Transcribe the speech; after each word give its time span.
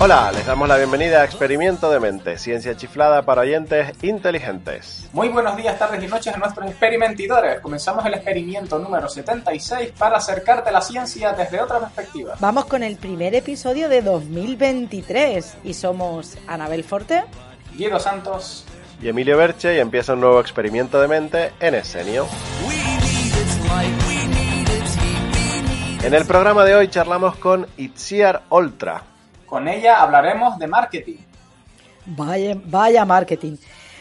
Hola, 0.00 0.30
les 0.30 0.46
damos 0.46 0.68
la 0.68 0.76
bienvenida 0.76 1.22
a 1.22 1.24
Experimento 1.24 1.90
de 1.90 1.98
Mente, 1.98 2.38
ciencia 2.38 2.76
chiflada 2.76 3.22
para 3.22 3.40
oyentes 3.40 3.92
inteligentes. 4.02 5.08
Muy 5.12 5.28
buenos 5.28 5.56
días, 5.56 5.76
tardes 5.76 6.00
y 6.04 6.06
noches 6.06 6.32
a 6.32 6.38
nuestros 6.38 6.70
experimentidores. 6.70 7.58
Comenzamos 7.58 8.06
el 8.06 8.14
experimento 8.14 8.78
número 8.78 9.08
76 9.08 9.90
para 9.98 10.18
acercarte 10.18 10.68
a 10.68 10.72
la 10.72 10.82
ciencia 10.82 11.32
desde 11.32 11.60
otra 11.60 11.80
perspectiva. 11.80 12.36
Vamos 12.38 12.66
con 12.66 12.84
el 12.84 12.96
primer 12.96 13.34
episodio 13.34 13.88
de 13.88 14.02
2023 14.02 15.56
y 15.64 15.74
somos 15.74 16.38
Anabel 16.46 16.84
Forte, 16.84 17.24
Guido 17.76 17.98
Santos 17.98 18.64
y 19.02 19.08
Emilio 19.08 19.36
Berche 19.36 19.74
y 19.74 19.80
empieza 19.80 20.12
un 20.12 20.20
nuevo 20.20 20.40
experimento 20.40 21.00
de 21.00 21.08
mente 21.08 21.52
en 21.58 21.74
Escenio. 21.74 22.28
En 26.04 26.14
el 26.14 26.24
programa 26.24 26.64
de 26.64 26.76
hoy 26.76 26.86
charlamos 26.86 27.34
con 27.34 27.66
Itziar 27.76 28.42
Oltra, 28.48 29.02
con 29.48 29.68
ella 29.68 30.02
hablaremos 30.02 30.58
de 30.58 30.66
marketing. 30.66 31.16
Vaya, 32.06 32.56
vaya 32.64 33.04
marketing. 33.04 33.56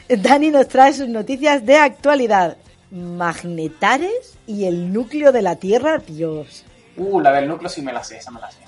Dani 0.08 0.52
nos 0.52 0.68
trae 0.68 0.94
sus 0.94 1.10
noticias 1.10 1.66
de 1.66 1.78
actualidad. 1.78 2.58
Magnetares 2.92 4.38
y 4.48 4.66
el 4.66 4.94
núcleo 4.94 5.32
de 5.32 5.42
la 5.42 5.58
Tierra, 5.58 5.98
Dios. 5.98 6.66
Uh, 6.96 7.20
la 7.20 7.34
del 7.34 7.48
núcleo 7.48 7.70
sí 7.70 7.82
me 7.82 7.92
la 7.92 8.04
sé, 8.04 8.18
esa 8.18 8.32
me 8.32 8.40
la 8.40 8.50
sé. 8.50 8.60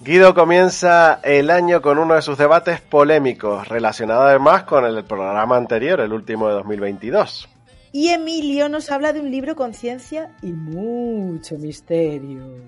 Guido 0.00 0.32
comienza 0.32 1.20
el 1.24 1.50
año 1.50 1.82
con 1.82 1.98
uno 1.98 2.14
de 2.14 2.22
sus 2.22 2.38
debates 2.38 2.80
polémicos, 2.80 3.66
relacionado 3.66 4.22
además 4.22 4.62
con 4.62 4.84
el 4.84 5.04
programa 5.04 5.56
anterior, 5.56 6.00
el 6.00 6.12
último 6.12 6.48
de 6.48 6.54
2022. 6.54 7.48
Y 7.90 8.10
Emilio 8.10 8.68
nos 8.68 8.90
habla 8.90 9.12
de 9.12 9.20
un 9.20 9.30
libro 9.30 9.56
con 9.56 9.74
ciencia 9.74 10.30
y 10.40 10.52
mucho 10.52 11.58
misterio. 11.58 12.62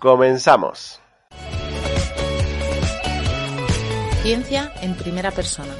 Comenzamos. 0.00 1.00
Ciencia 4.22 4.72
en 4.80 4.94
primera 4.94 5.30
persona. 5.30 5.74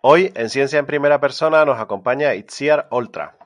Hoy 0.00 0.32
en 0.36 0.48
Ciencia 0.48 0.78
en 0.78 0.86
primera 0.86 1.20
persona 1.20 1.64
nos 1.64 1.80
acompaña 1.80 2.34
Itziar 2.36 2.86
Oltra. 2.90 3.36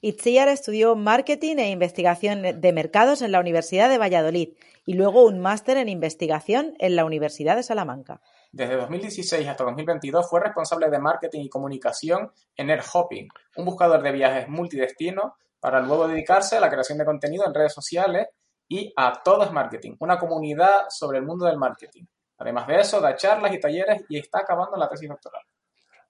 Itziar 0.00 0.48
estudió 0.48 0.94
marketing 0.94 1.56
e 1.56 1.70
investigación 1.70 2.60
de 2.60 2.72
mercados 2.72 3.22
en 3.22 3.32
la 3.32 3.40
Universidad 3.40 3.88
de 3.88 3.98
Valladolid 3.98 4.50
y 4.84 4.94
luego 4.94 5.24
un 5.24 5.40
máster 5.40 5.76
en 5.76 5.88
investigación 5.88 6.74
en 6.78 6.94
la 6.94 7.04
Universidad 7.04 7.56
de 7.56 7.62
Salamanca. 7.62 8.20
Desde 8.52 8.76
2016 8.76 9.48
hasta 9.48 9.64
2022 9.64 10.28
fue 10.28 10.40
responsable 10.40 10.88
de 10.88 10.98
marketing 10.98 11.40
y 11.40 11.48
comunicación 11.48 12.30
en 12.56 12.70
AirHopping, 12.70 13.28
un 13.56 13.64
buscador 13.64 14.02
de 14.02 14.12
viajes 14.12 14.48
multidestino, 14.48 15.36
para 15.60 15.80
luego 15.80 16.08
dedicarse 16.08 16.56
a 16.56 16.60
la 16.60 16.70
creación 16.70 16.98
de 16.98 17.04
contenido 17.04 17.44
en 17.46 17.54
redes 17.54 17.72
sociales 17.72 18.28
y 18.68 18.92
a 18.96 19.22
Todo 19.22 19.44
es 19.44 19.52
Marketing, 19.52 19.96
una 20.00 20.18
comunidad 20.18 20.86
sobre 20.90 21.18
el 21.18 21.24
mundo 21.24 21.46
del 21.46 21.56
marketing. 21.56 22.04
Además 22.38 22.66
de 22.66 22.80
eso, 22.80 23.00
da 23.00 23.16
charlas 23.16 23.52
y 23.52 23.60
talleres 23.60 24.04
y 24.08 24.18
está 24.18 24.40
acabando 24.40 24.76
la 24.76 24.88
tesis 24.88 25.08
doctoral. 25.08 25.42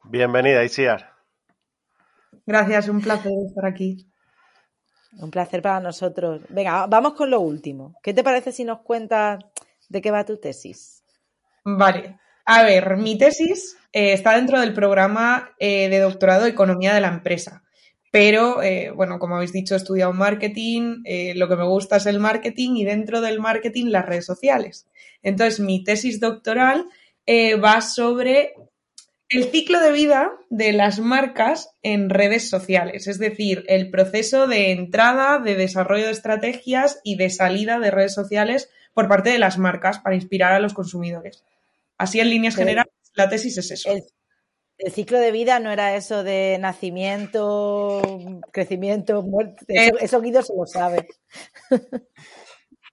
Bienvenida, 0.04 0.62
Isiar. 0.62 1.14
Gracias, 2.44 2.88
un 2.88 3.00
placer 3.00 3.32
estar 3.47 3.64
aquí. 3.66 4.10
Un 5.20 5.31
placer 5.31 5.62
para 5.62 5.81
nosotros. 5.81 6.42
Venga, 6.50 6.87
vamos 6.87 7.14
con 7.14 7.31
lo 7.31 7.41
último. 7.41 7.94
¿Qué 8.03 8.12
te 8.12 8.22
parece 8.22 8.53
si 8.53 8.64
nos 8.64 8.81
cuentas 8.81 9.38
de 9.88 10.03
qué 10.03 10.10
va 10.10 10.25
tu 10.25 10.38
tesis? 10.38 11.03
Vale. 11.64 12.19
A 12.44 12.62
ver, 12.62 12.97
mi 12.97 13.16
tesis 13.16 13.76
eh, 13.92 14.12
está 14.12 14.37
dentro 14.37 14.60
del 14.60 14.72
programa 14.72 15.50
eh, 15.58 15.88
de 15.88 15.98
doctorado 15.98 16.44
de 16.44 16.50
Economía 16.50 16.94
de 16.94 17.00
la 17.00 17.08
Empresa. 17.08 17.62
Pero, 18.10 18.62
eh, 18.62 18.91
bueno, 18.91 19.19
como 19.19 19.36
habéis 19.36 19.52
dicho, 19.52 19.74
he 19.74 19.76
estudiado 19.76 20.12
marketing, 20.12 21.02
eh, 21.04 21.34
lo 21.34 21.48
que 21.48 21.56
me 21.56 21.66
gusta 21.66 21.96
es 21.96 22.06
el 22.06 22.20
marketing 22.20 22.76
y 22.76 22.84
dentro 22.84 23.20
del 23.20 23.41
marketing 23.41 23.86
las 23.86 24.06
redes 24.06 24.24
sociales. 24.24 24.86
Entonces, 25.22 25.60
mi 25.60 25.84
tesis 25.84 26.20
doctoral 26.20 26.86
eh, 27.26 27.56
va 27.56 27.80
sobre 27.82 28.54
el 29.28 29.44
ciclo 29.44 29.80
de 29.80 29.92
vida 29.92 30.32
de 30.48 30.72
las 30.72 31.00
marcas 31.00 31.70
en 31.82 32.08
redes 32.08 32.48
sociales, 32.48 33.06
es 33.08 33.19
decir, 33.19 33.64
el 33.69 33.91
proceso 33.91 34.46
de 34.46 34.72
entrada, 34.72 35.38
de 35.38 35.54
desarrollo 35.54 36.06
de 36.06 36.12
estrategias 36.12 37.00
y 37.04 37.16
de 37.16 37.28
salida 37.28 37.78
de 37.78 37.90
redes 37.90 38.14
sociales 38.14 38.70
por 38.94 39.06
parte 39.06 39.28
de 39.28 39.38
las 39.38 39.58
marcas 39.58 39.98
para 39.98 40.16
inspirar 40.16 40.54
a 40.54 40.60
los 40.60 40.72
consumidores. 40.72 41.44
Así, 41.98 42.20
en 42.20 42.30
líneas 42.30 42.56
generales, 42.56 42.92
la 43.14 43.28
tesis 43.28 43.58
es 43.58 43.70
eso. 43.70 43.90
El 43.90 44.02
ciclo 44.92 45.18
de 45.18 45.32
vida 45.32 45.60
no 45.60 45.70
era 45.70 45.96
eso 45.96 46.22
de 46.22 46.58
nacimiento, 46.60 48.00
crecimiento, 48.52 49.22
muerte. 49.22 49.64
Eso, 49.68 49.94
eh, 49.94 49.98
eso 50.00 50.20
Guido 50.20 50.42
se 50.42 50.54
lo 50.56 50.66
sabe. 50.66 51.08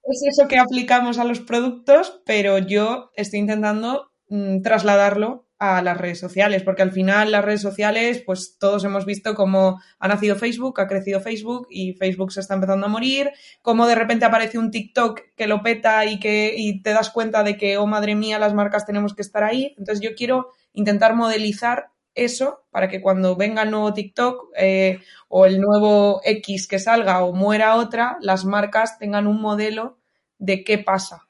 Es 0.07 0.21
eso 0.23 0.47
que 0.47 0.59
aplicamos 0.59 1.17
a 1.17 1.23
los 1.23 1.39
productos, 1.39 2.21
pero 2.27 2.59
yo 2.59 3.09
estoy 3.15 3.39
intentando 3.39 4.11
mm, 4.29 4.61
trasladarlo 4.61 5.47
a 5.57 5.81
las 5.81 5.97
redes 5.97 6.19
sociales, 6.19 6.61
porque 6.63 6.83
al 6.83 6.91
final 6.91 7.31
las 7.31 7.43
redes 7.43 7.61
sociales, 7.61 8.21
pues 8.23 8.57
todos 8.59 8.83
hemos 8.83 9.05
visto 9.05 9.33
cómo 9.33 9.81
ha 9.99 10.07
nacido 10.07 10.35
Facebook, 10.35 10.79
ha 10.79 10.87
crecido 10.87 11.21
Facebook 11.21 11.67
y 11.71 11.93
Facebook 11.93 12.31
se 12.31 12.41
está 12.41 12.53
empezando 12.53 12.85
a 12.85 12.89
morir, 12.89 13.31
cómo 13.61 13.87
de 13.87 13.95
repente 13.95 14.25
aparece 14.25 14.59
un 14.59 14.69
TikTok 14.69 15.21
que 15.35 15.47
lo 15.47 15.63
peta 15.63 16.05
y 16.05 16.19
que 16.19 16.53
y 16.55 16.83
te 16.83 16.91
das 16.91 17.09
cuenta 17.09 17.43
de 17.43 17.57
que, 17.57 17.77
oh 17.77 17.87
madre 17.87 18.13
mía, 18.15 18.37
las 18.37 18.53
marcas 18.53 18.85
tenemos 18.85 19.15
que 19.15 19.21
estar 19.21 19.43
ahí. 19.43 19.73
Entonces 19.77 20.01
yo 20.01 20.13
quiero 20.15 20.49
intentar 20.75 21.15
modelizar 21.15 21.91
eso 22.13 22.65
para 22.71 22.87
que 22.87 23.01
cuando 23.01 23.35
venga 23.35 23.63
el 23.63 23.71
nuevo 23.71 23.93
TikTok 23.93 24.51
eh, 24.57 24.99
o 25.27 25.45
el 25.45 25.59
nuevo 25.59 26.21
X 26.23 26.67
que 26.67 26.79
salga 26.79 27.23
o 27.23 27.33
muera 27.33 27.75
otra, 27.75 28.17
las 28.21 28.45
marcas 28.45 28.97
tengan 28.97 29.27
un 29.27 29.41
modelo 29.41 29.97
de 30.37 30.63
qué 30.63 30.77
pasa. 30.77 31.27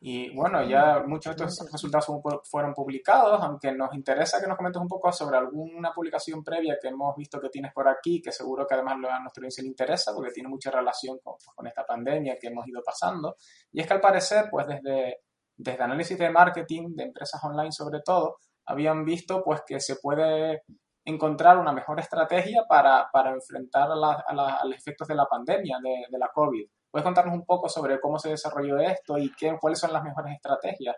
Y 0.00 0.32
bueno, 0.32 0.62
ya 0.62 1.02
muchos 1.04 1.36
de 1.36 1.46
estos 1.46 1.72
resultados 1.72 2.06
fueron 2.44 2.72
publicados, 2.72 3.42
aunque 3.42 3.72
nos 3.72 3.92
interesa 3.94 4.40
que 4.40 4.46
nos 4.46 4.56
comentes 4.56 4.80
un 4.80 4.86
poco 4.86 5.10
sobre 5.10 5.36
alguna 5.36 5.92
publicación 5.92 6.44
previa 6.44 6.78
que 6.80 6.88
hemos 6.88 7.16
visto 7.16 7.40
que 7.40 7.48
tienes 7.48 7.72
por 7.72 7.88
aquí, 7.88 8.22
que 8.22 8.30
seguro 8.30 8.64
que 8.64 8.74
además 8.74 8.94
a 8.94 9.18
nuestro 9.18 9.40
audiencia 9.40 9.62
le 9.62 9.70
interesa 9.70 10.12
porque 10.14 10.30
tiene 10.30 10.48
mucha 10.48 10.70
relación 10.70 11.18
con, 11.18 11.34
con, 11.52 11.66
esta 11.66 11.84
pandemia 11.84 12.36
que 12.40 12.46
hemos 12.46 12.66
ido 12.68 12.80
pasando. 12.80 13.34
Y 13.72 13.80
es 13.80 13.88
que 13.88 13.94
al 13.94 14.00
parecer, 14.00 14.46
pues 14.48 14.68
desde, 14.68 15.22
desde 15.58 15.82
análisis 15.82 16.16
de 16.18 16.30
marketing, 16.30 16.94
de 16.94 17.04
empresas 17.04 17.42
online 17.44 17.72
sobre 17.72 18.00
todo, 18.00 18.36
habían 18.64 19.04
visto 19.04 19.42
pues 19.44 19.62
que 19.66 19.80
se 19.80 19.96
puede 19.96 20.62
encontrar 21.04 21.58
una 21.58 21.72
mejor 21.72 21.98
estrategia 22.00 22.62
para, 22.68 23.08
enfrentar 23.32 23.88
a, 23.90 24.64
los 24.64 24.76
efectos 24.76 25.08
de 25.08 25.14
la 25.14 25.26
pandemia, 25.26 25.78
de, 25.82 26.18
la 26.18 26.30
COVID. 26.32 26.66
¿Puedes 26.90 27.04
contarnos 27.04 27.34
un 27.34 27.44
poco 27.44 27.68
sobre 27.68 27.98
cómo 28.00 28.18
se 28.18 28.30
desarrolló 28.30 28.78
esto 28.78 29.18
y 29.18 29.32
qué, 29.32 29.56
cuáles 29.60 29.78
son 29.78 29.92
las 29.92 30.04
mejores 30.04 30.34
estrategias 30.34 30.96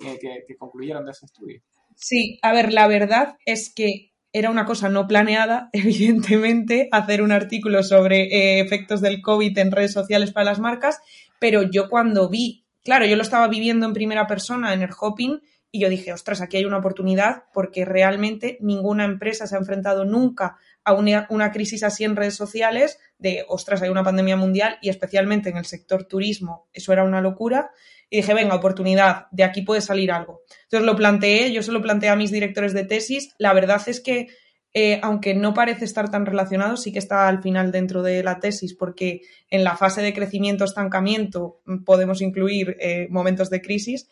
que, 0.00 0.44
que, 0.46 0.56
concluyeron 0.56 1.04
de 1.04 1.10
ese 1.10 1.26
estudio? 1.26 1.60
Sí, 1.96 2.38
a 2.42 2.52
ver, 2.52 2.72
la 2.72 2.86
verdad 2.86 3.36
es 3.44 3.72
que 3.74 4.12
era 4.32 4.50
una 4.50 4.64
cosa 4.64 4.88
no 4.88 5.06
planeada, 5.06 5.70
evidentemente, 5.72 6.88
hacer 6.92 7.22
un 7.22 7.32
artículo 7.32 7.82
sobre 7.82 8.24
eh, 8.24 8.60
efectos 8.60 9.00
del 9.00 9.20
COVID 9.22 9.56
en 9.58 9.72
redes 9.72 9.92
sociales 9.92 10.32
para 10.32 10.46
las 10.46 10.60
marcas, 10.60 11.00
pero 11.40 11.62
yo 11.62 11.88
cuando 11.88 12.28
vi, 12.28 12.64
claro, 12.84 13.06
yo 13.06 13.16
lo 13.16 13.22
estaba 13.22 13.48
viviendo 13.48 13.86
en 13.86 13.92
primera 13.92 14.26
persona 14.26 14.74
en 14.74 14.82
el 14.82 14.90
hopping 14.98 15.40
y 15.70 15.80
yo 15.80 15.90
dije, 15.90 16.12
ostras, 16.12 16.40
aquí 16.40 16.56
hay 16.56 16.64
una 16.64 16.78
oportunidad 16.78 17.44
porque 17.52 17.84
realmente 17.84 18.56
ninguna 18.60 19.04
empresa 19.04 19.46
se 19.46 19.54
ha 19.54 19.58
enfrentado 19.58 20.04
nunca 20.04 20.56
a 20.82 20.94
una, 20.94 21.26
una, 21.28 21.52
crisis 21.52 21.82
así 21.82 22.04
en 22.04 22.16
redes 22.16 22.36
sociales 22.36 22.98
de, 23.18 23.44
ostras, 23.48 23.82
hay 23.82 23.90
una 23.90 24.02
pandemia 24.02 24.36
mundial 24.36 24.78
y 24.80 24.88
especialmente 24.88 25.50
en 25.50 25.58
el 25.58 25.66
sector 25.66 26.04
turismo, 26.04 26.68
eso 26.72 26.92
era 26.92 27.04
una 27.04 27.20
locura. 27.20 27.70
Y 28.10 28.16
dije, 28.18 28.32
venga, 28.32 28.54
oportunidad, 28.54 29.26
de 29.32 29.44
aquí 29.44 29.60
puede 29.60 29.82
salir 29.82 30.10
algo. 30.10 30.40
Entonces 30.62 30.86
lo 30.86 30.96
planteé, 30.96 31.52
yo 31.52 31.62
se 31.62 31.72
lo 31.72 31.82
planteé 31.82 32.08
a 32.08 32.16
mis 32.16 32.30
directores 32.30 32.72
de 32.72 32.84
tesis. 32.84 33.34
La 33.36 33.52
verdad 33.52 33.82
es 33.86 34.00
que, 34.00 34.28
eh, 34.74 35.00
aunque 35.02 35.34
no 35.34 35.54
parece 35.54 35.84
estar 35.84 36.10
tan 36.10 36.26
relacionado, 36.26 36.76
sí 36.76 36.92
que 36.92 36.98
está 36.98 37.26
al 37.26 37.42
final 37.42 37.72
dentro 37.72 38.02
de 38.02 38.22
la 38.22 38.38
tesis, 38.38 38.74
porque 38.74 39.22
en 39.50 39.64
la 39.64 39.76
fase 39.76 40.02
de 40.02 40.12
crecimiento, 40.12 40.64
estancamiento, 40.64 41.60
podemos 41.86 42.20
incluir 42.20 42.76
eh, 42.80 43.08
momentos 43.10 43.50
de 43.50 43.62
crisis. 43.62 44.08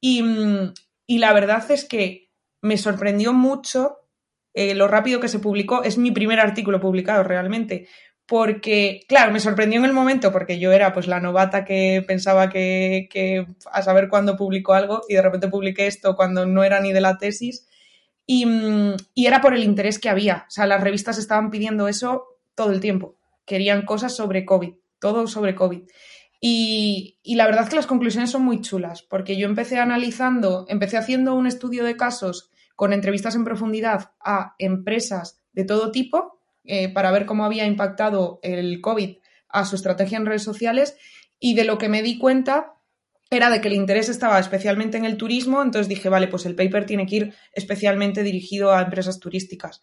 Y, 0.00 0.22
mm, 0.22 0.74
y 1.06 1.18
la 1.18 1.32
verdad 1.32 1.70
es 1.70 1.84
que 1.84 2.30
me 2.60 2.76
sorprendió 2.76 3.32
mucho 3.32 3.98
eh, 4.52 4.74
lo 4.74 4.88
rápido 4.88 5.20
que 5.20 5.28
se 5.28 5.38
publicó. 5.38 5.84
Es 5.84 5.96
mi 5.96 6.10
primer 6.10 6.40
artículo 6.40 6.80
publicado 6.80 7.22
realmente. 7.22 7.86
Porque, 8.26 9.02
claro, 9.08 9.32
me 9.32 9.40
sorprendió 9.40 9.80
en 9.80 9.86
el 9.86 9.92
momento 9.92 10.30
porque 10.32 10.58
yo 10.60 10.70
era 10.72 10.92
pues 10.92 11.08
la 11.08 11.18
novata 11.20 11.64
que 11.64 12.04
pensaba 12.06 12.48
que 12.48 13.46
a 13.72 13.82
saber 13.82 14.08
cuándo 14.08 14.36
publicó 14.36 14.74
algo 14.74 15.02
y 15.08 15.14
de 15.14 15.22
repente 15.22 15.48
publiqué 15.48 15.88
esto 15.88 16.14
cuando 16.14 16.46
no 16.46 16.62
era 16.62 16.80
ni 16.80 16.92
de 16.92 17.00
la 17.00 17.18
tesis. 17.18 17.66
Y, 18.32 18.46
mm, 18.46 18.94
y, 19.12 19.26
era 19.26 19.40
por 19.40 19.54
el 19.54 19.64
interés 19.64 19.98
que 19.98 20.08
había. 20.08 20.44
O 20.46 20.50
sea, 20.52 20.64
las 20.64 20.80
revistas 20.80 21.18
estaban 21.18 21.50
pidiendo 21.50 21.88
eso 21.88 22.38
todo 22.54 22.70
el 22.70 22.78
tiempo. 22.78 23.16
Querían 23.44 23.84
cosas 23.84 24.14
sobre 24.14 24.44
COVID, 24.44 24.74
todo 25.00 25.26
sobre 25.26 25.56
COVID. 25.56 25.82
Y, 26.40 27.18
y, 27.24 27.34
la 27.34 27.46
verdad 27.46 27.64
es 27.64 27.70
que 27.70 27.74
las 27.74 27.88
conclusiones 27.88 28.30
son 28.30 28.44
muy 28.44 28.60
chulas, 28.60 29.02
porque 29.02 29.36
yo 29.36 29.48
empecé 29.48 29.80
analizando, 29.80 30.64
empecé 30.68 30.96
haciendo 30.96 31.34
un 31.34 31.48
estudio 31.48 31.82
de 31.82 31.96
casos 31.96 32.52
con 32.76 32.92
entrevistas 32.92 33.34
en 33.34 33.42
profundidad 33.42 34.12
a 34.20 34.54
empresas 34.60 35.40
de 35.52 35.64
todo 35.64 35.90
tipo 35.90 36.40
eh, 36.62 36.88
para 36.88 37.10
ver 37.10 37.26
cómo 37.26 37.44
había 37.44 37.66
impactado 37.66 38.38
el 38.44 38.80
COVID 38.80 39.16
a 39.48 39.64
su 39.64 39.74
estrategia 39.74 40.18
en 40.18 40.26
redes 40.26 40.44
sociales 40.44 40.96
y 41.40 41.56
de 41.56 41.64
lo 41.64 41.78
que 41.78 41.88
me 41.88 42.00
di 42.00 42.16
cuenta 42.16 42.74
era 43.30 43.48
de 43.48 43.60
que 43.60 43.68
el 43.68 43.74
interés 43.74 44.08
estaba 44.08 44.38
especialmente 44.38 44.98
en 44.98 45.04
el 45.04 45.16
turismo, 45.16 45.62
entonces 45.62 45.88
dije, 45.88 46.08
vale, 46.08 46.28
pues 46.28 46.46
el 46.46 46.56
paper 46.56 46.84
tiene 46.84 47.06
que 47.06 47.16
ir 47.16 47.34
especialmente 47.52 48.22
dirigido 48.22 48.72
a 48.72 48.82
empresas 48.82 49.20
turísticas. 49.20 49.80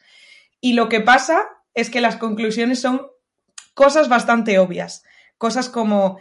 Y 0.60 0.74
lo 0.74 0.90
que 0.90 1.00
pasa 1.00 1.48
es 1.74 1.90
que 1.90 2.02
las 2.02 2.18
conclusiones 2.18 2.80
son 2.82 3.08
cosas 3.74 4.10
bastante 4.10 4.60
obvias, 4.60 5.04
cosas 5.38 5.70
como 5.70 6.18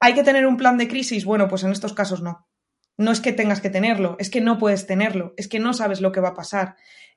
¿Hay 0.00 0.14
que 0.14 0.24
tener 0.24 0.46
un 0.46 0.56
plan 0.56 0.78
de 0.78 0.88
crisis? 0.88 1.26
Bueno, 1.26 1.46
pues 1.46 1.62
en 1.62 1.72
estos 1.72 1.92
casos 1.92 2.22
no. 2.22 2.48
No 2.96 3.12
es 3.12 3.20
que 3.20 3.32
tengas 3.32 3.60
que 3.60 3.70
tenerlo, 3.70 4.16
es 4.18 4.30
que 4.30 4.40
no 4.40 4.58
puedes 4.58 4.86
tenerlo, 4.86 5.34
es 5.36 5.46
que 5.46 5.58
no 5.58 5.74
sabes 5.74 6.00
lo 6.00 6.10
que 6.10 6.20
va 6.20 6.30
a 6.30 6.34
pasar. 6.34 6.76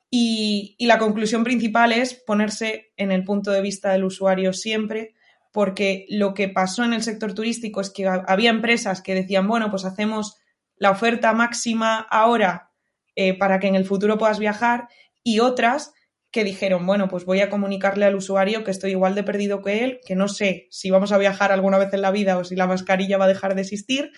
Y, 0.09 0.75
y, 0.77 0.85
la 0.85 0.99
conclusión 0.99 1.43
principal 1.43 1.91
es 1.91 2.13
ponerse 2.13 2.93
en 2.97 3.11
el 3.11 3.23
punto 3.23 3.51
de 3.51 3.61
vista 3.61 3.91
del 3.91 4.03
usuario 4.03 4.53
siempre, 4.53 5.15
porque 5.53 6.05
lo 6.09 6.33
que 6.33 6.49
pasó 6.49 6.83
en 6.83 6.91
el 6.91 7.03
sector 7.03 7.33
turístico 7.33 7.79
es 7.79 7.91
que 7.91 8.07
había 8.07 8.49
empresas 8.49 9.01
que 9.01 9.15
decían, 9.15 9.47
bueno, 9.47 9.69
pues 9.69 9.85
hacemos 9.85 10.35
la 10.75 10.91
oferta 10.91 11.31
máxima 11.31 11.99
ahora 12.09 12.71
eh, 13.15 13.37
para 13.37 13.59
que 13.59 13.67
en 13.67 13.75
el 13.75 13.85
futuro 13.85 14.17
puedas 14.17 14.39
viajar, 14.39 14.89
y 15.23 15.39
otras 15.39 15.93
que 16.31 16.43
dijeron, 16.43 16.85
bueno, 16.87 17.07
pues 17.07 17.25
voy 17.25 17.41
a 17.41 17.49
comunicarle 17.49 18.05
al 18.05 18.15
usuario 18.15 18.63
que 18.63 18.71
estoy 18.71 18.91
igual 18.91 19.13
de 19.13 19.23
perdido 19.23 19.61
que 19.61 19.83
él, 19.83 19.99
que 20.05 20.15
no 20.15 20.27
sé 20.27 20.67
si 20.71 20.89
vamos 20.89 21.11
a 21.11 21.19
viajar 21.19 21.51
alguna 21.51 21.77
vez 21.77 21.93
en 21.93 22.01
la 22.01 22.09
vida 22.09 22.37
o 22.39 22.43
si 22.43 22.55
la 22.55 22.65
mascarilla 22.65 23.19
va 23.19 23.25
a 23.25 23.27
dejar 23.27 23.53
de 23.53 23.61
existir. 23.61 24.11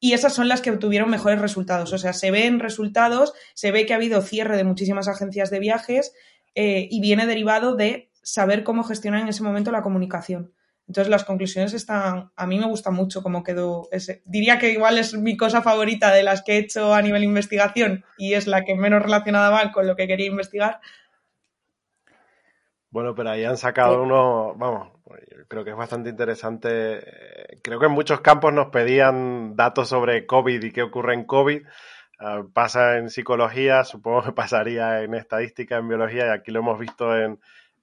Y 0.00 0.14
esas 0.14 0.34
son 0.34 0.48
las 0.48 0.62
que 0.62 0.72
obtuvieron 0.72 1.08
mejores 1.10 1.40
resultados. 1.40 1.92
O 1.92 1.98
sea, 1.98 2.12
se 2.12 2.32
ven 2.32 2.58
resultados, 2.58 3.34
se 3.54 3.70
ve 3.70 3.86
que 3.86 3.92
ha 3.92 3.96
habido 3.96 4.20
cierre 4.22 4.56
de 4.56 4.64
muchísimas 4.64 5.06
agencias 5.06 5.50
de 5.50 5.60
viajes 5.60 6.12
eh, 6.56 6.88
y 6.90 7.00
viene 7.00 7.26
derivado 7.26 7.76
de 7.76 8.10
saber 8.22 8.64
cómo 8.64 8.82
gestionar 8.82 9.20
en 9.20 9.28
ese 9.28 9.44
momento 9.44 9.70
la 9.70 9.82
comunicación. 9.82 10.52
Entonces 10.90 11.08
las 11.08 11.22
conclusiones 11.22 11.72
están, 11.72 12.32
a 12.34 12.46
mí 12.48 12.58
me 12.58 12.66
gusta 12.66 12.90
mucho 12.90 13.22
cómo 13.22 13.44
quedó 13.44 13.86
ese. 13.92 14.22
Diría 14.24 14.58
que 14.58 14.72
igual 14.72 14.98
es 14.98 15.14
mi 15.14 15.36
cosa 15.36 15.62
favorita 15.62 16.12
de 16.12 16.24
las 16.24 16.42
que 16.42 16.54
he 16.54 16.58
hecho 16.58 16.92
a 16.92 17.00
nivel 17.00 17.22
investigación 17.22 18.04
y 18.18 18.34
es 18.34 18.48
la 18.48 18.64
que 18.64 18.74
menos 18.74 19.00
relacionada 19.00 19.50
va 19.50 19.70
con 19.70 19.86
lo 19.86 19.94
que 19.94 20.08
quería 20.08 20.26
investigar, 20.26 20.80
bueno, 22.90 23.14
pero 23.14 23.30
ahí 23.30 23.44
han 23.44 23.56
sacado 23.56 24.02
uno, 24.02 24.52
vamos, 24.56 24.88
creo 25.46 25.62
que 25.62 25.70
es 25.70 25.76
bastante 25.76 26.10
interesante. 26.10 27.00
Creo 27.62 27.78
que 27.78 27.86
en 27.86 27.92
muchos 27.92 28.20
campos 28.20 28.52
nos 28.52 28.70
pedían 28.70 29.54
datos 29.54 29.88
sobre 29.88 30.26
COVID 30.26 30.60
y 30.60 30.72
qué 30.72 30.82
ocurre 30.82 31.14
en 31.14 31.24
COVID. 31.24 31.62
Ah, 32.18 32.42
pasa 32.52 32.98
en 32.98 33.08
psicología, 33.08 33.84
supongo 33.84 34.24
que 34.24 34.32
pasaría 34.32 35.02
en 35.02 35.14
estadística, 35.14 35.76
en 35.76 35.86
biología, 35.86 36.26
y 36.26 36.30
aquí 36.30 36.50
lo 36.50 36.58
hemos 36.58 36.80
visto 36.80 37.16
en, 37.16 37.38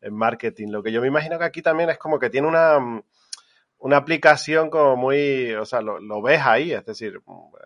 marketing. 0.10 0.70
Lo 0.70 0.84
que 0.84 0.92
yo 0.92 1.02
me 1.02 1.08
imagino 1.08 1.38
que 1.38 1.46
aquí 1.46 1.62
también 1.62 1.90
es 1.90 1.98
como 1.98 2.20
que 2.20 2.30
tiene 2.30 2.48
una, 2.48 3.02
una 3.80 3.98
aplicación 3.98 4.70
como 4.70 4.96
muy, 4.96 5.54
o 5.54 5.66
sea, 5.66 5.82
lo, 5.82 6.00
lo, 6.00 6.22
ves 6.22 6.42
ahí, 6.44 6.72
es 6.72 6.86
decir, 6.86 7.22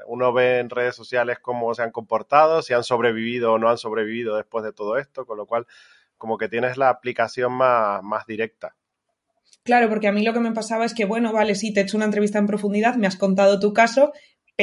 uno 0.08 0.34
ve 0.34 0.60
en 0.60 0.70
redes 0.70 0.96
sociales 0.96 1.40
cómo 1.40 1.74
se 1.74 1.84
han 1.84 1.92
comportado, 1.92 2.62
si 2.62 2.74
han 2.74 2.84
sobrevivido 2.84 3.54
o 3.54 3.58
no 3.58 3.70
han 3.70 3.78
sobrevivido 3.78 4.36
después 4.36 4.64
de 4.64 4.74
todo 4.74 4.98
esto, 4.98 5.26
con 5.26 5.38
lo 5.38 5.46
cual 5.46 5.68
como 6.18 6.38
que 6.38 6.50
tienes 6.50 6.78
la 6.78 6.90
aplicación 6.90 7.54
más, 7.54 8.04
más 8.04 8.26
directa. 8.26 8.76
Claro, 9.64 9.90
porque 9.90 10.08
a 10.08 10.12
mí 10.12 10.24
lo 10.24 10.34
que 10.34 10.40
me 10.40 10.52
pasaba 10.52 10.86
es 10.86 10.94
que, 10.94 11.06
bueno, 11.06 11.32
vale, 11.32 11.54
sí, 11.56 11.72
te 11.72 11.80
he 11.80 11.84
hecho 11.84 11.98
una 11.98 12.06
entrevista 12.06 12.40
en 12.40 12.48
profundidad, 12.48 12.96
me 12.96 13.08
has 13.08 13.16
contado 13.16 13.60
tu 13.60 13.74
caso, 13.74 14.12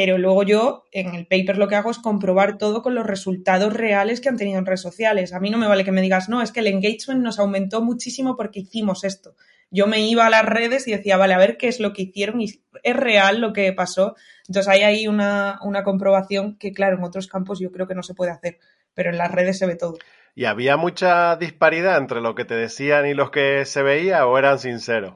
pero 0.00 0.16
luego 0.16 0.44
yo 0.44 0.84
en 0.92 1.16
el 1.16 1.26
paper 1.26 1.58
lo 1.58 1.66
que 1.66 1.74
hago 1.74 1.90
es 1.90 1.98
comprobar 1.98 2.56
todo 2.56 2.82
con 2.82 2.94
los 2.94 3.04
resultados 3.04 3.74
reales 3.74 4.20
que 4.20 4.28
han 4.28 4.36
tenido 4.36 4.56
en 4.56 4.64
redes 4.64 4.80
sociales. 4.80 5.32
A 5.32 5.40
mí 5.40 5.50
no 5.50 5.58
me 5.58 5.66
vale 5.66 5.82
que 5.82 5.90
me 5.90 6.02
digas, 6.02 6.28
no, 6.28 6.40
es 6.40 6.52
que 6.52 6.60
el 6.60 6.68
engagement 6.68 7.20
nos 7.20 7.40
aumentó 7.40 7.82
muchísimo 7.82 8.36
porque 8.36 8.60
hicimos 8.60 9.02
esto. 9.02 9.34
Yo 9.72 9.88
me 9.88 9.98
iba 10.06 10.24
a 10.24 10.30
las 10.30 10.44
redes 10.44 10.86
y 10.86 10.92
decía, 10.92 11.16
vale, 11.16 11.34
a 11.34 11.38
ver 11.38 11.56
qué 11.56 11.66
es 11.66 11.80
lo 11.80 11.92
que 11.92 12.02
hicieron 12.02 12.40
y 12.40 12.44
es 12.84 12.96
real 12.96 13.40
lo 13.40 13.52
que 13.52 13.72
pasó. 13.72 14.14
Entonces 14.46 14.68
hay 14.68 14.82
ahí 14.82 15.08
una, 15.08 15.58
una 15.64 15.82
comprobación 15.82 16.56
que, 16.58 16.72
claro, 16.72 16.96
en 16.96 17.02
otros 17.02 17.26
campos 17.26 17.58
yo 17.58 17.72
creo 17.72 17.88
que 17.88 17.96
no 17.96 18.04
se 18.04 18.14
puede 18.14 18.30
hacer, 18.30 18.60
pero 18.94 19.10
en 19.10 19.18
las 19.18 19.32
redes 19.32 19.58
se 19.58 19.66
ve 19.66 19.74
todo. 19.74 19.98
¿Y 20.36 20.44
había 20.44 20.76
mucha 20.76 21.34
disparidad 21.34 21.98
entre 21.98 22.20
lo 22.20 22.36
que 22.36 22.44
te 22.44 22.54
decían 22.54 23.04
y 23.08 23.14
los 23.14 23.32
que 23.32 23.64
se 23.64 23.82
veía 23.82 24.24
o 24.26 24.38
eran 24.38 24.60
sinceros? 24.60 25.14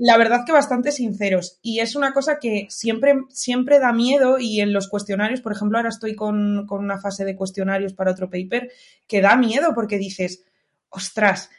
La 0.00 0.16
verdad 0.16 0.44
que 0.46 0.52
bastante 0.52 0.92
sinceros. 0.92 1.58
Y 1.60 1.80
es 1.80 1.96
una 1.96 2.12
cosa 2.12 2.38
que 2.38 2.68
siempre, 2.70 3.14
siempre 3.30 3.80
da 3.80 3.92
miedo 3.92 4.38
y 4.38 4.60
en 4.60 4.72
los 4.72 4.88
cuestionarios, 4.88 5.40
por 5.40 5.52
ejemplo, 5.52 5.76
ahora 5.76 5.88
estoy 5.88 6.14
con, 6.14 6.66
con 6.68 6.84
una 6.84 7.00
fase 7.00 7.24
de 7.24 7.34
cuestionarios 7.34 7.94
para 7.94 8.12
otro 8.12 8.30
paper, 8.30 8.70
que 9.08 9.20
da 9.20 9.36
miedo 9.36 9.74
porque 9.74 9.98
dices, 9.98 10.44
ostras, 10.88 11.50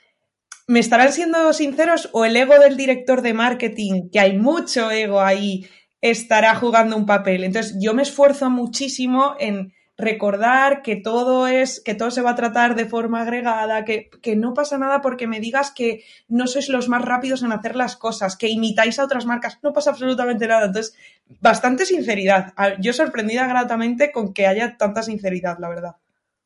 ¿me 0.68 0.80
estarán 0.80 1.12
siendo 1.12 1.52
sinceros 1.52 2.10
o 2.14 2.24
el 2.24 2.38
ego 2.38 2.58
del 2.60 2.78
director 2.78 3.22
de 3.22 3.34
marketing, 3.34 4.10
que 4.10 4.22
hay 4.22 4.38
mucho 4.38 4.90
ego 4.90 5.20
ahí, 5.20 5.68
estará 6.00 6.56
jugando 6.56 6.96
un 6.96 7.06
papel? 7.06 7.44
Entonces, 7.44 7.76
yo 7.78 7.94
me 7.94 8.04
esfuerzo 8.04 8.50
muchísimo 8.50 9.36
en 9.38 9.74
recordar 10.00 10.82
que 10.82 10.96
todo 10.96 11.46
es, 11.48 11.82
que 11.82 11.94
todo 11.94 12.10
se 12.10 12.22
va 12.22 12.32
a 12.32 12.36
tratar 12.36 12.76
de 12.76 12.86
forma 12.86 13.22
agregada, 13.22 13.84
que, 13.84 14.10
que, 14.22 14.36
no 14.36 14.54
pasa 14.54 14.78
nada 14.78 15.02
porque 15.02 15.28
me 15.28 15.42
digas 15.42 15.72
que 15.72 16.04
no 16.30 16.48
sois 16.48 16.70
los 16.70 16.88
más 16.88 17.04
rápidos 17.04 17.44
en 17.44 17.52
hacer 17.52 17.76
las 17.76 17.98
cosas, 17.98 18.38
que 18.38 18.48
imitáis 18.48 18.98
a 18.98 19.04
otras 19.04 19.26
marcas, 19.26 19.60
no 19.62 19.74
pasa 19.74 19.92
absolutamente 19.92 20.48
nada. 20.48 20.66
Entonces, 20.68 20.96
bastante 21.42 21.86
sinceridad. 21.86 22.54
Yo 22.80 22.94
sorprendida 22.94 23.46
gratamente 23.46 24.12
con 24.12 24.34
que 24.34 24.48
haya 24.48 24.78
tanta 24.78 25.04
sinceridad, 25.04 25.58
la 25.60 25.70
verdad. 25.70 25.96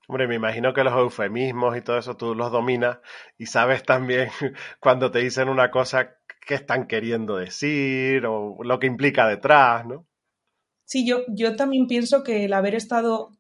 Hombre, 0.08 0.28
me 0.28 0.36
imagino 0.36 0.74
que 0.74 0.84
los 0.84 0.94
eufemismos 0.94 1.78
y 1.78 1.82
todo 1.82 1.98
eso 1.98 2.18
tú 2.18 2.36
los 2.36 2.52
dominas 2.52 3.00
y 3.38 3.46
sabes 3.46 3.84
también 3.84 4.30
cuando 4.80 5.12
te 5.12 5.20
dicen 5.20 5.48
una 5.48 5.72
cosa 5.72 6.18
que 6.46 6.56
están 6.56 6.88
queriendo 6.88 7.38
decir 7.38 8.26
o 8.26 8.58
lo 8.64 8.80
que 8.80 8.88
implica 8.88 9.28
detrás, 9.28 9.86
¿no? 9.86 10.06
Sí, 10.86 11.06
yo, 11.06 11.22
yo 11.28 11.56
también 11.56 11.88
pienso 11.88 12.24
que 12.24 12.46
el 12.46 12.54
haber 12.54 12.76
estado 12.76 13.32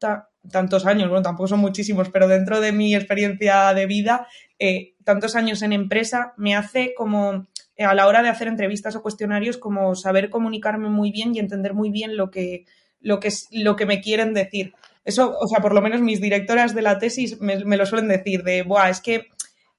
tantos 0.50 0.86
años, 0.86 1.10
bueno, 1.10 1.24
tampoco 1.24 1.48
son 1.48 1.60
muchísimos, 1.60 2.10
pero 2.10 2.28
dentro 2.28 2.62
de 2.62 2.72
mi 2.72 2.96
experiencia 2.96 3.74
de 3.74 3.86
vida, 3.86 4.28
eh, 4.60 4.96
tantos 5.04 5.36
años 5.36 5.62
en 5.62 5.74
empresa, 5.74 6.34
me 6.38 6.56
hace 6.56 6.94
como 6.96 7.48
eh, 7.76 7.84
a 7.84 7.94
la 7.94 8.08
hora 8.08 8.22
de 8.22 8.30
hacer 8.30 8.48
entrevistas 8.48 8.96
o 8.96 9.02
cuestionarios, 9.02 9.58
como 9.58 9.96
saber 9.96 10.30
comunicarme 10.30 10.90
muy 10.90 11.12
bien 11.12 11.36
y 11.36 11.40
entender 11.40 11.74
muy 11.74 11.90
bien 11.90 12.18
lo 12.18 12.30
que, 12.30 12.66
lo 13.00 13.20
que, 13.20 13.30
lo 13.52 13.76
que 13.76 13.86
me 13.86 14.02
quieren 14.02 14.34
decir. 14.34 14.74
Eso, 15.06 15.38
o 15.38 15.48
sea, 15.48 15.60
por 15.60 15.74
lo 15.74 15.82
menos 15.82 16.02
mis 16.02 16.22
directoras 16.22 16.74
de 16.74 16.82
la 16.82 16.98
tesis 16.98 17.42
me, 17.42 17.58
lo 17.58 17.86
suelen 17.86 18.08
decir, 18.08 18.44
de, 18.44 18.64
Buah, 18.64 18.90
es 18.90 19.02
que 19.02 19.28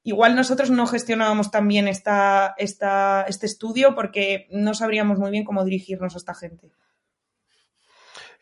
igual 0.02 0.34
nosotros 0.34 0.70
no 0.70 0.86
gestionábamos 0.86 1.50
tan 1.50 1.66
bien 1.66 1.88
esta, 1.88 2.54
esta, 2.58 3.24
este 3.26 3.46
estudio 3.46 3.94
porque 3.94 4.46
no 4.50 4.74
sabríamos 4.74 5.18
muy 5.18 5.30
bien 5.30 5.44
cómo 5.44 5.64
dirigirnos 5.64 6.14
a 6.14 6.18
esta 6.18 6.34
gente. 6.34 6.70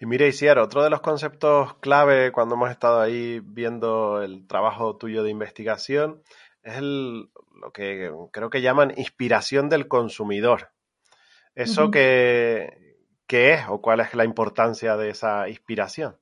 Y 0.02 0.06
mire, 0.06 0.26
Isiar, 0.26 0.58
otro 0.58 0.82
de 0.82 0.90
los 0.90 1.00
conceptos 1.00 1.74
clave 1.74 2.32
cuando 2.32 2.56
hemos 2.56 2.72
estado 2.72 3.00
ahí 3.00 3.38
viendo 3.38 4.20
el 4.20 4.48
trabajo 4.48 4.96
tuyo 4.96 5.22
de 5.22 5.30
investigación 5.30 6.24
es 6.64 6.78
el, 6.78 7.30
lo 7.60 7.72
que 7.72 8.10
creo 8.32 8.50
que 8.50 8.62
llaman 8.62 8.94
inspiración 8.96 9.68
del 9.68 9.86
consumidor. 9.86 10.72
¿Eso 11.54 11.92
qué, 11.92 12.96
es 13.28 13.60
o 13.68 13.80
cuál 13.80 14.00
es 14.00 14.12
la 14.14 14.24
importancia 14.24 14.96
de 14.96 15.10
esa 15.10 15.48
inspiración? 15.48 16.16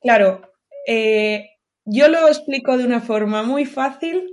Claro, 0.00 0.50
eh, 0.86 1.58
yo 1.84 2.08
lo 2.08 2.26
explico 2.26 2.78
de 2.78 2.86
una 2.86 3.02
forma 3.02 3.42
muy 3.42 3.66
fácil, 3.66 4.30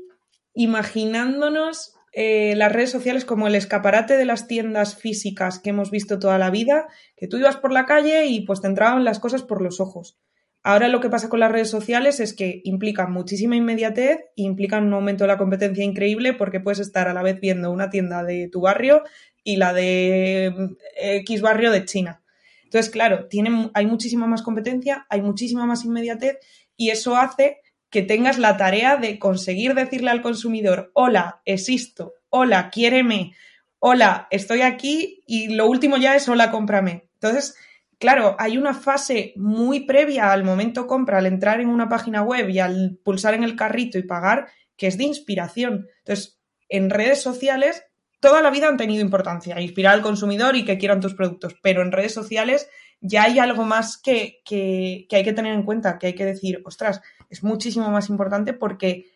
imaginándonos 0.53 1.93
eh, 2.17 2.55
las 2.55 2.71
redes 2.71 2.91
sociales 2.91 3.25
como 3.25 3.45
el 3.45 3.55
escaparate 3.55 4.15
de 4.15 4.23
las 4.23 4.47
tiendas 4.47 4.95
físicas 4.95 5.59
que 5.59 5.71
hemos 5.71 5.91
visto 5.91 6.17
toda 6.17 6.37
la 6.37 6.49
vida, 6.49 6.87
que 7.17 7.27
tú 7.27 7.35
ibas 7.35 7.57
por 7.57 7.73
la 7.73 7.85
calle 7.85 8.27
y 8.27 8.45
pues 8.45 8.61
te 8.61 8.67
entraban 8.67 9.03
las 9.03 9.19
cosas 9.19 9.43
por 9.43 9.61
los 9.61 9.81
ojos. 9.81 10.17
Ahora 10.63 10.87
lo 10.87 11.01
que 11.01 11.09
pasa 11.09 11.27
con 11.27 11.41
las 11.41 11.51
redes 11.51 11.69
sociales 11.69 12.21
es 12.21 12.33
que 12.33 12.61
implican 12.63 13.11
muchísima 13.11 13.57
inmediatez 13.57 14.21
implican 14.37 14.85
un 14.85 14.93
aumento 14.93 15.25
de 15.25 15.27
la 15.27 15.37
competencia 15.37 15.83
increíble 15.83 16.31
porque 16.31 16.61
puedes 16.61 16.79
estar 16.79 17.09
a 17.09 17.13
la 17.13 17.21
vez 17.21 17.41
viendo 17.41 17.69
una 17.69 17.89
tienda 17.89 18.23
de 18.23 18.47
tu 18.49 18.61
barrio 18.61 19.03
y 19.43 19.57
la 19.57 19.73
de 19.73 20.53
X 20.95 21.41
barrio 21.41 21.69
de 21.69 21.83
China. 21.83 22.23
Entonces, 22.63 22.89
claro, 22.89 23.27
hay 23.73 23.85
muchísima 23.85 24.25
más 24.25 24.41
competencia, 24.41 25.05
hay 25.09 25.21
muchísima 25.21 25.65
más 25.65 25.83
inmediatez 25.83 26.37
y 26.77 26.91
eso 26.91 27.17
hace 27.17 27.59
que 27.89 28.01
tengas 28.01 28.37
la 28.37 28.57
tarea 28.57 28.97
de 28.97 29.19
conseguir 29.19 29.73
decirle 29.73 30.11
al 30.11 30.21
consumidor, 30.21 30.91
hola, 30.93 31.41
existo, 31.45 32.13
hola, 32.29 32.69
quiéreme, 32.69 33.33
hola, 33.79 34.27
estoy 34.31 34.61
aquí 34.61 35.23
y 35.25 35.49
lo 35.49 35.67
último 35.67 35.97
ya 35.97 36.15
es 36.15 36.27
hola, 36.27 36.51
cómprame. 36.51 37.07
Entonces, 37.13 37.55
claro, 37.99 38.35
hay 38.39 38.57
una 38.57 38.73
fase 38.73 39.33
muy 39.35 39.81
previa 39.81 40.31
al 40.31 40.43
momento 40.43 40.87
compra, 40.87 41.19
al 41.19 41.25
entrar 41.25 41.61
en 41.61 41.69
una 41.69 41.87
página 41.87 42.21
web 42.21 42.49
y 42.49 42.59
al 42.59 42.97
pulsar 43.03 43.33
en 43.33 43.43
el 43.43 43.55
carrito 43.55 43.97
y 43.97 44.03
pagar, 44.03 44.47
que 44.75 44.87
es 44.87 44.97
de 44.97 45.05
inspiración. 45.05 45.87
Entonces, 45.99 46.39
en 46.67 46.89
redes 46.89 47.21
sociales, 47.21 47.83
toda 48.19 48.41
la 48.41 48.49
vida 48.49 48.67
han 48.67 48.77
tenido 48.77 49.01
importancia, 49.01 49.61
inspirar 49.61 49.93
al 49.93 50.01
consumidor 50.01 50.55
y 50.55 50.65
que 50.65 50.77
quieran 50.77 50.99
tus 50.99 51.13
productos, 51.13 51.55
pero 51.61 51.81
en 51.81 51.91
redes 51.91 52.13
sociales 52.13 52.67
ya 53.07 53.23
hay 53.23 53.39
algo 53.39 53.63
más 53.63 53.97
que, 53.97 54.41
que, 54.45 55.07
hay 55.11 55.23
que 55.23 55.33
tener 55.33 55.53
en 55.53 55.63
cuenta, 55.63 55.99
que 55.99 56.07
hay 56.07 56.15
que 56.15 56.25
decir, 56.25 56.61
ostras, 56.65 57.01
es 57.29 57.43
muchísimo 57.43 57.89
más 57.89 58.09
importante 58.09 58.53
porque 58.53 59.11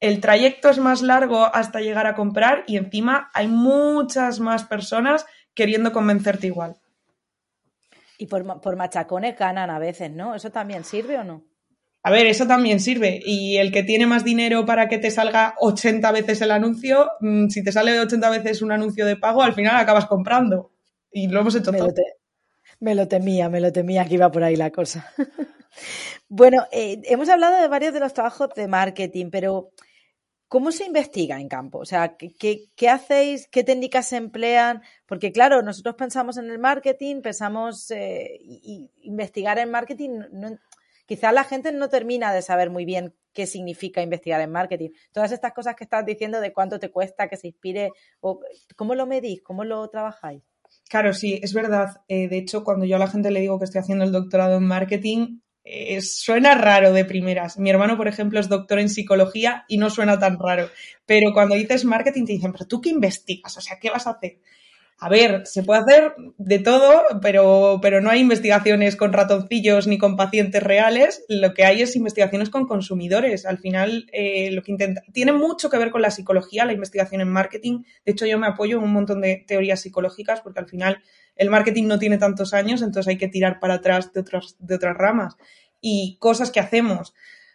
el 0.00 0.20
trayecto 0.20 0.68
es 0.68 0.78
más 0.78 1.02
largo 1.02 1.44
hasta 1.54 1.80
llegar 1.80 2.06
a 2.06 2.14
comprar 2.14 2.64
y 2.66 2.76
encima 2.76 3.30
hay 3.34 3.48
muchas 3.48 4.40
más 4.40 4.64
personas 4.64 5.26
queriendo 5.54 5.92
convencerte 5.92 6.48
igual. 6.48 6.76
Y 8.18 8.26
por, 8.26 8.60
por 8.60 8.76
machacones 8.76 9.38
ganan 9.38 9.70
a 9.70 9.78
veces, 9.78 10.10
¿no? 10.10 10.34
¿Eso 10.34 10.50
también 10.50 10.84
sirve 10.84 11.18
o 11.18 11.24
no? 11.24 11.44
A 12.04 12.10
ver, 12.10 12.26
eso 12.26 12.46
también 12.46 12.80
sirve. 12.80 13.20
Y 13.24 13.58
el 13.58 13.70
que 13.70 13.84
tiene 13.84 14.06
más 14.06 14.24
dinero 14.24 14.66
para 14.66 14.88
que 14.88 14.98
te 14.98 15.10
salga 15.10 15.54
80 15.60 16.10
veces 16.10 16.40
el 16.40 16.50
anuncio, 16.50 17.10
mm, 17.20 17.48
si 17.48 17.62
te 17.62 17.70
sale 17.70 17.98
80 18.00 18.28
veces 18.30 18.62
un 18.62 18.72
anuncio 18.72 19.06
de 19.06 19.16
pago, 19.16 19.42
al 19.42 19.54
final 19.54 19.76
acabas 19.76 20.06
comprando. 20.06 20.72
Y 21.12 21.28
lo 21.28 21.40
hemos 21.40 21.54
hecho 21.54 21.70
todo. 21.70 21.92
Me 22.82 22.96
lo 22.96 23.06
temía, 23.06 23.48
me 23.48 23.60
lo 23.60 23.72
temía 23.72 24.04
que 24.04 24.14
iba 24.14 24.32
por 24.32 24.42
ahí 24.42 24.56
la 24.56 24.72
cosa. 24.72 25.08
bueno, 26.28 26.66
eh, 26.72 27.00
hemos 27.04 27.28
hablado 27.28 27.62
de 27.62 27.68
varios 27.68 27.94
de 27.94 28.00
los 28.00 28.12
trabajos 28.12 28.48
de 28.56 28.66
marketing, 28.66 29.30
pero 29.30 29.70
¿cómo 30.48 30.72
se 30.72 30.84
investiga 30.84 31.40
en 31.40 31.48
campo? 31.48 31.78
O 31.78 31.84
sea, 31.84 32.16
¿qué, 32.16 32.88
hacéis? 32.88 33.46
¿Qué 33.46 33.62
técnicas 33.62 34.08
se 34.08 34.16
emplean? 34.16 34.82
Porque 35.06 35.30
claro, 35.30 35.62
nosotros 35.62 35.94
pensamos 35.94 36.38
en 36.38 36.50
el 36.50 36.58
marketing, 36.58 37.22
pensamos 37.22 37.88
eh, 37.92 38.36
y, 38.42 38.90
investigar 39.02 39.60
en 39.60 39.70
marketing 39.70 40.18
no, 40.32 40.58
quizás 41.06 41.32
la 41.32 41.44
gente 41.44 41.70
no 41.70 41.88
termina 41.88 42.34
de 42.34 42.42
saber 42.42 42.68
muy 42.70 42.84
bien 42.84 43.14
qué 43.32 43.46
significa 43.46 44.02
investigar 44.02 44.40
en 44.40 44.50
marketing. 44.50 44.90
Todas 45.12 45.30
estas 45.30 45.52
cosas 45.52 45.76
que 45.76 45.84
estás 45.84 46.04
diciendo 46.04 46.40
de 46.40 46.52
cuánto 46.52 46.80
te 46.80 46.90
cuesta 46.90 47.28
que 47.28 47.36
se 47.36 47.46
inspire, 47.46 47.92
o, 48.18 48.40
¿cómo 48.74 48.96
lo 48.96 49.06
medís? 49.06 49.40
¿Cómo 49.40 49.62
lo 49.62 49.88
trabajáis? 49.88 50.42
Claro, 50.92 51.14
sí, 51.14 51.40
es 51.42 51.54
verdad. 51.54 52.02
Eh, 52.06 52.28
de 52.28 52.36
hecho, 52.36 52.64
cuando 52.64 52.84
yo 52.84 52.96
a 52.96 52.98
la 52.98 53.08
gente 53.08 53.30
le 53.30 53.40
digo 53.40 53.58
que 53.58 53.64
estoy 53.64 53.78
haciendo 53.80 54.04
el 54.04 54.12
doctorado 54.12 54.58
en 54.58 54.64
marketing, 54.64 55.38
eh, 55.64 56.02
suena 56.02 56.54
raro 56.54 56.92
de 56.92 57.06
primeras. 57.06 57.58
Mi 57.58 57.70
hermano, 57.70 57.96
por 57.96 58.08
ejemplo, 58.08 58.38
es 58.38 58.50
doctor 58.50 58.78
en 58.78 58.90
psicología 58.90 59.64
y 59.68 59.78
no 59.78 59.88
suena 59.88 60.18
tan 60.18 60.38
raro. 60.38 60.68
Pero 61.06 61.32
cuando 61.32 61.54
dices 61.54 61.86
marketing 61.86 62.26
te 62.26 62.32
dicen, 62.32 62.52
pero 62.52 62.66
tú 62.66 62.82
qué 62.82 62.90
investigas, 62.90 63.56
o 63.56 63.62
sea, 63.62 63.78
¿qué 63.80 63.88
vas 63.88 64.06
a 64.06 64.10
hacer? 64.10 64.40
A 64.98 65.08
ver, 65.08 65.46
se 65.46 65.64
puede 65.64 65.80
hacer 65.80 66.14
de 66.38 66.60
todo, 66.60 67.02
pero, 67.20 67.80
pero 67.82 68.00
no 68.00 68.08
hay 68.08 68.20
investigaciones 68.20 68.94
con 68.94 69.12
ratoncillos 69.12 69.88
ni 69.88 69.98
con 69.98 70.16
pacientes 70.16 70.62
reales. 70.62 71.24
Lo 71.28 71.54
que 71.54 71.64
hay 71.64 71.82
es 71.82 71.96
investigaciones 71.96 72.50
con 72.50 72.66
consumidores. 72.66 73.44
Al 73.44 73.58
final, 73.58 74.06
eh, 74.12 74.52
lo 74.52 74.62
que 74.62 74.70
intenta. 74.70 75.02
Tiene 75.12 75.32
mucho 75.32 75.70
que 75.70 75.78
ver 75.78 75.90
con 75.90 76.02
la 76.02 76.12
psicología, 76.12 76.64
la 76.64 76.72
investigación 76.72 77.20
en 77.20 77.28
marketing. 77.28 77.82
De 78.04 78.12
hecho, 78.12 78.26
yo 78.26 78.38
me 78.38 78.46
apoyo 78.46 78.78
en 78.78 78.84
un 78.84 78.92
montón 78.92 79.20
de 79.20 79.44
teorías 79.46 79.80
psicológicas 79.80 80.40
porque 80.40 80.60
al 80.60 80.68
final 80.68 81.02
el 81.34 81.50
marketing 81.50 81.88
no 81.88 81.98
tiene 81.98 82.18
tantos 82.18 82.54
años, 82.54 82.80
entonces 82.80 83.08
hay 83.08 83.18
que 83.18 83.28
tirar 83.28 83.58
para 83.58 83.74
atrás 83.74 84.12
de 84.12 84.20
otras, 84.20 84.54
de 84.60 84.76
otras 84.76 84.96
ramas. 84.96 85.36
Y 85.80 86.16
cosas 86.20 86.52
que 86.52 86.60
hacemos. 86.60 87.12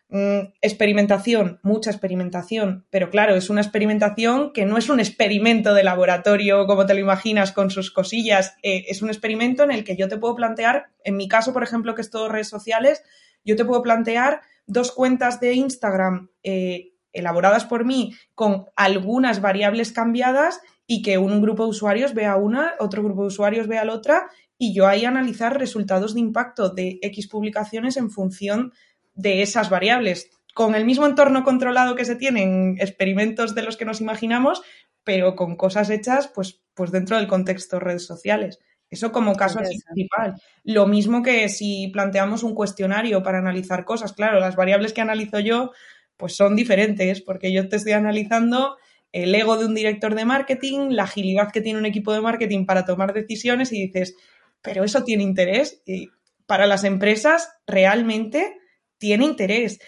Mm, 0.10 0.54
experimentación, 0.62 1.60
mucha 1.64 1.92
experimentación, 1.92 2.86
pero 2.90 3.10
claro, 3.10 3.36
es 3.36 3.50
una 3.50 3.60
experimentación 3.60 4.54
que 4.54 4.66
no 4.66 4.78
es 4.78 4.88
un 4.88 5.02
experimento 5.02 5.74
de 5.74 5.84
laboratorio 5.84 6.66
como 6.66 6.86
te 6.86 6.94
lo 6.94 7.02
imaginas 7.02 7.52
con 7.52 7.70
sus 7.72 7.92
cosillas, 7.92 8.56
eh, 8.64 8.86
es 8.88 9.02
un 9.02 9.10
experimento 9.10 9.64
en 9.64 9.72
el 9.72 9.84
que 9.84 9.98
yo 9.98 10.08
te 10.08 10.16
puedo 10.18 10.34
plantear, 10.34 10.92
en 11.04 11.18
mi 11.18 11.28
caso, 11.28 11.52
por 11.52 11.62
ejemplo, 11.62 11.94
que 11.94 12.02
es 12.02 12.10
todo 12.10 12.30
redes 12.30 12.48
sociales, 12.48 13.04
yo 13.44 13.58
te 13.58 13.66
puedo 13.66 13.82
plantear 13.82 14.40
dos 14.66 14.94
cuentas 14.94 15.42
de 15.42 15.56
Instagram 15.56 16.30
eh, 16.42 16.94
elaboradas 17.12 17.66
por 17.66 17.84
mí 17.84 18.14
con 18.34 18.68
algunas 18.78 19.42
variables 19.42 19.92
cambiadas 19.92 20.62
y 20.86 21.02
que 21.02 21.18
un 21.18 21.42
grupo 21.42 21.64
de 21.64 21.72
usuarios 21.72 22.14
vea 22.14 22.38
una, 22.38 22.76
otro 22.80 23.04
grupo 23.04 23.24
de 23.24 23.28
usuarios 23.28 23.68
vea 23.68 23.84
la 23.84 23.94
otra 23.94 24.30
y 24.58 24.74
yo 24.74 24.88
ahí 24.88 25.04
analizar 25.04 25.60
resultados 25.60 26.14
de 26.14 26.22
impacto 26.22 26.70
de 26.70 26.98
X 27.02 27.28
publicaciones 27.28 27.98
en 27.98 28.10
función 28.10 28.72
de 29.18 29.42
esas 29.42 29.70
variables, 29.70 30.30
con 30.54 30.76
el 30.76 30.86
mismo 30.86 31.06
entorno 31.06 31.44
controlado 31.44 31.96
que 31.96 32.06
se 32.06 32.16
tiene 32.16 32.44
en 32.44 32.78
experimentos 32.80 33.54
de 33.54 33.64
los 33.64 33.76
que 33.76 33.86
nos 33.86 34.00
imaginamos, 34.00 34.62
pero 35.04 35.36
con 35.36 35.56
cosas 35.56 35.90
hechas 35.90 36.32
pues, 36.34 36.62
pues 36.74 36.92
dentro 36.92 37.18
del 37.18 37.28
contexto 37.28 37.76
de 37.78 37.82
redes 37.82 38.06
sociales. 38.06 38.60
Eso 38.90 39.12
como 39.12 39.36
caso 39.36 39.60
principal. 39.60 40.36
Lo 40.64 40.88
mismo 40.88 41.22
que 41.22 41.50
si 41.50 41.90
planteamos 41.90 42.44
un 42.44 42.56
cuestionario 42.56 43.22
para 43.22 43.40
analizar 43.40 43.84
cosas. 43.84 44.14
Claro, 44.14 44.40
las 44.40 44.56
variables 44.56 44.94
que 44.94 45.02
analizo 45.02 45.40
yo 45.40 45.72
pues 46.16 46.36
son 46.36 46.56
diferentes 46.56 47.22
porque 47.22 47.52
yo 47.52 47.68
te 47.68 47.76
estoy 47.76 47.94
analizando 47.94 48.78
el 49.12 49.34
ego 49.36 49.58
de 49.58 49.66
un 49.66 49.76
director 49.76 50.16
de 50.16 50.26
marketing, 50.26 50.90
la 50.92 51.04
agilidad 51.04 51.52
que 51.52 51.62
tiene 51.62 51.80
un 51.80 51.86
equipo 51.86 52.14
de 52.14 52.22
marketing 52.22 52.66
para 52.66 52.86
tomar 52.86 53.14
decisiones 53.14 53.72
y 53.72 53.88
dices, 53.88 54.16
pero 54.62 54.84
eso 54.84 55.04
tiene 55.04 55.24
interés. 55.24 55.82
Y 55.86 56.10
para 56.46 56.66
las 56.66 56.84
empresas 56.84 57.52
realmente 57.66 58.58
tiene 58.98 59.25
interés. 59.25 59.80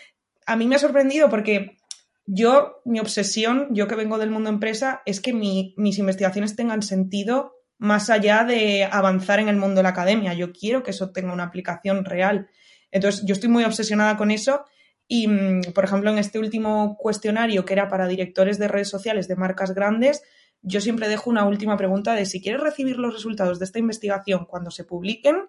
A 0.45 0.55
mí 0.55 0.67
me 0.67 0.75
ha 0.75 0.79
sorprendido 0.79 1.29
porque 1.29 1.77
yo, 2.25 2.81
mi 2.85 2.99
obsesión, 2.99 3.67
yo 3.71 3.87
que 3.87 3.95
vengo 3.95 4.17
del 4.17 4.31
mundo 4.31 4.49
empresa, 4.49 5.01
es 5.05 5.19
que 5.19 5.33
mis 5.33 5.97
investigaciones 5.97 6.55
tengan 6.55 6.81
sentido 6.81 7.53
más 7.79 8.09
allá 8.09 8.43
de 8.43 8.83
avanzar 8.83 9.39
en 9.39 9.47
el 9.47 9.55
mundo 9.55 9.77
de 9.77 9.83
la 9.83 9.89
academia. 9.89 10.33
Yo 10.33 10.51
quiero 10.51 10.83
que 10.83 10.91
eso 10.91 11.11
tenga 11.11 11.33
una 11.33 11.45
aplicación 11.45 12.05
real. 12.05 12.49
Entonces, 12.91 13.23
yo 13.25 13.33
estoy 13.33 13.49
muy 13.49 13.63
obsesionada 13.63 14.17
con 14.17 14.31
eso 14.31 14.65
y, 15.07 15.27
mm, 15.27 15.73
por 15.73 15.85
ejemplo, 15.85 16.11
en 16.11 16.19
este 16.19 16.39
último 16.39 16.97
cuestionario 16.97 17.65
que 17.65 17.73
era 17.73 17.87
para 17.87 18.07
directores 18.07 18.59
de 18.59 18.67
redes 18.67 18.89
sociales 18.89 19.27
de 19.27 19.37
marcas 19.37 19.73
grandes, 19.73 20.21
yo 20.61 20.81
siempre 20.81 21.07
dejo 21.07 21.29
una 21.29 21.45
última 21.45 21.77
pregunta 21.77 22.13
de 22.13 22.25
si 22.25 22.41
quieres 22.41 22.61
recibir 22.61 22.97
los 22.97 23.13
resultados 23.13 23.59
de 23.59 23.65
esta 23.65 23.79
investigación 23.79 24.45
cuando 24.45 24.71
se 24.71 24.83
publiquen, 24.83 25.47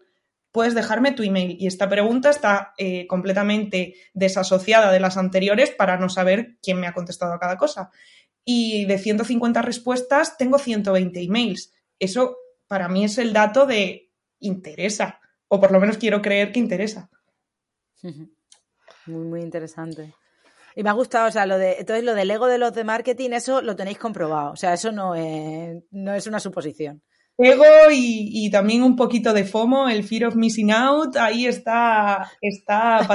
puedes 0.52 0.74
dejarme 0.74 1.12
tu 1.12 1.22
email. 1.22 1.56
Y 1.58 1.66
esta 1.66 1.88
pregunta 1.88 2.30
está 2.30 2.74
eh, 2.78 3.06
completamente 3.06 3.94
desasociada 4.14 4.90
de 4.92 5.00
las 5.00 5.16
anteriores 5.16 5.70
para 5.70 5.96
no 5.98 6.08
saber 6.08 6.56
quién 6.62 6.80
me 6.80 6.86
ha 6.86 6.94
contestado 6.94 7.32
a 7.32 7.40
cada 7.40 7.56
cosa. 7.56 7.90
Y 8.44 8.86
de 8.86 8.98
150 8.98 9.62
respuestas 9.62 10.36
tengo 10.36 10.58
120 10.58 11.20
emails. 11.22 11.72
Eso 11.98 12.36
para 12.66 12.88
mí 12.88 13.04
es 13.04 13.18
el 13.18 13.32
dato 13.32 13.66
de 13.66 14.10
interesa, 14.38 15.20
o 15.48 15.60
por 15.60 15.72
lo 15.72 15.80
menos 15.80 15.98
quiero 15.98 16.22
creer 16.22 16.52
que 16.52 16.60
interesa. 16.60 17.10
Muy, 18.02 19.26
muy 19.26 19.40
interesante. 19.42 20.14
Y 20.74 20.82
me 20.82 20.88
ha 20.88 20.94
gustado, 20.94 21.28
o 21.28 21.32
sea, 21.32 21.46
lo 21.46 21.58
de, 21.58 21.76
entonces 21.80 22.04
lo 22.04 22.14
del 22.14 22.30
ego 22.30 22.46
de 22.46 22.56
los 22.56 22.72
de 22.72 22.84
marketing, 22.84 23.30
eso 23.30 23.60
lo 23.60 23.76
tenéis 23.76 23.98
comprobado. 23.98 24.52
O 24.52 24.56
sea, 24.56 24.72
eso 24.72 24.92
no 24.92 25.14
no 25.90 26.14
es 26.14 26.26
una 26.26 26.40
suposición 26.40 27.02
ego 27.42 27.64
y, 27.90 28.50
también 28.50 28.82
un 28.82 28.96
poquito 28.96 29.32
de 29.32 29.44
FOMO, 29.44 29.88
el 29.88 30.04
fear 30.04 30.26
of 30.26 30.36
missing 30.36 30.72
out, 30.72 31.16
ahí 31.16 31.46
está, 31.46 32.30
está 32.40 33.06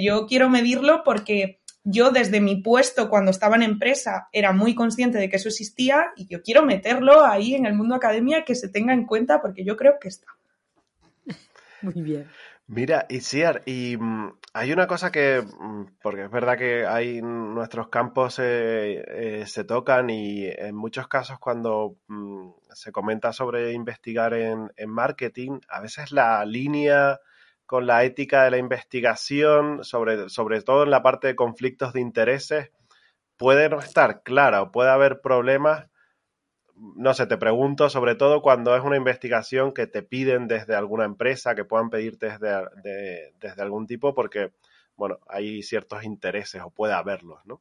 Yo 0.00 0.26
quiero 0.26 0.48
medirlo 0.48 1.02
porque 1.04 1.60
yo 1.84 2.10
desde 2.10 2.40
mi 2.40 2.56
puesto 2.56 3.10
cuando 3.10 3.30
estaba 3.30 3.56
en 3.56 3.62
empresa 3.62 4.28
era 4.32 4.52
muy 4.52 4.74
consciente 4.74 5.18
de 5.18 5.28
que 5.28 5.36
eso 5.36 5.48
existía 5.48 6.12
y 6.16 6.26
yo 6.28 6.42
quiero 6.42 6.64
meterlo 6.64 7.24
ahí 7.24 7.54
en 7.54 7.66
el 7.66 7.74
mundo 7.74 7.94
academia 7.94 8.44
que 8.44 8.54
se 8.54 8.68
tenga 8.68 8.92
en 8.92 9.04
cuenta 9.04 9.40
porque 9.40 9.64
yo 9.64 9.76
creo 9.76 9.94
que 10.00 10.08
está. 10.08 10.28
Muy 11.82 12.00
bien. 12.00 12.28
Mira, 12.68 13.06
Isiar, 13.08 13.62
y 13.66 13.96
mm, 13.98 14.38
hay 14.54 14.72
una 14.72 14.86
cosa 14.86 15.10
que, 15.12 15.42
mm, 15.42 15.98
porque 16.02 16.24
es 16.24 16.30
verdad 16.30 16.56
que 16.56 16.86
hay 16.86 17.20
nuestros 17.20 17.88
campos 17.88 18.36
eh, 18.38 19.44
se 19.46 19.64
tocan 19.64 20.08
y 20.10 20.46
en 20.46 20.74
muchos 20.74 21.08
casos 21.08 21.38
cuando 21.38 21.96
mm, 22.08 22.50
se 22.72 22.92
comenta 22.92 23.32
sobre 23.32 23.72
investigar 23.72 24.32
en, 24.34 24.70
marketing, 24.86 25.60
a 25.68 25.80
veces 25.80 26.12
la 26.12 26.44
línea 26.46 27.20
con 27.66 27.86
la 27.86 28.04
ética 28.04 28.44
de 28.44 28.50
la 28.52 28.58
investigación, 28.58 29.84
sobre, 29.84 30.28
sobre 30.28 30.62
todo 30.62 30.84
en 30.84 30.90
la 30.90 31.02
parte 31.02 31.28
de 31.28 31.36
conflictos 31.36 31.92
de 31.92 32.00
intereses, 32.00 32.70
puede 33.36 33.68
no 33.68 33.80
estar 33.80 34.22
clara 34.22 34.62
o 34.62 34.72
puede 34.72 34.90
haber 34.90 35.20
problemas 35.20 35.88
no 36.76 37.14
sé, 37.14 37.26
te 37.26 37.36
pregunto 37.36 37.88
sobre 37.88 38.14
todo 38.14 38.42
cuando 38.42 38.76
es 38.76 38.82
una 38.82 38.96
investigación 38.96 39.72
que 39.72 39.86
te 39.86 40.02
piden 40.02 40.48
desde 40.48 40.74
alguna 40.74 41.04
empresa, 41.04 41.54
que 41.54 41.64
puedan 41.64 41.90
pedirte 41.90 42.26
desde, 42.26 43.32
desde 43.40 43.62
algún 43.62 43.86
tipo, 43.86 44.14
porque, 44.14 44.52
bueno, 44.96 45.18
hay 45.28 45.62
ciertos 45.62 46.04
intereses 46.04 46.62
o 46.62 46.70
puede 46.70 46.94
haberlos, 46.94 47.38
¿no? 47.44 47.60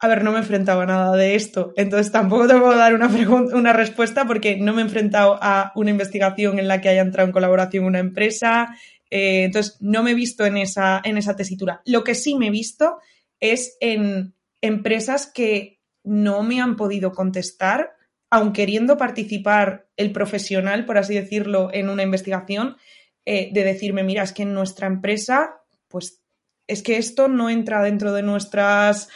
A 0.00 0.08
ver, 0.08 0.22
no 0.22 0.30
me 0.30 0.38
he 0.38 0.40
enfrentado 0.40 0.80
a 0.80 0.86
nada 0.86 1.16
de 1.16 1.34
esto, 1.34 1.72
entonces 1.76 2.12
tampoco 2.12 2.46
te 2.46 2.58
puedo 2.58 2.76
dar 2.76 2.94
una, 2.94 3.08
una 3.08 3.72
respuesta 3.72 4.26
porque 4.26 4.56
no 4.56 4.72
me 4.72 4.80
he 4.80 4.84
enfrentado 4.84 5.38
a 5.40 5.72
una 5.74 5.90
investigación 5.90 6.58
en 6.58 6.68
la 6.68 6.80
que 6.80 6.88
haya 6.88 7.02
entrado 7.02 7.26
en 7.26 7.32
colaboración 7.32 7.84
una 7.84 7.98
empresa, 7.98 8.76
Eh, 9.10 9.44
entonces, 9.44 9.78
no 9.80 10.02
me 10.02 10.10
he 10.10 10.14
visto 10.14 10.44
en 10.44 10.58
esa, 10.58 11.00
en 11.02 11.16
esa 11.16 11.34
tesitura. 11.34 11.80
Lo 11.86 12.04
que 12.04 12.14
sí 12.14 12.34
me 12.36 12.48
he 12.48 12.50
visto 12.50 12.98
es 13.40 13.78
en 13.80 14.34
empresas 14.60 15.32
que 15.32 15.77
no 16.08 16.42
me 16.42 16.60
han 16.60 16.76
podido 16.76 17.12
contestar, 17.12 17.96
aun 18.30 18.52
queriendo 18.52 18.96
participar 18.96 19.88
el 19.96 20.10
profesional, 20.10 20.86
por 20.86 20.96
así 20.96 21.14
decirlo, 21.14 21.70
en 21.72 21.90
una 21.90 22.02
investigación, 22.02 22.76
eh, 23.26 23.50
de 23.52 23.62
decirme, 23.62 24.02
mira, 24.02 24.22
es 24.22 24.32
que 24.32 24.42
en 24.42 24.54
nuestra 24.54 24.86
empresa, 24.86 25.60
pues 25.86 26.22
es 26.66 26.82
que 26.82 26.96
esto 26.96 27.28
no 27.28 27.50
entra 27.50 27.82
dentro 27.82 28.12
de 28.12 28.22
nuestras 28.22 29.08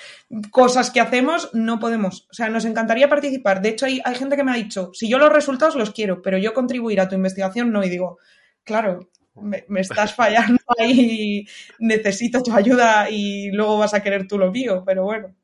cosas 0.51 0.91
que 0.91 1.01
hacemos, 1.01 1.51
no 1.55 1.79
podemos. 1.79 2.27
O 2.31 2.35
sea, 2.35 2.49
nos 2.49 2.65
encantaría 2.67 3.09
participar. 3.09 3.63
De 3.63 3.71
hecho, 3.71 3.87
hay, 3.87 4.01
hay, 4.05 4.15
gente 4.15 4.37
que 4.37 4.45
me 4.45 4.53
ha 4.53 4.57
dicho, 4.57 4.91
si 4.93 5.09
yo 5.09 5.19
los 5.19 5.33
resultados 5.33 5.77
los 5.77 5.93
quiero, 5.93 6.21
pero 6.21 6.37
yo 6.39 6.55
contribuir 6.55 7.01
a 7.01 7.09
tu 7.09 7.15
investigación 7.15 7.73
no. 7.73 7.85
Y 7.85 7.89
digo, 7.89 8.19
claro, 8.65 9.11
me, 9.35 9.65
me 9.69 9.81
estás 9.81 10.15
fallando 10.17 10.61
ahí, 10.79 11.47
necesito 11.79 12.43
tu 12.43 12.53
ayuda 12.53 13.09
y 13.11 13.51
luego 13.51 13.79
vas 13.79 13.95
a 13.95 14.03
querer 14.03 14.27
tú 14.27 14.39
lo 14.39 14.51
mío, 14.51 14.83
pero 14.87 15.05
bueno. 15.05 15.35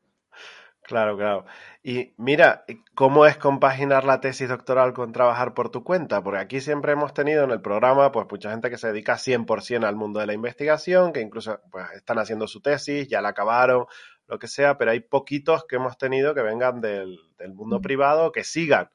Claro, 0.89 1.19
claro. 1.19 1.45
Y 1.83 2.15
mira, 2.17 2.65
¿cómo 2.95 3.27
es 3.27 3.37
compaginar 3.37 4.05
la 4.05 4.23
tesis 4.23 4.49
doctoral 4.49 4.95
con 4.95 5.13
trabajar 5.13 5.53
por 5.53 5.69
tu 5.69 5.85
cuenta? 5.85 6.23
Porque 6.23 6.41
aquí 6.41 6.63
siempre 6.63 6.93
hemos 6.93 7.13
tenido 7.13 7.45
en 7.45 7.51
el 7.51 7.61
programa 7.61 8.11
pues 8.11 8.27
mucha 8.31 8.51
gente 8.51 8.71
que 8.71 8.79
se 8.79 8.89
dedica 8.89 9.19
100% 9.19 9.85
al 9.85 9.97
mundo 9.97 10.19
de 10.19 10.25
la 10.25 10.33
investigación, 10.33 11.13
que 11.13 11.21
incluso 11.21 11.61
pues 11.71 11.85
están 11.95 12.19
haciendo 12.19 12.47
su 12.47 12.63
tesis, 12.63 13.07
ya 13.07 13.21
la 13.21 13.29
acabaron, 13.29 13.85
lo 14.29 14.39
que 14.39 14.49
sea, 14.49 14.79
pero 14.79 14.93
hay 14.93 15.01
poquitos 15.01 15.67
que 15.67 15.77
hemos 15.77 15.99
tenido 15.99 16.35
que 16.35 16.41
vengan 16.41 16.81
del, 16.81 17.19
del 17.37 17.53
mundo 17.53 17.83
privado, 17.83 18.33
que 18.33 18.43
sigan 18.43 18.89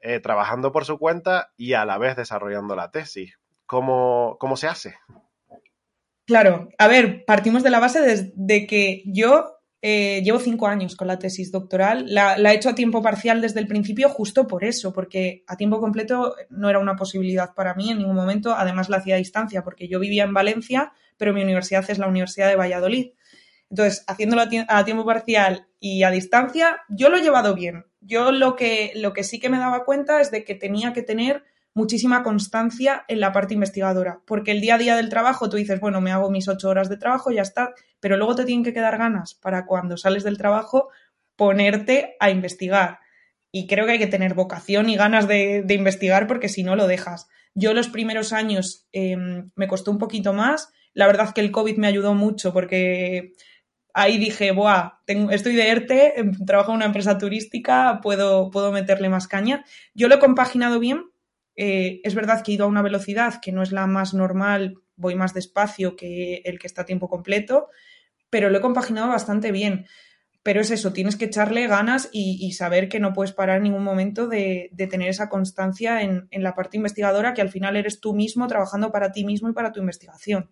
eh, 0.00 0.18
trabajando 0.18 0.72
por 0.72 0.84
su 0.84 0.98
cuenta 0.98 1.52
y 1.56 1.74
a 1.74 1.84
la 1.84 1.96
vez 1.96 2.16
desarrollando 2.16 2.74
la 2.74 2.90
tesis. 2.90 3.38
¿Cómo, 3.66 4.36
cómo 4.40 4.56
se 4.56 4.66
hace? 4.66 4.96
Claro, 6.26 6.70
a 6.76 6.88
ver, 6.88 7.24
partimos 7.24 7.62
de 7.62 7.70
la 7.70 7.78
base 7.78 8.00
de, 8.00 8.32
de 8.34 8.66
que 8.66 9.04
yo 9.06 9.55
eh, 9.82 10.22
llevo 10.24 10.38
cinco 10.38 10.66
años 10.66 10.96
con 10.96 11.06
la 11.06 11.18
tesis 11.18 11.52
doctoral. 11.52 12.06
La, 12.08 12.38
la, 12.38 12.52
he 12.52 12.56
hecho 12.56 12.70
a 12.70 12.74
tiempo 12.74 13.02
parcial 13.02 13.40
desde 13.40 13.60
el 13.60 13.66
principio 13.66 14.08
justo 14.08 14.46
por 14.46 14.64
eso, 14.64 14.92
porque 14.92 15.44
a 15.46 15.56
tiempo 15.56 15.80
completo 15.80 16.34
no 16.50 16.68
era 16.70 16.78
una 16.78 16.96
posibilidad 16.96 17.54
para 17.54 17.74
mí 17.74 17.90
en 17.90 17.98
ningún 17.98 18.16
momento. 18.16 18.54
Además, 18.54 18.88
la 18.88 18.98
hacía 18.98 19.14
a 19.16 19.18
distancia, 19.18 19.62
porque 19.62 19.88
yo 19.88 20.00
vivía 20.00 20.24
en 20.24 20.34
Valencia, 20.34 20.92
pero 21.16 21.32
mi 21.32 21.42
universidad 21.42 21.84
es 21.88 21.98
la 21.98 22.08
Universidad 22.08 22.48
de 22.48 22.56
Valladolid. 22.56 23.10
Entonces, 23.70 24.04
haciéndolo 24.06 24.42
a, 24.42 24.84
tiempo 24.84 25.04
parcial 25.04 25.66
y 25.80 26.04
a 26.04 26.10
distancia, 26.10 26.78
yo 26.88 27.08
lo 27.08 27.16
he 27.16 27.22
llevado 27.22 27.54
bien. 27.54 27.86
Yo 28.00 28.30
lo 28.30 28.54
que, 28.54 28.92
lo 28.94 29.12
que 29.12 29.24
sí 29.24 29.40
que 29.40 29.48
me 29.48 29.58
daba 29.58 29.84
cuenta 29.84 30.20
es 30.20 30.30
de 30.30 30.44
que 30.44 30.54
tenía 30.54 30.92
que 30.92 31.02
tener 31.02 31.44
muchísima 31.76 32.22
constancia 32.22 33.04
en 33.06 33.20
la 33.20 33.32
parte 33.32 33.52
investigadora, 33.52 34.22
porque 34.26 34.50
el 34.50 34.62
día 34.62 34.76
a 34.76 34.78
día 34.78 34.96
del 34.96 35.10
trabajo 35.10 35.50
tú 35.50 35.58
dices, 35.58 35.78
bueno, 35.78 36.00
me 36.00 36.10
hago 36.10 36.30
mis 36.30 36.48
ocho 36.48 36.70
horas 36.70 36.88
de 36.88 36.96
trabajo, 36.96 37.30
ya 37.30 37.42
está, 37.42 37.74
pero 38.00 38.16
luego 38.16 38.34
te 38.34 38.46
tienen 38.46 38.64
que 38.64 38.72
quedar 38.72 38.96
ganas 38.96 39.34
para 39.34 39.66
cuando 39.66 39.98
sales 39.98 40.24
del 40.24 40.38
trabajo 40.38 40.88
ponerte 41.36 42.16
a 42.18 42.30
investigar. 42.30 43.00
Y 43.52 43.66
creo 43.66 43.84
que 43.84 43.92
hay 43.92 43.98
que 43.98 44.06
tener 44.06 44.32
vocación 44.32 44.88
y 44.88 44.96
ganas 44.96 45.28
de, 45.28 45.66
investigar 45.68 46.26
porque 46.26 46.48
si 46.48 46.62
no 46.62 46.76
lo 46.76 46.86
dejas. 46.86 47.28
Yo 47.54 47.74
los 47.74 47.88
primeros 47.88 48.32
años 48.32 48.88
eh, 48.94 49.16
me 49.54 49.68
costó 49.68 49.90
un 49.90 49.98
poquito 49.98 50.32
más. 50.32 50.70
La 50.94 51.06
verdad 51.06 51.34
que 51.34 51.42
el 51.42 51.52
COVID 51.52 51.76
me 51.76 51.88
ayudó 51.88 52.14
mucho 52.14 52.54
porque 52.54 53.34
ahí 53.92 54.16
dije, 54.16 54.52
Buah, 54.52 55.00
tengo, 55.04 55.30
estoy 55.30 55.54
de 55.54 55.68
ERTE, 55.68 56.20
em, 56.20 56.32
trabajo 56.46 56.70
en 56.70 56.76
una 56.76 56.86
empresa 56.86 57.18
turística, 57.18 58.00
puedo, 58.02 58.50
puedo 58.50 58.72
meterle 58.72 59.10
más 59.10 59.28
caña. 59.28 59.62
Yo 59.92 60.08
lo 60.08 60.14
he 60.14 60.20
compaginado 60.20 60.80
bien 60.80 61.02
eh, 61.56 62.00
es 62.04 62.14
verdad 62.14 62.42
que 62.42 62.52
he 62.52 62.54
ido 62.54 62.66
a 62.66 62.68
una 62.68 62.82
velocidad 62.82 63.40
que 63.40 63.52
no 63.52 63.62
es 63.62 63.72
la 63.72 63.86
más 63.86 64.14
normal, 64.14 64.78
voy 64.96 65.14
más 65.14 65.34
despacio 65.34 65.96
que 65.96 66.42
el 66.44 66.58
que 66.58 66.66
está 66.66 66.82
a 66.82 66.86
tiempo 66.86 67.08
completo, 67.08 67.68
pero 68.30 68.50
lo 68.50 68.58
he 68.58 68.60
compaginado 68.60 69.08
bastante 69.08 69.52
bien. 69.52 69.86
Pero 70.42 70.60
es 70.60 70.70
eso, 70.70 70.92
tienes 70.92 71.16
que 71.16 71.24
echarle 71.24 71.66
ganas 71.66 72.08
y, 72.12 72.52
saber 72.52 72.88
que 72.88 73.00
no 73.00 73.12
puedes 73.12 73.32
parar 73.32 73.56
en 73.56 73.64
ningún 73.64 73.82
momento 73.82 74.28
de, 74.28 74.70
tener 74.88 75.08
esa 75.08 75.28
constancia 75.28 76.02
en, 76.02 76.28
en, 76.30 76.44
la 76.44 76.54
parte 76.54 76.76
investigadora, 76.76 77.34
que 77.34 77.42
al 77.42 77.48
final 77.48 77.74
eres 77.74 78.00
tú 78.00 78.14
mismo 78.14 78.46
trabajando 78.46 78.92
para 78.92 79.10
ti 79.10 79.24
mismo 79.24 79.48
y 79.48 79.52
para 79.52 79.72
tu 79.72 79.80
investigación. 79.80 80.50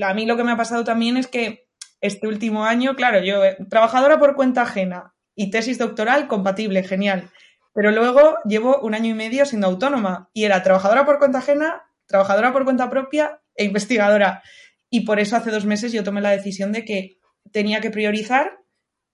A 0.00 0.14
mí 0.14 0.24
lo 0.24 0.38
que 0.38 0.44
me 0.44 0.52
ha 0.52 0.56
pasado 0.56 0.82
también 0.82 1.18
es 1.18 1.26
que 1.26 1.66
este 2.00 2.26
último 2.26 2.64
año, 2.64 2.96
claro, 2.96 3.22
yo, 3.22 3.44
eh, 3.44 3.58
trabajadora 3.68 4.18
por 4.18 4.34
cuenta 4.34 4.62
ajena 4.62 5.14
y 5.34 5.50
tesis 5.50 5.76
doctoral 5.76 6.26
compatible, 6.26 6.82
genial. 6.82 7.30
Pero 7.74 7.90
luego 7.90 8.38
llevo 8.44 8.80
un 8.80 8.94
año 8.94 9.10
y 9.10 9.14
medio 9.14 9.46
siendo 9.46 9.66
autónoma 9.66 10.30
y 10.32 10.44
era 10.44 10.62
trabajadora 10.62 11.06
por 11.06 11.18
cuenta 11.18 11.38
ajena, 11.38 11.82
trabajadora 12.06 12.52
por 12.52 12.64
cuenta 12.64 12.90
propia 12.90 13.40
e 13.54 13.64
investigadora. 13.64 14.42
Y 14.90 15.00
por 15.00 15.20
eso 15.20 15.36
hace 15.36 15.50
dos 15.50 15.64
meses 15.64 15.92
yo 15.92 16.04
tomé 16.04 16.20
la 16.20 16.30
decisión 16.30 16.72
de 16.72 16.84
que 16.84 17.18
tenía 17.50 17.80
que 17.80 17.90
priorizar 17.90 18.58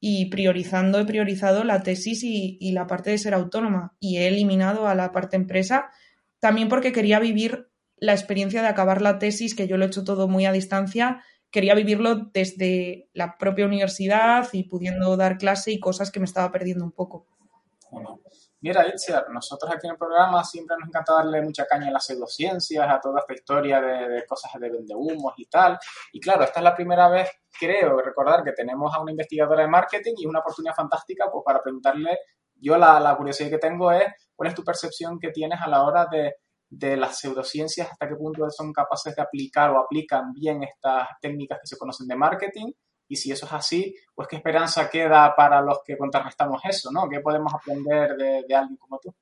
y 0.01 0.27
priorizando 0.27 1.01
he 1.01 1.05
priorizado 1.05 1.65
la 1.65 1.83
tesis 1.83 2.23
y, 2.23 2.73
la 2.73 2.87
parte 2.87 3.11
de 3.11 3.19
ser 3.19 3.35
autónoma 3.35 3.97
y 4.01 4.19
he 4.19 4.29
eliminado 4.29 4.87
a 4.87 4.95
la 4.95 5.13
parte 5.13 5.37
empresa 5.37 5.91
también 6.39 6.69
porque 6.69 6.93
quería 6.93 7.19
vivir 7.19 7.69
la 7.97 8.13
experiencia 8.13 8.63
de 8.63 8.69
acabar 8.69 9.03
la 9.03 9.19
tesis, 9.19 9.57
que 9.57 9.67
yo 9.67 9.77
lo 9.77 9.85
he 9.85 9.89
hecho 9.89 10.05
todo 10.05 10.29
muy 10.29 10.47
a 10.47 10.53
distancia, 10.53 11.25
quería 11.51 11.75
vivirlo 11.75 12.31
desde 12.33 13.09
la 13.13 13.37
propia 13.39 13.67
universidad 13.67 14.47
y 14.53 14.65
pudiendo 14.65 15.17
dar 15.17 15.37
clase 15.37 15.73
y 15.73 15.81
cosas 15.81 16.13
que 16.13 16.21
me 16.21 16.27
estaba 16.27 16.53
perdiendo 16.53 16.85
un 16.85 16.93
poco. 16.93 17.27
Mira, 18.61 18.89
Itziar, 18.89 19.31
nosotros 19.31 19.71
aquí 19.73 19.87
en 19.87 19.93
el 19.93 19.99
programa 19.99 20.43
siempre 20.43 20.77
nos 20.79 20.89
encanta 20.89 21.15
darle 21.15 21.41
mucha 21.43 21.65
caña 21.65 21.89
a 21.89 21.93
las 21.93 22.05
pseudociencias, 22.05 22.91
a 22.91 23.01
toda 23.01 23.21
esta 23.21 23.33
historia 23.33 23.81
de, 23.81 24.09
de 24.09 24.27
cosas 24.27 24.51
de 24.61 24.69
vendehumos 24.69 25.33
y 25.37 25.47
tal. 25.47 25.79
Y 26.13 26.19
claro, 26.21 26.43
esta 26.43 26.59
es 26.59 26.65
la 26.65 26.75
primera 26.75 27.09
vez, 27.09 27.31
creo, 27.59 28.01
recordar 28.01 28.43
que 28.43 28.53
tenemos 28.53 28.93
a 28.93 29.01
una 29.01 29.13
investigadora 29.13 29.63
de 29.63 29.69
marketing 29.69 30.15
y 30.17 30.27
una 30.27 30.41
oportunidad 30.41 30.75
fantástica 30.75 31.27
pues, 31.31 31.45
para 31.45 31.63
preguntarle, 31.63 32.19
yo 32.57 32.77
la, 32.77 32.99
la 32.99 33.17
curiosidad 33.17 33.51
que 33.51 33.59
tengo 33.59 33.93
es, 33.93 34.07
¿cuál 34.35 34.49
es 34.49 34.57
tu 34.57 34.65
percepción 34.65 35.21
que 35.21 35.31
tienes 35.31 35.61
a 35.61 35.69
la 35.69 35.85
hora 35.85 36.07
de, 36.11 36.35
de 36.69 36.97
las 36.97 37.19
pseudociencias, 37.19 37.91
hasta 37.91 38.09
qué 38.09 38.17
punto 38.17 38.49
son 38.51 38.73
capaces 38.73 39.15
de 39.15 39.23
aplicar 39.23 39.71
o 39.71 39.79
aplican 39.79 40.33
bien 40.33 40.63
estas 40.65 41.09
técnicas 41.21 41.59
que 41.61 41.67
se 41.69 41.79
conocen 41.79 42.07
de 42.09 42.17
marketing? 42.17 42.73
Y 43.09 43.17
si 43.17 43.33
eso 43.33 43.47
es 43.47 43.53
así, 43.53 43.97
pues 44.15 44.29
qué 44.29 44.37
esperanza 44.37 44.91
queda 44.91 45.35
para 45.35 45.63
los 45.63 45.79
que 45.85 45.97
contrarrestamos 45.97 46.61
eso, 46.69 46.91
¿no? 46.93 47.09
¿Qué 47.09 47.21
podemos 47.21 47.53
aprender 47.55 48.17
de, 48.17 48.55
alguien 48.55 48.77
como 48.77 48.99
tú? 48.99 49.15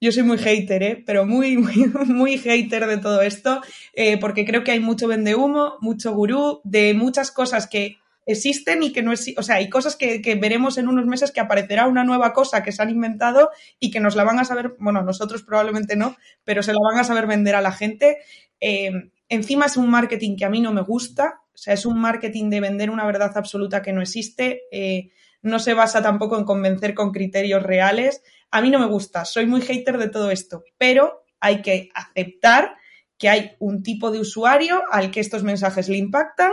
Yo 0.00 0.12
soy 0.12 0.22
muy 0.22 0.38
hater, 0.38 0.82
¿eh? 0.82 1.02
pero 1.04 1.26
muy, 1.26 1.56
muy, 1.56 1.74
muy 2.06 2.38
hater 2.38 2.86
de 2.86 2.98
todo 2.98 3.22
esto, 3.22 3.62
eh, 3.94 4.18
porque 4.18 4.44
creo 4.44 4.62
que 4.62 4.72
hay 4.72 4.80
mucho 4.80 5.08
vende 5.08 5.34
humo, 5.34 5.76
mucho 5.80 6.12
gurú, 6.12 6.60
de 6.64 6.94
muchas 6.94 7.32
cosas 7.32 7.66
que 7.66 7.96
existen 8.26 8.82
y 8.82 8.92
que 8.92 9.02
no 9.02 9.12
existen, 9.12 9.40
o 9.40 9.42
sea, 9.42 9.56
hay 9.56 9.70
cosas 9.70 9.96
que, 9.96 10.20
que, 10.20 10.34
veremos 10.34 10.78
en 10.78 10.88
unos 10.88 11.06
meses 11.06 11.30
que 11.30 11.40
aparecerá 11.40 11.86
una 11.86 12.04
nueva 12.04 12.32
cosa 12.32 12.62
que 12.62 12.72
se 12.72 12.82
han 12.82 12.90
inventado 12.90 13.50
y 13.78 13.90
que 13.90 14.00
nos 14.00 14.16
la 14.16 14.24
van 14.24 14.38
a 14.38 14.44
saber, 14.44 14.74
bueno, 14.78 15.02
nosotros 15.02 15.42
probablemente 15.42 15.96
no, 15.96 16.16
pero 16.44 16.62
se 16.62 16.72
la 16.72 16.80
van 16.82 17.00
a 17.00 17.04
saber 17.04 17.26
vender 17.26 17.54
a 17.54 17.60
la 17.60 17.72
gente. 17.72 18.18
Eh, 18.60 18.90
encima 19.28 19.66
es 19.66 19.76
un 19.76 19.88
marketing 19.88 20.36
que 20.36 20.44
a 20.44 20.50
mí 20.50 20.60
no 20.60 20.72
me 20.72 20.82
gusta, 20.82 21.40
o 21.56 21.58
sea, 21.58 21.72
es 21.72 21.86
un 21.86 21.98
marketing 21.98 22.50
de 22.50 22.60
vender 22.60 22.90
una 22.90 23.06
verdad 23.06 23.32
absoluta 23.34 23.80
que 23.80 23.94
no 23.94 24.02
existe. 24.02 24.64
Eh, 24.70 25.08
no 25.40 25.58
se 25.58 25.72
basa 25.72 26.02
tampoco 26.02 26.36
en 26.36 26.44
convencer 26.44 26.92
con 26.92 27.12
criterios 27.12 27.62
reales. 27.62 28.22
A 28.50 28.60
mí 28.60 28.70
no 28.70 28.78
me 28.78 28.86
gusta, 28.86 29.24
soy 29.24 29.46
muy 29.46 29.62
hater 29.62 29.96
de 29.96 30.10
todo 30.10 30.30
esto, 30.30 30.64
pero 30.76 31.24
hay 31.40 31.62
que 31.62 31.88
aceptar 31.94 32.76
que 33.16 33.30
hay 33.30 33.52
un 33.58 33.82
tipo 33.82 34.10
de 34.10 34.20
usuario 34.20 34.82
al 34.90 35.10
que 35.10 35.20
estos 35.20 35.44
mensajes 35.44 35.88
le 35.88 35.96
impactan 35.96 36.52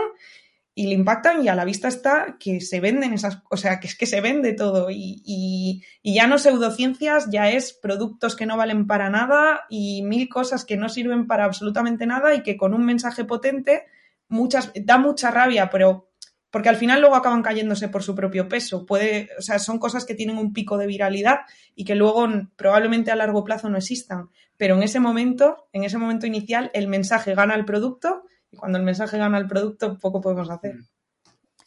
y 0.74 0.86
le 0.86 0.94
impactan 0.94 1.44
y 1.44 1.48
a 1.48 1.54
la 1.54 1.66
vista 1.66 1.86
está 1.86 2.36
que 2.40 2.62
se 2.62 2.80
venden 2.80 3.12
esas, 3.12 3.42
o 3.50 3.58
sea, 3.58 3.78
que 3.78 3.88
es 3.88 3.96
que 3.96 4.06
se 4.06 4.22
vende 4.22 4.54
todo 4.54 4.90
y, 4.90 5.22
y, 5.22 5.84
y, 6.02 6.14
ya 6.14 6.26
no 6.26 6.38
pseudociencias, 6.38 7.28
ya 7.30 7.50
es 7.50 7.74
productos 7.74 8.36
que 8.36 8.46
no 8.46 8.56
valen 8.56 8.86
para 8.86 9.10
nada 9.10 9.66
y 9.68 10.02
mil 10.02 10.30
cosas 10.30 10.64
que 10.64 10.78
no 10.78 10.88
sirven 10.88 11.26
para 11.26 11.44
absolutamente 11.44 12.06
nada 12.06 12.34
y 12.34 12.42
que 12.42 12.56
con 12.56 12.72
un 12.72 12.86
mensaje 12.86 13.24
potente 13.24 13.84
muchas, 14.28 14.72
da 14.74 14.98
mucha 14.98 15.30
rabia, 15.30 15.70
pero 15.70 16.10
porque 16.54 16.68
al 16.68 16.76
final 16.76 17.00
luego 17.00 17.16
acaban 17.16 17.42
cayéndose 17.42 17.88
por 17.88 18.04
su 18.04 18.14
propio 18.14 18.48
peso. 18.48 18.86
Puede, 18.86 19.28
o 19.36 19.42
sea, 19.42 19.58
son 19.58 19.80
cosas 19.80 20.04
que 20.04 20.14
tienen 20.14 20.38
un 20.38 20.52
pico 20.52 20.78
de 20.78 20.86
viralidad 20.86 21.40
y 21.74 21.84
que 21.84 21.96
luego 21.96 22.28
probablemente 22.54 23.10
a 23.10 23.16
largo 23.16 23.42
plazo 23.42 23.68
no 23.68 23.76
existan. 23.76 24.28
Pero 24.56 24.76
en 24.76 24.84
ese 24.84 25.00
momento, 25.00 25.66
en 25.72 25.82
ese 25.82 25.98
momento 25.98 26.28
inicial, 26.28 26.70
el 26.72 26.86
mensaje 26.86 27.34
gana 27.34 27.56
el 27.56 27.64
producto 27.64 28.22
y 28.52 28.56
cuando 28.56 28.78
el 28.78 28.84
mensaje 28.84 29.18
gana 29.18 29.36
el 29.38 29.48
producto, 29.48 29.98
poco 29.98 30.20
podemos 30.20 30.48
hacer. 30.48 30.76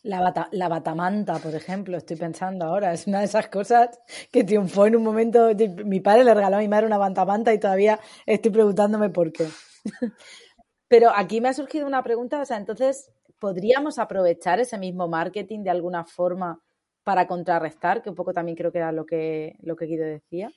La, 0.03 0.21
bata, 0.21 0.47
la 0.53 0.69
batamanta, 0.69 1.37
por 1.39 1.53
ejemplo, 1.53 1.97
estoy 1.97 2.15
pensando 2.15 2.63
ahora, 2.63 2.93
es 2.93 3.07
una 3.07 3.19
de 3.19 3.25
esas 3.25 3.49
cosas 3.49 3.99
que 4.31 4.45
triunfó 4.45 4.85
en 4.85 4.95
un 4.95 5.03
momento. 5.03 5.49
Mi 5.83 5.99
padre 5.99 6.23
le 6.23 6.33
regaló 6.33 6.55
a 6.55 6.59
mi 6.59 6.69
madre 6.69 6.85
una 6.85 6.97
batamanta 6.97 7.53
y 7.53 7.59
todavía 7.59 7.99
estoy 8.25 8.51
preguntándome 8.51 9.09
por 9.09 9.33
qué. 9.33 9.49
Pero 10.87 11.11
aquí 11.15 11.41
me 11.41 11.49
ha 11.49 11.53
surgido 11.53 11.85
una 11.85 12.03
pregunta, 12.03 12.41
o 12.41 12.45
sea, 12.45 12.57
entonces, 12.57 13.11
¿podríamos 13.39 13.99
aprovechar 13.99 14.59
ese 14.59 14.77
mismo 14.77 15.07
marketing 15.07 15.63
de 15.63 15.69
alguna 15.69 16.05
forma 16.05 16.61
para 17.03 17.27
contrarrestar? 17.27 18.01
Que 18.01 18.09
un 18.09 18.15
poco 18.15 18.33
también 18.33 18.57
creo 18.57 18.71
que 18.71 18.77
era 18.77 18.91
lo 18.91 19.05
que, 19.05 19.55
lo 19.61 19.75
que 19.75 19.85
Guido 19.85 20.05
decía. 20.05 20.49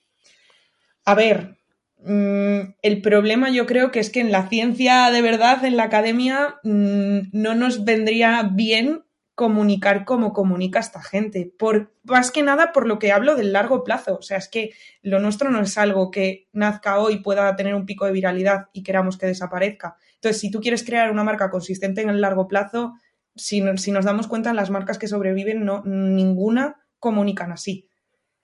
A 1.05 1.15
ver, 1.15 1.57
Mm, 2.03 2.77
el 2.81 3.03
problema 3.03 3.51
yo 3.51 3.67
creo 3.67 3.91
que 3.91 4.01
es 4.01 4.11
que 4.11 4.21
en 4.21 4.33
la 4.33 4.49
ciencia 4.49 5.11
de 5.11 5.21
verdad, 5.23 5.65
en 5.65 5.77
la 5.77 5.85
academia, 5.85 6.57
mm, 6.63 7.29
no 7.33 7.55
nos 7.55 7.85
vendría 7.85 8.43
bien 8.51 9.05
comunicar 9.35 10.05
como 10.05 10.33
comunica 10.33 10.81
esta 10.81 11.03
gente. 11.03 11.53
Por, 11.59 11.93
más 12.05 12.31
que 12.31 12.43
nada 12.43 12.73
por 12.73 12.87
lo 12.87 12.99
que 12.99 13.13
hablo 13.13 13.37
del 13.37 13.53
largo 13.53 13.85
plazo. 13.85 14.17
O 14.19 14.23
sea, 14.23 14.39
es 14.39 14.49
que 14.49 14.71
lo 15.03 15.19
nuestro 15.19 15.51
no 15.51 15.61
es 15.61 15.79
algo 15.79 16.11
que 16.11 16.49
nazca 16.53 16.99
hoy, 16.99 17.19
pueda 17.19 17.55
tener 17.57 17.75
un 17.75 17.87
pico 17.87 18.07
de 18.07 18.13
viralidad 18.13 18.69
y 18.73 18.83
queramos 18.83 19.17
que 19.19 19.27
desaparezca. 19.27 19.97
Entonces, 20.21 20.41
si 20.41 20.51
tú 20.51 20.61
quieres 20.61 20.85
crear 20.85 21.11
una 21.11 21.25
marca 21.25 21.51
consistente 21.51 22.03
en 22.03 22.11
el 22.11 22.21
largo 22.21 22.47
plazo, 22.47 22.93
si, 23.35 23.63
nos 23.63 24.05
damos 24.05 24.27
cuenta, 24.27 24.53
las 24.53 24.69
marcas 24.69 24.99
que 24.99 25.09
sobreviven, 25.09 25.65
no, 25.65 25.83
ninguna 25.85 26.77
comunican 26.99 27.53
así. 27.53 27.89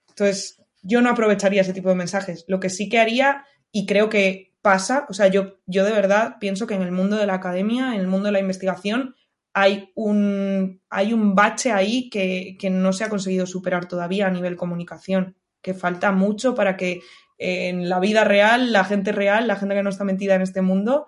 Entonces, 0.09 0.63
yo 0.81 1.01
no 1.01 1.11
aprovecharía 1.11 1.61
ese 1.61 1.73
tipo 1.73 1.89
de 1.89 1.95
mensajes. 1.95 2.45
Lo 2.47 2.59
que 2.59 2.71
sí 2.71 2.89
que 2.89 2.99
haría, 2.99 3.45
y 3.71 3.85
creo 3.85 4.09
que 4.09 4.55
pasa, 4.63 5.05
o 5.07 5.13
sea, 5.13 5.27
yo, 5.27 5.59
yo 5.67 5.85
de 5.85 5.91
verdad 5.91 6.37
pienso 6.39 6.65
que 6.65 6.73
en 6.73 6.81
el 6.81 6.91
mundo 6.91 7.15
de 7.15 7.27
la 7.27 7.35
academia, 7.35 7.93
en 7.93 8.01
el 8.01 8.07
mundo 8.07 8.25
de 8.25 8.31
la 8.31 8.39
investigación, 8.39 9.15
hay 9.53 9.91
un, 9.95 10.81
hay 10.89 11.13
un 11.13 11.35
bache 11.35 11.71
ahí 11.71 12.09
que, 12.09 12.57
no 12.71 12.93
se 12.93 13.03
ha 13.03 13.09
conseguido 13.09 13.45
superar 13.45 13.87
todavía 13.87 14.27
a 14.27 14.31
nivel 14.31 14.55
comunicación, 14.55 15.35
que 15.61 15.73
falta 15.73 16.11
mucho 16.11 16.55
para 16.55 16.77
que 16.77 17.01
en 17.37 17.89
la 17.89 17.99
vida 17.99 18.23
real, 18.23 18.71
la 18.71 18.83
gente 18.83 19.11
real, 19.11 19.47
la 19.47 19.55
gente 19.55 19.75
que 19.75 19.83
no 19.83 19.89
está 19.89 20.03
metida 20.03 20.35
en 20.35 20.41
este 20.41 20.61
mundo, 20.61 21.07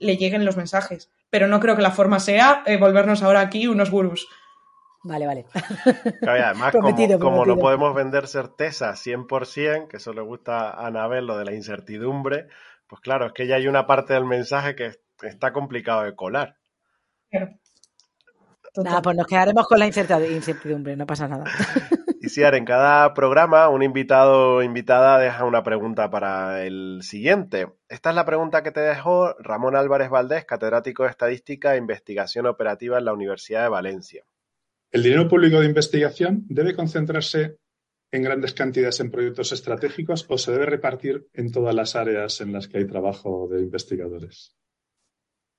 le 0.00 0.16
lleguen 0.16 0.44
los 0.44 0.56
mensajes. 0.56 1.10
Pero 1.30 1.46
no 1.46 1.60
creo 1.60 1.76
que 1.76 1.82
la 1.82 1.92
forma 1.92 2.18
sea 2.18 2.64
eh, 2.66 2.76
volvernos 2.76 3.22
ahora 3.22 3.40
aquí 3.40 3.68
unos 3.68 3.90
gurús. 3.90 4.26
Vale, 5.02 5.26
vale. 5.26 5.46
además, 6.26 6.74
como, 7.20 7.46
no 7.46 7.56
podemos 7.56 7.94
vender 7.94 8.26
certeza 8.26 8.92
100%, 8.92 9.88
que 9.88 9.96
eso 9.96 10.12
le 10.12 10.20
gusta 10.20 10.70
a 10.70 10.88
Anabel, 10.88 11.26
lo 11.26 11.38
de 11.38 11.46
la 11.46 11.54
incertidumbre, 11.54 12.48
pues 12.86 13.00
claro, 13.00 13.26
es 13.26 13.32
que 13.32 13.46
ya 13.46 13.54
hay 13.54 13.66
una 13.66 13.86
parte 13.86 14.12
del 14.12 14.26
mensaje 14.26 14.74
que 14.74 14.92
está 15.22 15.52
complicado 15.52 16.02
de 16.02 16.14
colar. 16.14 16.56
Nada, 18.76 19.00
pues 19.00 19.16
nos 19.16 19.26
quedaremos 19.26 19.66
con 19.66 19.78
la 19.78 19.86
incertidumbre, 19.86 20.96
no 20.96 21.06
pasa 21.06 21.28
nada. 21.28 21.44
Y 22.22 22.28
si 22.28 22.42
en 22.42 22.66
cada 22.66 23.14
programa 23.14 23.70
un 23.70 23.82
invitado 23.82 24.56
o 24.56 24.62
invitada 24.62 25.18
deja 25.18 25.46
una 25.46 25.62
pregunta 25.62 26.10
para 26.10 26.66
el 26.66 26.98
siguiente. 27.00 27.68
Esta 27.88 28.10
es 28.10 28.14
la 28.14 28.26
pregunta 28.26 28.62
que 28.62 28.72
te 28.72 28.80
dejó 28.80 29.32
Ramón 29.38 29.74
Álvarez 29.74 30.10
Valdés, 30.10 30.44
catedrático 30.44 31.04
de 31.04 31.08
Estadística 31.08 31.74
e 31.74 31.78
Investigación 31.78 32.44
Operativa 32.44 32.98
en 32.98 33.06
la 33.06 33.14
Universidad 33.14 33.62
de 33.62 33.70
Valencia. 33.70 34.24
¿El 34.92 35.02
dinero 35.02 35.28
público 35.28 35.60
de 35.60 35.66
investigación 35.66 36.44
debe 36.50 36.76
concentrarse 36.76 37.56
en 38.10 38.22
grandes 38.22 38.52
cantidades 38.52 39.00
en 39.00 39.10
proyectos 39.10 39.52
estratégicos 39.52 40.26
o 40.28 40.36
se 40.36 40.52
debe 40.52 40.66
repartir 40.66 41.26
en 41.32 41.50
todas 41.50 41.74
las 41.74 41.96
áreas 41.96 42.42
en 42.42 42.52
las 42.52 42.68
que 42.68 42.76
hay 42.76 42.86
trabajo 42.86 43.48
de 43.50 43.62
investigadores? 43.62 44.54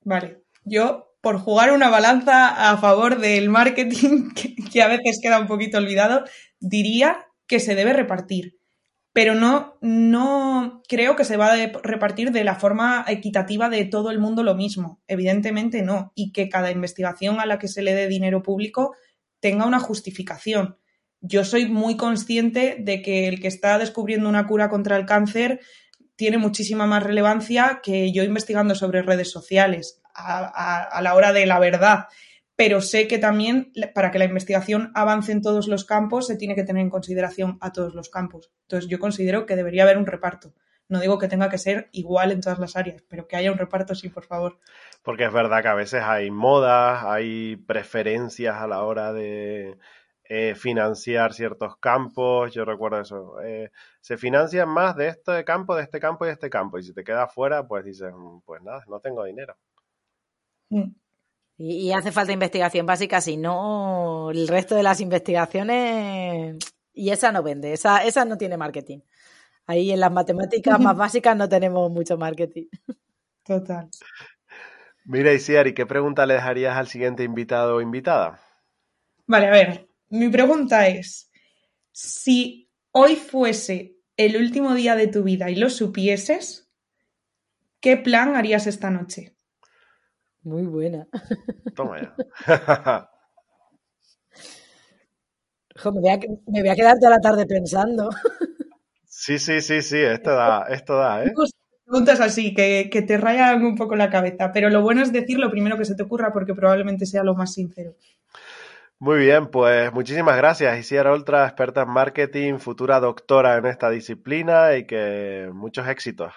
Vale, 0.03 0.43
yo 0.63 1.11
por 1.21 1.37
jugar 1.37 1.71
una 1.71 1.89
balanza 1.89 2.71
a 2.71 2.77
favor 2.77 3.19
del 3.19 3.49
marketing, 3.49 4.31
que, 4.71 4.81
a 4.81 4.87
veces 4.87 5.19
queda 5.21 5.39
un 5.39 5.47
poquito 5.47 5.77
olvidado, 5.77 6.23
diría 6.61 7.27
que 7.47 7.59
se 7.59 7.75
debe 7.75 7.91
repartir. 7.91 8.57
Pero 9.13 9.35
no, 9.35 9.77
no 9.81 10.81
creo 10.87 11.17
que 11.17 11.25
se 11.25 11.35
va 11.35 11.51
a 11.51 11.67
repartir 11.83 12.31
de 12.31 12.45
la 12.45 12.55
forma 12.55 13.03
equitativa 13.09 13.67
de 13.67 13.83
todo 13.83 14.09
el 14.09 14.19
mundo 14.19 14.41
lo 14.41 14.55
mismo. 14.55 15.01
Evidentemente 15.07 15.81
no. 15.81 16.13
Y 16.15 16.31
que 16.31 16.47
cada 16.47 16.71
investigación 16.71 17.41
a 17.41 17.45
la 17.45 17.59
que 17.59 17.67
se 17.67 17.81
le 17.81 17.93
dé 17.93 18.07
dinero 18.07 18.41
público 18.41 18.95
tenga 19.41 19.65
una 19.65 19.79
justificación. 19.79 20.77
Yo 21.19 21.43
soy 21.43 21.67
muy 21.67 21.97
consciente 21.97 22.77
de 22.79 23.01
que 23.01 23.27
el 23.27 23.41
que 23.41 23.49
está 23.49 23.77
descubriendo 23.77 24.29
una 24.29 24.47
cura 24.47 24.69
contra 24.69 24.95
el 24.95 25.05
cáncer 25.05 25.59
tiene 26.15 26.37
muchísima 26.37 26.85
más 26.85 27.03
relevancia 27.03 27.81
que 27.83 28.11
yo 28.11 28.23
investigando 28.23 28.75
sobre 28.75 29.01
redes 29.01 29.29
sociales 29.29 30.01
a, 30.13 30.99
la 31.01 31.15
hora 31.15 31.33
de 31.33 31.45
la 31.45 31.59
verdad. 31.59 32.05
Pero 32.55 32.81
sé 32.81 33.07
que 33.07 33.17
también 33.17 33.71
para 33.95 34.11
que 34.11 34.19
la 34.19 34.25
investigación 34.25 34.91
avance 34.93 35.31
en 35.31 35.41
todos 35.41 35.67
los 35.67 35.85
campos 35.85 36.27
se 36.27 36.35
tiene 36.35 36.55
que 36.55 36.63
tener 36.63 36.81
en 36.81 36.89
consideración 36.89 37.57
a 37.61 37.71
todos 37.71 37.95
los 37.95 38.09
campos. 38.09 38.51
Entonces 38.63 38.89
yo 38.89 38.99
considero 38.99 39.45
que 39.45 39.55
debería 39.55 39.83
haber 39.83 39.97
un 39.97 40.05
reparto. 40.05 40.53
No 40.87 40.99
digo 40.99 41.17
que 41.17 41.29
tenga 41.29 41.49
que 41.49 41.57
ser 41.57 41.87
igual 41.93 42.31
en 42.31 42.41
todas 42.41 42.59
las 42.59 42.75
áreas, 42.75 43.01
pero 43.07 43.25
que 43.25 43.37
haya 43.37 43.51
un 43.51 43.57
reparto, 43.57 43.95
sí, 43.95 44.09
por 44.09 44.25
favor. 44.25 44.59
Porque 45.01 45.23
es 45.23 45.31
verdad 45.31 45.61
que 45.61 45.69
a 45.69 45.73
veces 45.73 46.03
hay 46.03 46.29
modas, 46.29 47.05
hay 47.05 47.55
preferencias 47.55 48.57
a 48.57 48.67
la 48.67 48.83
hora 48.83 49.13
de, 49.13 49.77
eh, 50.33 50.55
financiar 50.55 51.33
ciertos 51.33 51.75
campos. 51.75 52.53
Yo 52.53 52.63
recuerdo 52.63 53.01
eso. 53.01 53.41
Eh, 53.41 53.69
se 53.99 54.15
financian 54.17 54.69
más 54.69 54.95
de 54.95 55.09
este 55.09 55.43
campo, 55.43 55.75
de 55.75 55.83
este 55.83 55.99
campo 55.99 56.23
y 56.23 56.27
de 56.27 56.33
este 56.35 56.49
campo. 56.49 56.77
Y 56.77 56.83
si 56.83 56.93
te 56.93 57.03
quedas 57.03 57.33
fuera, 57.33 57.67
pues 57.67 57.83
dices, 57.83 58.13
mm, 58.15 58.39
pues 58.45 58.61
nada, 58.61 58.81
no 58.87 59.01
tengo 59.01 59.25
dinero. 59.25 59.57
Mm. 60.69 60.93
Y, 61.63 61.91
hace 61.91 62.11
falta 62.11 62.31
investigación 62.31 62.87
básica, 62.87 63.21
si 63.21 63.37
no, 63.37 64.31
el 64.31 64.47
resto 64.47 64.75
de 64.75 64.81
las 64.81 64.99
investigaciones. 64.99 66.57
Y 66.91 67.11
esa 67.11 67.31
no 67.31 67.43
vende, 67.43 67.71
esa, 67.73 68.03
esa 68.03 68.25
no 68.25 68.35
tiene 68.35 68.57
marketing. 68.57 68.99
Ahí 69.67 69.91
en 69.91 69.99
las 69.99 70.11
matemáticas 70.11 70.79
más 70.79 70.97
básicas 70.97 71.37
no 71.37 71.47
tenemos 71.47 71.91
mucho 71.91 72.17
marketing. 72.17 72.65
Total. 73.45 73.89
Mira, 75.05 75.33
Isiari, 75.33 75.75
¿qué 75.75 75.85
pregunta 75.85 76.25
le 76.25 76.33
dejarías 76.33 76.75
al 76.75 76.87
siguiente 76.87 77.23
invitado 77.23 77.75
o 77.75 77.81
invitada? 77.81 78.39
Vale, 79.27 79.47
a 79.47 79.51
ver, 79.51 79.87
mi 80.09 80.29
pregunta 80.29 80.87
es, 80.87 81.29
si 81.91 82.71
hoy 82.91 83.17
fuese 83.17 83.97
el 84.17 84.35
último 84.35 84.73
día 84.73 84.95
de 84.95 85.07
tu 85.07 85.21
vida 85.21 85.51
y 85.51 85.57
lo 85.57 85.69
supieses, 85.69 86.71
¿qué 87.79 87.97
plan 87.97 88.35
harías 88.35 88.65
esta 88.65 88.89
noche? 88.89 89.35
Muy 90.43 90.63
buena. 90.63 91.07
Toma 91.75 92.01
ya. 92.01 92.15
me, 95.85 95.99
voy 95.99 96.09
a, 96.09 96.19
me, 96.47 96.61
voy 96.61 96.69
a, 96.69 96.75
quedar 96.75 96.97
toda 96.99 97.11
la 97.11 97.19
tarde 97.19 97.45
pensando. 97.45 98.09
Sí, 99.05 99.37
sí, 99.37 99.61
sí, 99.61 99.81
sí, 99.81 99.99
esto 99.99 100.31
da, 100.31 100.65
esto 100.69 100.95
da, 100.95 101.23
¿eh? 101.23 101.33
Preguntas 101.85 102.21
así, 102.21 102.53
que, 102.53 102.89
que 102.91 103.01
te 103.01 103.17
rayan 103.17 103.63
un 103.63 103.75
poco 103.75 103.95
la 103.95 104.09
cabeza, 104.09 104.51
pero 104.53 104.69
lo 104.69 104.81
bueno 104.81 105.01
es 105.01 105.11
decir 105.11 105.37
lo 105.37 105.51
primero 105.51 105.77
que 105.77 105.85
se 105.85 105.95
te 105.95 106.03
ocurra 106.03 106.31
porque 106.31 106.55
probablemente 106.55 107.05
sea 107.05 107.23
lo 107.23 107.35
más 107.35 107.53
sincero. 107.53 107.95
Muy 108.97 109.17
bien, 109.17 109.49
pues 109.49 109.91
muchísimas 109.91 110.37
gracias. 110.37 110.79
Isiara 110.79 111.13
Ultra, 111.13 111.45
experta 111.45 111.81
en 111.81 111.89
marketing, 111.89 112.59
futura 112.59 112.99
doctora 112.99 113.57
en 113.57 113.65
esta 113.65 113.89
disciplina 113.89 114.77
y 114.77 114.85
que 114.85 115.49
muchos 115.53 115.87
éxitos. 115.87 116.33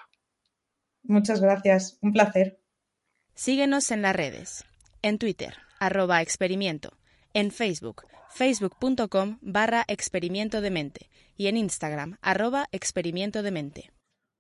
Muchas 1.03 1.41
gracias, 1.43 1.99
un 2.01 2.13
placer. 2.13 2.64
Síguenos 3.37 3.91
en 3.91 4.01
las 4.03 4.15
redes, 4.15 4.65
en 5.03 5.19
Twitter, 5.19 5.55
arroba 5.81 6.23
experimento, 6.23 6.93
en 7.33 7.51
Facebook, 7.51 8.03
facebook.com 8.31 9.39
barra 9.41 9.85
experimento 9.89 10.61
de 10.61 10.71
mente 10.71 11.11
y 11.37 11.49
en 11.49 11.57
Instagram, 11.57 12.17
arroba 12.23 12.69
experimento 12.71 13.43
de 13.43 13.51
mente. 13.51 13.91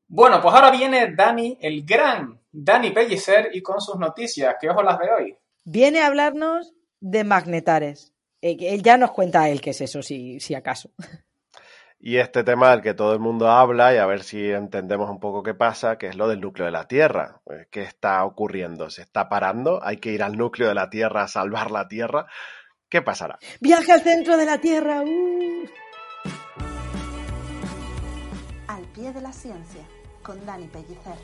Bueno, 0.07 0.40
pues 0.40 0.54
ahora 0.54 0.70
viene 0.70 1.12
Dani, 1.12 1.59
el 1.61 1.85
gran 1.85 2.40
Dani 2.52 2.92
Pellicer 2.92 3.50
y 3.52 3.62
con 3.62 3.80
sus 3.80 3.96
noticias. 3.96 4.54
¿Qué 4.61 4.70
ojo 4.70 4.85
las 4.85 5.00
de 5.00 5.11
hoy? 5.11 5.37
Viene 5.64 6.00
a 6.00 6.07
hablarnos 6.07 6.72
de 7.00 7.24
magnetares. 7.24 8.14
Eh, 8.40 8.57
él 8.61 8.85
ya 8.85 8.96
nos 8.96 9.11
cuenta 9.11 9.48
él 9.48 9.61
qué 9.61 9.70
es 9.70 9.80
eso, 9.80 10.02
si, 10.02 10.38
si 10.38 10.54
acaso. 10.54 10.90
Y 12.06 12.18
este 12.18 12.44
tema 12.44 12.70
del 12.70 12.82
que 12.82 12.92
todo 12.92 13.14
el 13.14 13.18
mundo 13.18 13.48
habla 13.48 13.94
y 13.94 13.96
a 13.96 14.04
ver 14.04 14.24
si 14.24 14.50
entendemos 14.50 15.08
un 15.08 15.18
poco 15.20 15.42
qué 15.42 15.54
pasa, 15.54 15.96
que 15.96 16.08
es 16.08 16.16
lo 16.16 16.28
del 16.28 16.38
núcleo 16.38 16.66
de 16.66 16.70
la 16.70 16.86
Tierra. 16.86 17.40
Pues, 17.44 17.66
¿Qué 17.70 17.80
está 17.80 18.22
ocurriendo? 18.26 18.90
¿Se 18.90 19.00
está 19.00 19.30
parando? 19.30 19.82
¿Hay 19.82 19.96
que 19.96 20.10
ir 20.10 20.22
al 20.22 20.36
núcleo 20.36 20.68
de 20.68 20.74
la 20.74 20.90
Tierra 20.90 21.22
a 21.22 21.28
salvar 21.28 21.70
la 21.70 21.88
Tierra? 21.88 22.26
¿Qué 22.90 23.00
pasará? 23.00 23.38
Viaje 23.58 23.90
al 23.90 24.02
centro 24.02 24.36
de 24.36 24.44
la 24.44 24.58
Tierra. 24.58 25.00
Uh. 25.00 25.64
Al 28.68 28.82
pie 28.94 29.10
de 29.10 29.22
la 29.22 29.32
ciencia, 29.32 29.84
con 30.22 30.44
Dani 30.44 30.66
Pellicer. 30.66 31.14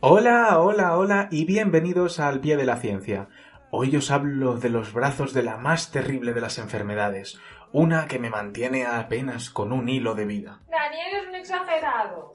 Hola, 0.00 0.60
hola, 0.60 0.98
hola 0.98 1.28
y 1.30 1.46
bienvenidos 1.46 2.20
al 2.20 2.40
pie 2.40 2.58
de 2.58 2.66
la 2.66 2.76
ciencia 2.76 3.28
Hoy 3.76 3.96
os 3.96 4.12
hablo 4.12 4.56
de 4.56 4.70
los 4.70 4.92
brazos 4.92 5.34
de 5.34 5.42
la 5.42 5.56
más 5.56 5.90
terrible 5.90 6.32
de 6.32 6.40
las 6.40 6.58
enfermedades, 6.58 7.40
una 7.72 8.06
que 8.06 8.20
me 8.20 8.30
mantiene 8.30 8.86
apenas 8.86 9.50
con 9.50 9.72
un 9.72 9.88
hilo 9.88 10.14
de 10.14 10.26
vida. 10.26 10.60
Daniel 10.70 11.08
es 11.20 11.28
un 11.28 11.34
exagerado. 11.34 12.34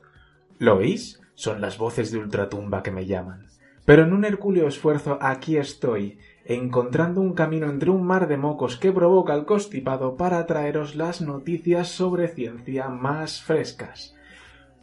¿Lo 0.57 0.75
oís? 0.75 1.21
Son 1.35 1.61
las 1.61 1.77
voces 1.77 2.11
de 2.11 2.17
ultratumba 2.17 2.83
que 2.83 2.91
me 2.91 3.05
llaman. 3.05 3.47
Pero 3.85 4.03
en 4.03 4.11
un 4.11 4.25
hercúleo 4.25 4.67
esfuerzo 4.67 5.17
aquí 5.21 5.55
estoy, 5.55 6.19
encontrando 6.43 7.21
un 7.21 7.33
camino 7.33 7.69
entre 7.69 7.89
un 7.89 8.05
mar 8.05 8.27
de 8.27 8.35
mocos 8.35 8.75
que 8.75 8.91
provoca 8.91 9.33
el 9.33 9.45
constipado 9.45 10.17
para 10.17 10.45
traeros 10.45 10.97
las 10.97 11.21
noticias 11.21 11.87
sobre 11.87 12.27
ciencia 12.27 12.89
más 12.89 13.41
frescas. 13.41 14.13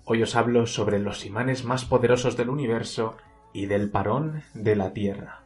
Hoy 0.06 0.22
os 0.22 0.34
hablo 0.34 0.66
sobre 0.66 1.00
los 1.00 1.26
imanes 1.26 1.64
más 1.66 1.84
poderosos 1.84 2.34
del 2.34 2.48
universo 2.48 3.18
y 3.52 3.66
del 3.66 3.90
parón 3.90 4.42
de 4.54 4.74
la 4.74 4.94
Tierra. 4.94 5.45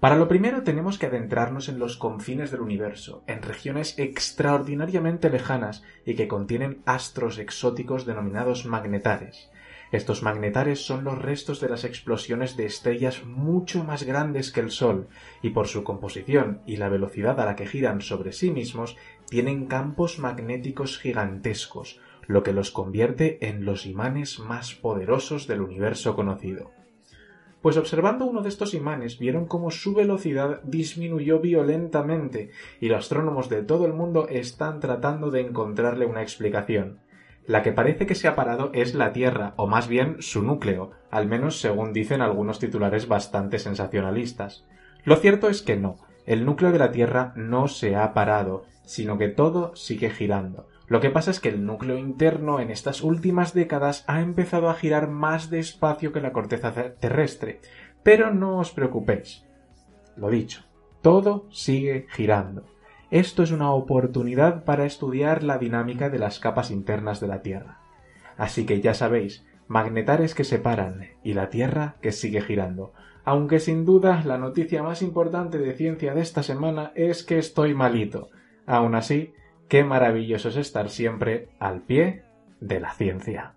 Para 0.00 0.14
lo 0.14 0.28
primero 0.28 0.62
tenemos 0.62 0.96
que 0.96 1.06
adentrarnos 1.06 1.68
en 1.68 1.80
los 1.80 1.96
confines 1.96 2.52
del 2.52 2.60
universo, 2.60 3.24
en 3.26 3.42
regiones 3.42 3.98
extraordinariamente 3.98 5.28
lejanas 5.28 5.82
y 6.06 6.14
que 6.14 6.28
contienen 6.28 6.82
astros 6.86 7.38
exóticos 7.38 8.06
denominados 8.06 8.64
magnetares. 8.64 9.50
Estos 9.90 10.22
magnetares 10.22 10.86
son 10.86 11.02
los 11.02 11.18
restos 11.20 11.60
de 11.60 11.68
las 11.68 11.82
explosiones 11.82 12.56
de 12.56 12.66
estrellas 12.66 13.24
mucho 13.24 13.82
más 13.82 14.04
grandes 14.04 14.52
que 14.52 14.60
el 14.60 14.70
Sol, 14.70 15.08
y 15.42 15.50
por 15.50 15.66
su 15.66 15.82
composición 15.82 16.60
y 16.64 16.76
la 16.76 16.88
velocidad 16.88 17.40
a 17.40 17.46
la 17.46 17.56
que 17.56 17.66
giran 17.66 18.00
sobre 18.00 18.32
sí 18.32 18.52
mismos, 18.52 18.96
tienen 19.28 19.66
campos 19.66 20.20
magnéticos 20.20 20.98
gigantescos, 20.98 22.00
lo 22.28 22.44
que 22.44 22.52
los 22.52 22.70
convierte 22.70 23.48
en 23.48 23.64
los 23.64 23.84
imanes 23.84 24.38
más 24.38 24.74
poderosos 24.74 25.48
del 25.48 25.62
universo 25.62 26.14
conocido. 26.14 26.77
Pues 27.68 27.76
observando 27.76 28.24
uno 28.24 28.40
de 28.40 28.48
estos 28.48 28.72
imanes 28.72 29.18
vieron 29.18 29.44
cómo 29.44 29.70
su 29.70 29.92
velocidad 29.92 30.62
disminuyó 30.62 31.38
violentamente 31.38 32.50
y 32.80 32.88
los 32.88 33.00
astrónomos 33.00 33.50
de 33.50 33.62
todo 33.62 33.84
el 33.84 33.92
mundo 33.92 34.26
están 34.26 34.80
tratando 34.80 35.30
de 35.30 35.42
encontrarle 35.42 36.06
una 36.06 36.22
explicación. 36.22 37.00
La 37.44 37.62
que 37.62 37.72
parece 37.72 38.06
que 38.06 38.14
se 38.14 38.26
ha 38.26 38.34
parado 38.34 38.70
es 38.72 38.94
la 38.94 39.12
Tierra, 39.12 39.52
o 39.56 39.66
más 39.66 39.86
bien 39.86 40.16
su 40.20 40.42
núcleo, 40.42 40.92
al 41.10 41.26
menos 41.26 41.60
según 41.60 41.92
dicen 41.92 42.22
algunos 42.22 42.58
titulares 42.58 43.06
bastante 43.06 43.58
sensacionalistas. 43.58 44.64
Lo 45.04 45.16
cierto 45.16 45.50
es 45.50 45.60
que 45.60 45.76
no, 45.76 45.98
el 46.24 46.46
núcleo 46.46 46.72
de 46.72 46.78
la 46.78 46.90
Tierra 46.90 47.34
no 47.36 47.68
se 47.68 47.96
ha 47.96 48.14
parado, 48.14 48.64
sino 48.86 49.18
que 49.18 49.28
todo 49.28 49.76
sigue 49.76 50.08
girando. 50.08 50.68
Lo 50.88 51.00
que 51.00 51.10
pasa 51.10 51.30
es 51.30 51.38
que 51.38 51.50
el 51.50 51.66
núcleo 51.66 51.98
interno 51.98 52.60
en 52.60 52.70
estas 52.70 53.02
últimas 53.02 53.52
décadas 53.52 54.04
ha 54.06 54.20
empezado 54.20 54.70
a 54.70 54.74
girar 54.74 55.08
más 55.08 55.50
despacio 55.50 56.12
que 56.12 56.20
la 56.20 56.32
corteza 56.32 56.72
terrestre. 56.98 57.60
Pero 58.02 58.32
no 58.32 58.58
os 58.58 58.70
preocupéis. 58.70 59.44
Lo 60.16 60.30
dicho, 60.30 60.64
todo 61.02 61.46
sigue 61.50 62.06
girando. 62.10 62.64
Esto 63.10 63.42
es 63.42 63.50
una 63.52 63.70
oportunidad 63.72 64.64
para 64.64 64.86
estudiar 64.86 65.42
la 65.42 65.58
dinámica 65.58 66.08
de 66.10 66.18
las 66.18 66.38
capas 66.40 66.70
internas 66.70 67.20
de 67.20 67.28
la 67.28 67.42
Tierra. 67.42 67.80
Así 68.36 68.64
que 68.66 68.80
ya 68.80 68.94
sabéis, 68.94 69.46
magnetares 69.66 70.34
que 70.34 70.44
se 70.44 70.58
paran 70.58 71.06
y 71.22 71.34
la 71.34 71.50
Tierra 71.50 71.96
que 72.00 72.12
sigue 72.12 72.40
girando. 72.40 72.92
Aunque 73.24 73.60
sin 73.60 73.84
duda 73.84 74.22
la 74.24 74.38
noticia 74.38 74.82
más 74.82 75.02
importante 75.02 75.58
de 75.58 75.74
ciencia 75.74 76.14
de 76.14 76.22
esta 76.22 76.42
semana 76.42 76.92
es 76.94 77.24
que 77.24 77.38
estoy 77.38 77.74
malito. 77.74 78.30
Aún 78.66 78.94
así, 78.94 79.34
qué 79.68 79.84
maravilloso 79.84 80.48
es 80.48 80.56
estar 80.56 80.90
siempre 80.90 81.48
al 81.58 81.82
pie 81.82 82.24
de 82.60 82.80
la 82.80 82.92
ciencia. 82.92 83.54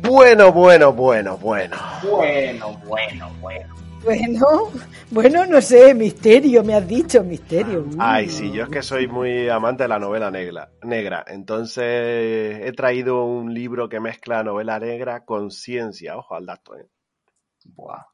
Bueno, 0.00 0.52
bueno, 0.52 0.92
bueno, 0.92 1.38
bueno. 1.38 1.76
Bueno, 2.02 2.78
bueno, 2.86 3.30
bueno. 3.40 3.73
Bueno, 4.04 4.70
bueno, 5.10 5.46
no 5.46 5.62
sé, 5.62 5.94
misterio, 5.94 6.62
me 6.62 6.74
has 6.74 6.86
dicho, 6.86 7.24
misterio. 7.24 7.86
Ay, 7.98 8.28
sí, 8.28 8.52
yo 8.52 8.64
es 8.64 8.68
que 8.68 8.82
soy 8.82 9.08
muy 9.08 9.48
amante 9.48 9.84
de 9.84 9.88
la 9.88 9.98
novela 9.98 10.30
negra, 10.30 10.70
negra. 10.82 11.24
Entonces 11.26 12.60
he 12.62 12.72
traído 12.76 13.24
un 13.24 13.54
libro 13.54 13.88
que 13.88 14.00
mezcla 14.00 14.42
novela 14.42 14.78
negra 14.78 15.24
con 15.24 15.50
ciencia. 15.50 16.18
Ojo 16.18 16.34
al 16.34 16.44
dato, 16.44 16.76
¿eh? 16.76 16.86
Buah. 17.64 18.04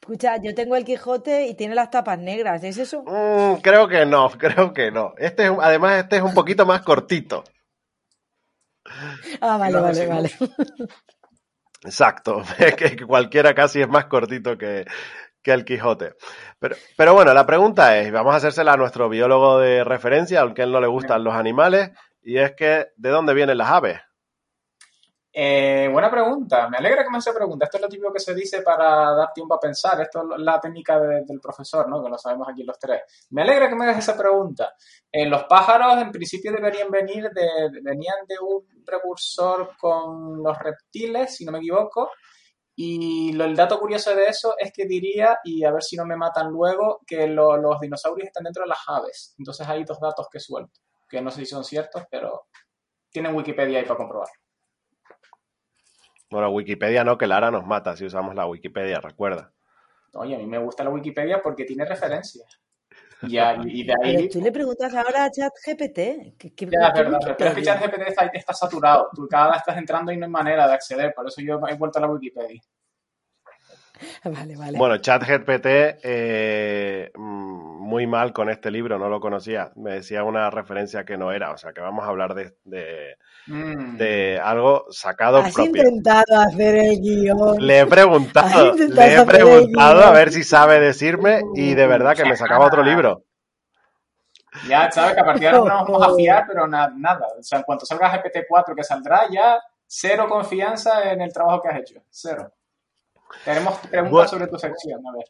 Escucha, 0.00 0.42
yo 0.42 0.54
tengo 0.54 0.74
el 0.74 0.84
Quijote 0.84 1.46
y 1.46 1.54
tiene 1.54 1.74
las 1.74 1.90
tapas 1.90 2.18
negras, 2.18 2.64
¿es 2.64 2.78
eso? 2.78 3.02
Mm, 3.02 3.60
creo 3.60 3.86
que 3.86 4.06
no, 4.06 4.30
creo 4.38 4.72
que 4.72 4.90
no. 4.90 5.14
Este 5.18 5.46
es, 5.46 5.52
además, 5.60 6.02
este 6.02 6.16
es 6.16 6.22
un 6.22 6.34
poquito 6.34 6.66
más 6.66 6.82
cortito. 6.82 7.44
Ah, 9.40 9.56
vale, 9.56 9.78
vale, 9.78 10.06
vale. 10.06 10.32
Exacto, 11.84 12.42
que 12.76 12.96
cualquiera 13.06 13.54
casi 13.54 13.80
es 13.80 13.88
más 13.88 14.06
cortito 14.06 14.58
que, 14.58 14.84
que 15.42 15.52
el 15.52 15.64
Quijote. 15.64 16.14
Pero, 16.58 16.76
pero 16.96 17.14
bueno, 17.14 17.32
la 17.34 17.46
pregunta 17.46 17.98
es, 17.98 18.10
vamos 18.12 18.34
a 18.34 18.36
hacérsela 18.36 18.72
a 18.72 18.76
nuestro 18.76 19.08
biólogo 19.08 19.58
de 19.58 19.84
referencia, 19.84 20.40
aunque 20.40 20.62
él 20.62 20.72
no 20.72 20.80
le 20.80 20.86
gustan 20.86 21.24
los 21.24 21.34
animales, 21.34 21.90
y 22.22 22.38
es 22.38 22.52
que, 22.54 22.88
¿de 22.96 23.10
dónde 23.10 23.34
vienen 23.34 23.58
las 23.58 23.70
aves? 23.70 24.00
Eh, 25.40 25.88
buena 25.92 26.10
pregunta. 26.10 26.68
Me 26.68 26.78
alegra 26.78 27.04
que 27.04 27.10
me 27.10 27.18
hace 27.18 27.32
pregunta. 27.32 27.66
Esto 27.66 27.76
es 27.76 27.82
lo 27.82 27.88
típico 27.88 28.12
que 28.12 28.18
se 28.18 28.34
dice 28.34 28.62
para 28.62 29.14
dar 29.14 29.32
tiempo 29.32 29.54
a 29.54 29.60
pensar. 29.60 30.00
Esto 30.00 30.34
es 30.34 30.40
la 30.40 30.60
técnica 30.60 30.98
del 30.98 31.40
profesor, 31.40 31.88
¿no? 31.88 32.02
Que 32.02 32.08
lo 32.08 32.18
sabemos 32.18 32.48
aquí 32.48 32.64
los 32.64 32.76
tres. 32.76 33.02
Me 33.30 33.42
alegra 33.42 33.68
que 33.68 33.76
me 33.76 33.84
hagas 33.84 33.98
esa 33.98 34.16
pregunta. 34.16 34.74
Eh, 35.12 35.26
los 35.26 35.44
pájaros, 35.44 36.02
en 36.02 36.10
principio, 36.10 36.50
deberían 36.50 36.90
venir 36.90 37.30
de, 37.30 37.70
venían 37.82 38.16
de 38.26 38.34
un 38.40 38.84
precursor 38.84 39.76
con 39.78 40.42
los 40.42 40.58
reptiles, 40.58 41.36
si 41.36 41.44
no 41.44 41.52
me 41.52 41.58
equivoco. 41.58 42.10
Y 42.80 43.32
lo, 43.32 43.44
el 43.44 43.56
dato 43.56 43.76
curioso 43.80 44.14
de 44.14 44.26
eso 44.26 44.54
es 44.56 44.72
que 44.72 44.84
diría, 44.84 45.40
y 45.42 45.64
a 45.64 45.72
ver 45.72 45.82
si 45.82 45.96
no 45.96 46.06
me 46.06 46.14
matan 46.14 46.52
luego, 46.52 47.00
que 47.04 47.26
los 47.26 47.80
dinosaurios 47.80 48.28
están 48.28 48.44
dentro 48.44 48.62
de 48.62 48.68
las 48.68 48.78
aves. 48.86 49.34
Entonces 49.36 49.66
hay 49.66 49.82
dos 49.82 49.98
datos 49.98 50.28
que 50.30 50.38
suelto, 50.38 50.78
que 51.08 51.20
no 51.20 51.32
sé 51.32 51.40
si 51.40 51.46
son 51.46 51.64
ciertos, 51.64 52.04
pero 52.08 52.46
tienen 53.10 53.34
Wikipedia 53.34 53.80
ahí 53.80 53.84
para 53.84 53.96
comprobar. 53.96 54.28
Bueno, 56.30 56.50
Wikipedia 56.50 57.02
no, 57.02 57.18
que 57.18 57.26
Lara 57.26 57.50
nos 57.50 57.66
mata 57.66 57.96
si 57.96 58.04
usamos 58.04 58.36
la 58.36 58.46
Wikipedia, 58.46 59.00
recuerda. 59.00 59.52
Oye, 60.14 60.36
a 60.36 60.38
mí 60.38 60.46
me 60.46 60.58
gusta 60.58 60.84
la 60.84 60.90
Wikipedia 60.90 61.42
porque 61.42 61.64
tiene 61.64 61.84
referencias. 61.84 62.60
Y, 63.22 63.84
de 63.84 63.94
ahí... 64.02 64.16
Pero 64.16 64.28
tú 64.28 64.40
le 64.40 64.52
preguntas 64.52 64.94
ahora 64.94 65.24
a 65.24 65.30
ChatGPT. 65.30 65.98
ya, 66.70 66.92
verdad, 66.92 67.18
pero 67.36 67.50
es 67.50 67.56
que 67.56 67.62
ChatGPT 67.62 68.02
está, 68.08 68.26
está 68.26 68.52
saturado. 68.52 69.08
Tú 69.14 69.26
cada 69.28 69.50
vez 69.50 69.58
estás 69.58 69.76
entrando 69.76 70.12
y 70.12 70.16
no 70.16 70.26
hay 70.26 70.30
manera 70.30 70.68
de 70.68 70.74
acceder. 70.74 71.12
Por 71.14 71.26
eso 71.26 71.40
yo 71.40 71.60
he 71.68 71.74
vuelto 71.74 71.98
a 71.98 72.02
la 72.02 72.08
Wikipedia. 72.08 72.60
Vale, 74.24 74.56
vale. 74.56 74.78
Bueno, 74.78 74.98
ChatGPT, 74.98 75.66
eh, 76.02 77.10
mm, 77.14 77.78
muy 77.88 78.06
mal 78.06 78.32
con 78.32 78.50
este 78.50 78.70
libro, 78.70 78.98
no 78.98 79.08
lo 79.08 79.20
conocía. 79.20 79.72
Me 79.76 79.94
decía 79.94 80.24
una 80.24 80.50
referencia 80.50 81.04
que 81.04 81.16
no 81.16 81.32
era. 81.32 81.52
O 81.52 81.58
sea, 81.58 81.72
que 81.72 81.80
vamos 81.80 82.04
a 82.04 82.08
hablar 82.08 82.34
de, 82.34 82.54
de, 82.64 83.16
mm. 83.46 84.40
algo 84.42 84.86
sacado 84.90 85.38
Has 85.38 85.58
intentado 85.58 86.40
hacer 86.40 86.76
el 86.76 87.00
guion. 87.00 87.56
Le 87.58 87.80
he 87.80 87.86
preguntado, 87.86 88.74
le 88.74 89.14
he 89.14 89.24
preguntado 89.24 90.04
a 90.04 90.12
ver 90.12 90.30
si 90.32 90.44
sabe 90.44 90.80
decirme 90.80 91.40
y 91.54 91.74
de 91.74 91.86
verdad 91.86 92.14
que 92.14 92.24
me 92.24 92.36
sacaba 92.36 92.66
otro 92.66 92.82
libro. 92.82 93.24
Ya, 94.66 94.90
sabes 94.90 95.14
que 95.14 95.20
a 95.20 95.24
partir 95.24 95.42
de 95.42 95.48
ahora 95.56 95.74
no 95.74 95.84
vamos 95.84 96.02
a 96.02 96.14
fiar, 96.16 96.44
pero 96.46 96.66
nada. 96.66 97.26
O 97.38 97.42
sea, 97.42 97.58
en 97.58 97.64
cuanto 97.64 97.86
salga 97.86 98.10
GPT-4 98.12 98.74
que 98.74 98.84
saldrá, 98.84 99.28
ya 99.30 99.60
cero 99.86 100.26
confianza 100.28 101.10
en 101.10 101.22
el 101.22 101.32
trabajo 101.32 101.62
que 101.62 101.68
has 101.68 101.80
hecho. 101.80 102.02
Cero. 102.10 102.52
Tenemos 103.44 103.78
preguntas 103.78 104.30
sobre 104.30 104.46
tu 104.46 104.58
sección, 104.58 105.00
a 105.06 105.12
ver. 105.16 105.24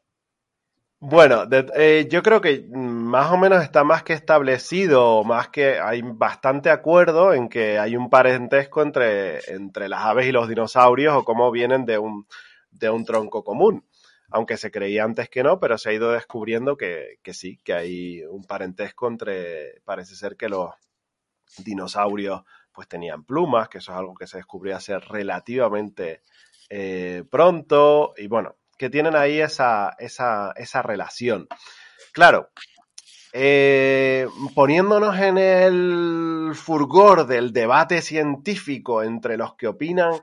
Bueno, 1.01 1.45
eh, 1.77 2.09
yo 2.11 2.25
creo 2.25 2.41
que 2.41 2.67
más 2.73 3.31
o 3.31 3.37
menos 3.37 3.63
está 3.63 3.85
más 3.85 4.03
que 4.03 4.15
establecido, 4.15 5.23
más 5.23 5.49
que 5.49 5.79
hay 5.79 6.03
bastante 6.03 6.71
acuerdo 6.71 7.33
en 7.35 7.49
que 7.49 7.79
hay 7.79 7.95
un 7.95 8.11
parentesco 8.11 8.83
entre, 8.83 9.39
entre 9.53 9.89
las 9.89 10.05
aves 10.05 10.27
y 10.27 10.33
los 10.33 10.49
dinosaurios 10.49 11.15
o 11.15 11.25
cómo 11.25 11.53
vienen 11.53 11.85
de 11.85 11.99
un, 11.99 12.27
de 12.73 12.91
un 12.91 13.05
tronco 13.05 13.45
común. 13.45 13.85
Aunque 14.31 14.57
se 14.57 14.73
creía 14.73 15.05
antes 15.05 15.31
que 15.31 15.45
no, 15.45 15.61
pero 15.61 15.79
se 15.79 15.91
ha 15.91 15.93
ido 15.93 16.11
descubriendo 16.11 16.77
que, 16.77 17.19
que 17.23 17.33
sí, 17.33 17.59
que 17.65 17.75
hay 17.75 18.25
un 18.25 18.45
parentesco 18.45 19.07
entre, 19.07 19.81
parece 19.85 20.17
ser 20.17 20.37
que 20.37 20.49
los 20.49 20.71
dinosaurios 21.59 22.43
pues 22.73 22.89
tenían 22.89 23.25
plumas, 23.25 23.69
que 23.69 23.79
eso 23.79 23.93
es 23.93 23.99
algo 23.99 24.15
que 24.15 24.27
se 24.27 24.39
descubrió 24.39 24.77
hace 24.77 24.99
relativamente 24.99 26.23
eh, 26.71 27.25
pronto 27.31 28.15
y 28.17 28.27
bueno, 28.27 28.57
que 28.77 28.91
tienen 28.91 29.17
ahí 29.17 29.41
esa, 29.41 29.95
esa, 29.99 30.53
esa 30.57 30.83
relación. 30.83 31.49
Claro, 32.13 32.51
eh, 33.33 34.27
poniéndonos 34.55 35.19
en 35.19 35.39
el 35.39 36.53
furgor 36.55 37.27
del 37.27 37.53
debate 37.53 38.01
científico 38.01 39.03
entre 39.03 39.37
los 39.37 39.55
que 39.55 39.67
opinan 39.67 40.15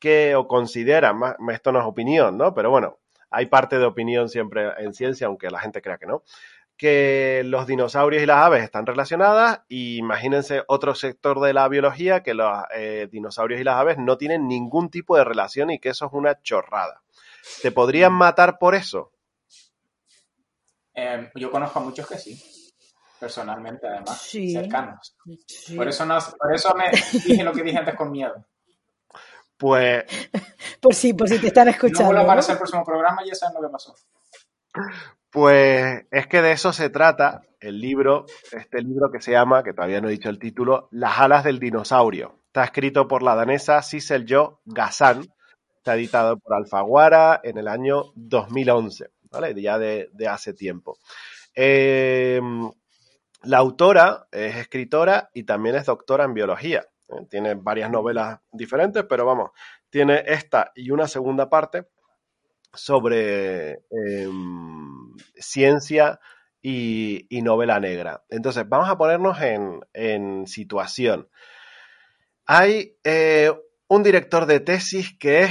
que 0.00 0.34
o 0.34 0.46
consideran, 0.46 1.20
esto 1.50 1.72
no 1.72 1.80
es 1.80 1.86
opinión, 1.86 2.36
¿no? 2.38 2.54
Pero 2.54 2.70
bueno, 2.70 2.98
hay 3.30 3.46
parte 3.46 3.78
de 3.78 3.84
opinión 3.84 4.28
siempre 4.28 4.70
en 4.78 4.92
ciencia, 4.92 5.26
aunque 5.26 5.50
la 5.50 5.60
gente 5.60 5.82
crea 5.82 5.98
que 5.98 6.06
no, 6.06 6.22
que 6.80 7.42
los 7.44 7.66
dinosaurios 7.66 8.22
y 8.22 8.26
las 8.26 8.38
aves 8.38 8.64
están 8.64 8.86
relacionadas 8.86 9.60
y 9.68 9.98
imagínense 9.98 10.64
otro 10.66 10.94
sector 10.94 11.38
de 11.40 11.52
la 11.52 11.68
biología 11.68 12.22
que 12.22 12.32
los 12.32 12.50
eh, 12.74 13.06
dinosaurios 13.12 13.60
y 13.60 13.64
las 13.64 13.74
aves 13.74 13.98
no 13.98 14.16
tienen 14.16 14.48
ningún 14.48 14.88
tipo 14.88 15.14
de 15.14 15.24
relación 15.24 15.70
y 15.70 15.78
que 15.78 15.90
eso 15.90 16.06
es 16.06 16.12
una 16.14 16.40
chorrada. 16.40 17.02
¿Te 17.60 17.70
podrían 17.70 18.14
matar 18.14 18.58
por 18.58 18.74
eso? 18.74 19.12
Em, 20.94 21.28
yo 21.34 21.50
conozco 21.50 21.80
a 21.80 21.82
muchos 21.82 22.08
que 22.08 22.16
sí, 22.16 22.42
personalmente 23.18 23.86
además, 23.86 24.18
cercanos. 24.22 25.14
Por, 25.76 25.86
eso 25.86 26.06
no, 26.06 26.16
por 26.38 26.54
eso 26.54 26.74
me 26.74 26.90
dije 27.26 27.44
lo 27.44 27.52
que 27.52 27.62
dije 27.62 27.76
antes 27.76 27.94
con 27.94 28.10
miedo. 28.10 28.42
Pues... 29.58 30.06
por 30.80 30.94
si, 30.94 31.12
por 31.12 31.28
si 31.28 31.38
te 31.38 31.48
están 31.48 31.68
escuchando. 31.68 32.04
No 32.04 32.06
vuelvo 32.06 32.20
a 32.22 32.24
aparecer 32.24 32.52
el 32.52 32.58
próximo 32.58 32.84
programa 32.86 33.22
y 33.22 33.28
ya 33.28 33.34
saben 33.34 33.60
lo 33.60 33.68
que 33.68 33.70
pasó. 33.70 33.94
Pues 35.30 36.06
es 36.10 36.26
que 36.26 36.42
de 36.42 36.52
eso 36.52 36.72
se 36.72 36.90
trata 36.90 37.42
el 37.60 37.80
libro, 37.80 38.26
este 38.52 38.82
libro 38.82 39.10
que 39.12 39.20
se 39.20 39.32
llama, 39.32 39.62
que 39.62 39.72
todavía 39.72 40.00
no 40.00 40.08
he 40.08 40.12
dicho 40.12 40.28
el 40.28 40.38
título, 40.38 40.88
Las 40.90 41.20
alas 41.20 41.44
del 41.44 41.60
dinosaurio. 41.60 42.40
Está 42.46 42.64
escrito 42.64 43.06
por 43.06 43.22
la 43.22 43.36
danesa 43.36 43.80
Sissel 43.82 44.26
Jo 44.28 44.60
Gazan, 44.64 45.24
está 45.76 45.94
editado 45.94 46.36
por 46.38 46.56
Alfaguara 46.56 47.40
en 47.44 47.58
el 47.58 47.68
año 47.68 48.06
2011, 48.16 49.10
¿vale? 49.30 49.62
Ya 49.62 49.78
de, 49.78 50.10
hace 50.28 50.52
tiempo. 50.52 50.98
Eh, 51.54 52.40
la 53.44 53.58
autora 53.58 54.26
es 54.32 54.56
escritora 54.56 55.30
y 55.32 55.44
también 55.44 55.76
es 55.76 55.86
doctora 55.86 56.24
en 56.24 56.34
biología. 56.34 56.86
¿eh? 57.08 57.26
Tiene 57.30 57.54
varias 57.54 57.90
novelas 57.90 58.40
diferentes, 58.52 59.04
pero 59.08 59.24
vamos, 59.24 59.50
tiene 59.90 60.24
esta 60.26 60.72
y 60.74 60.90
una 60.90 61.06
segunda 61.06 61.48
parte 61.48 61.86
sobre 62.72 63.82
em, 63.90 64.89
ciencia 65.36 66.20
y, 66.62 67.26
novela 67.42 67.80
negra. 67.80 68.24
Entonces, 68.28 68.68
vamos 68.68 68.88
a 68.88 68.98
ponernos 68.98 69.38
en, 69.40 70.46
situación. 70.46 71.28
Hay 72.46 72.96
eh, 73.04 73.52
un 73.88 74.02
director 74.02 74.46
de 74.46 74.60
tesis 74.60 75.16
que 75.18 75.42
es 75.42 75.50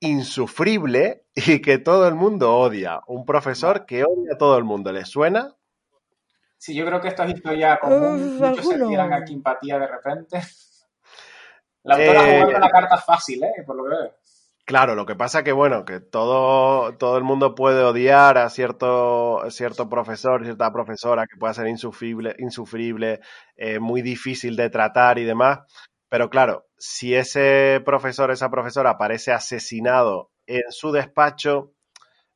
insufrible 0.00 1.24
y 1.34 1.60
que 1.60 1.78
todo 1.78 2.08
el 2.08 2.14
mundo 2.14 2.54
odia. 2.54 3.00
Un 3.06 3.24
profesor 3.24 3.86
que 3.86 4.04
odia 4.04 4.34
a 4.34 4.38
todo 4.38 4.56
el 4.56 4.64
mundo. 4.64 4.92
¿Le 4.92 5.04
suena? 5.04 5.54
Sí, 6.56 6.74
yo 6.74 6.84
creo 6.84 7.00
que 7.00 7.08
esto 7.08 7.22
es 7.22 7.34
historia 7.34 7.78
común. 7.78 8.38
Muchos 8.38 8.66
se 8.66 8.78
tiran 8.78 9.12
aquí 9.12 9.34
empatía 9.34 9.78
de 9.78 9.86
repente. 9.86 10.42
La 11.84 11.94
autora 11.94 12.28
eh, 12.28 12.40
jugando 12.42 12.58
la 12.58 12.70
carta 12.70 12.98
fácil, 12.98 13.44
¿eh? 13.44 13.62
Por 13.64 13.76
lo 13.76 13.84
que 13.84 13.90
veo. 13.90 14.17
Claro, 14.68 14.94
lo 14.94 15.06
que 15.06 15.16
pasa 15.16 15.42
que, 15.42 15.52
bueno, 15.52 15.86
que 15.86 15.98
todo, 15.98 16.94
todo 16.98 17.16
el 17.16 17.24
mundo 17.24 17.54
puede 17.54 17.82
odiar 17.82 18.36
a 18.36 18.50
cierto, 18.50 19.40
cierto 19.48 19.88
profesor, 19.88 20.44
cierta 20.44 20.70
profesora 20.70 21.26
que 21.26 21.38
pueda 21.38 21.54
ser 21.54 21.68
insufrible, 21.68 22.36
insufrible 22.38 23.20
eh, 23.56 23.78
muy 23.78 24.02
difícil 24.02 24.56
de 24.56 24.68
tratar 24.68 25.18
y 25.18 25.24
demás. 25.24 25.60
Pero 26.10 26.28
claro, 26.28 26.66
si 26.76 27.14
ese 27.14 27.80
profesor, 27.82 28.30
esa 28.30 28.50
profesora 28.50 28.90
aparece 28.90 29.32
asesinado 29.32 30.32
en 30.44 30.64
su 30.68 30.92
despacho, 30.92 31.72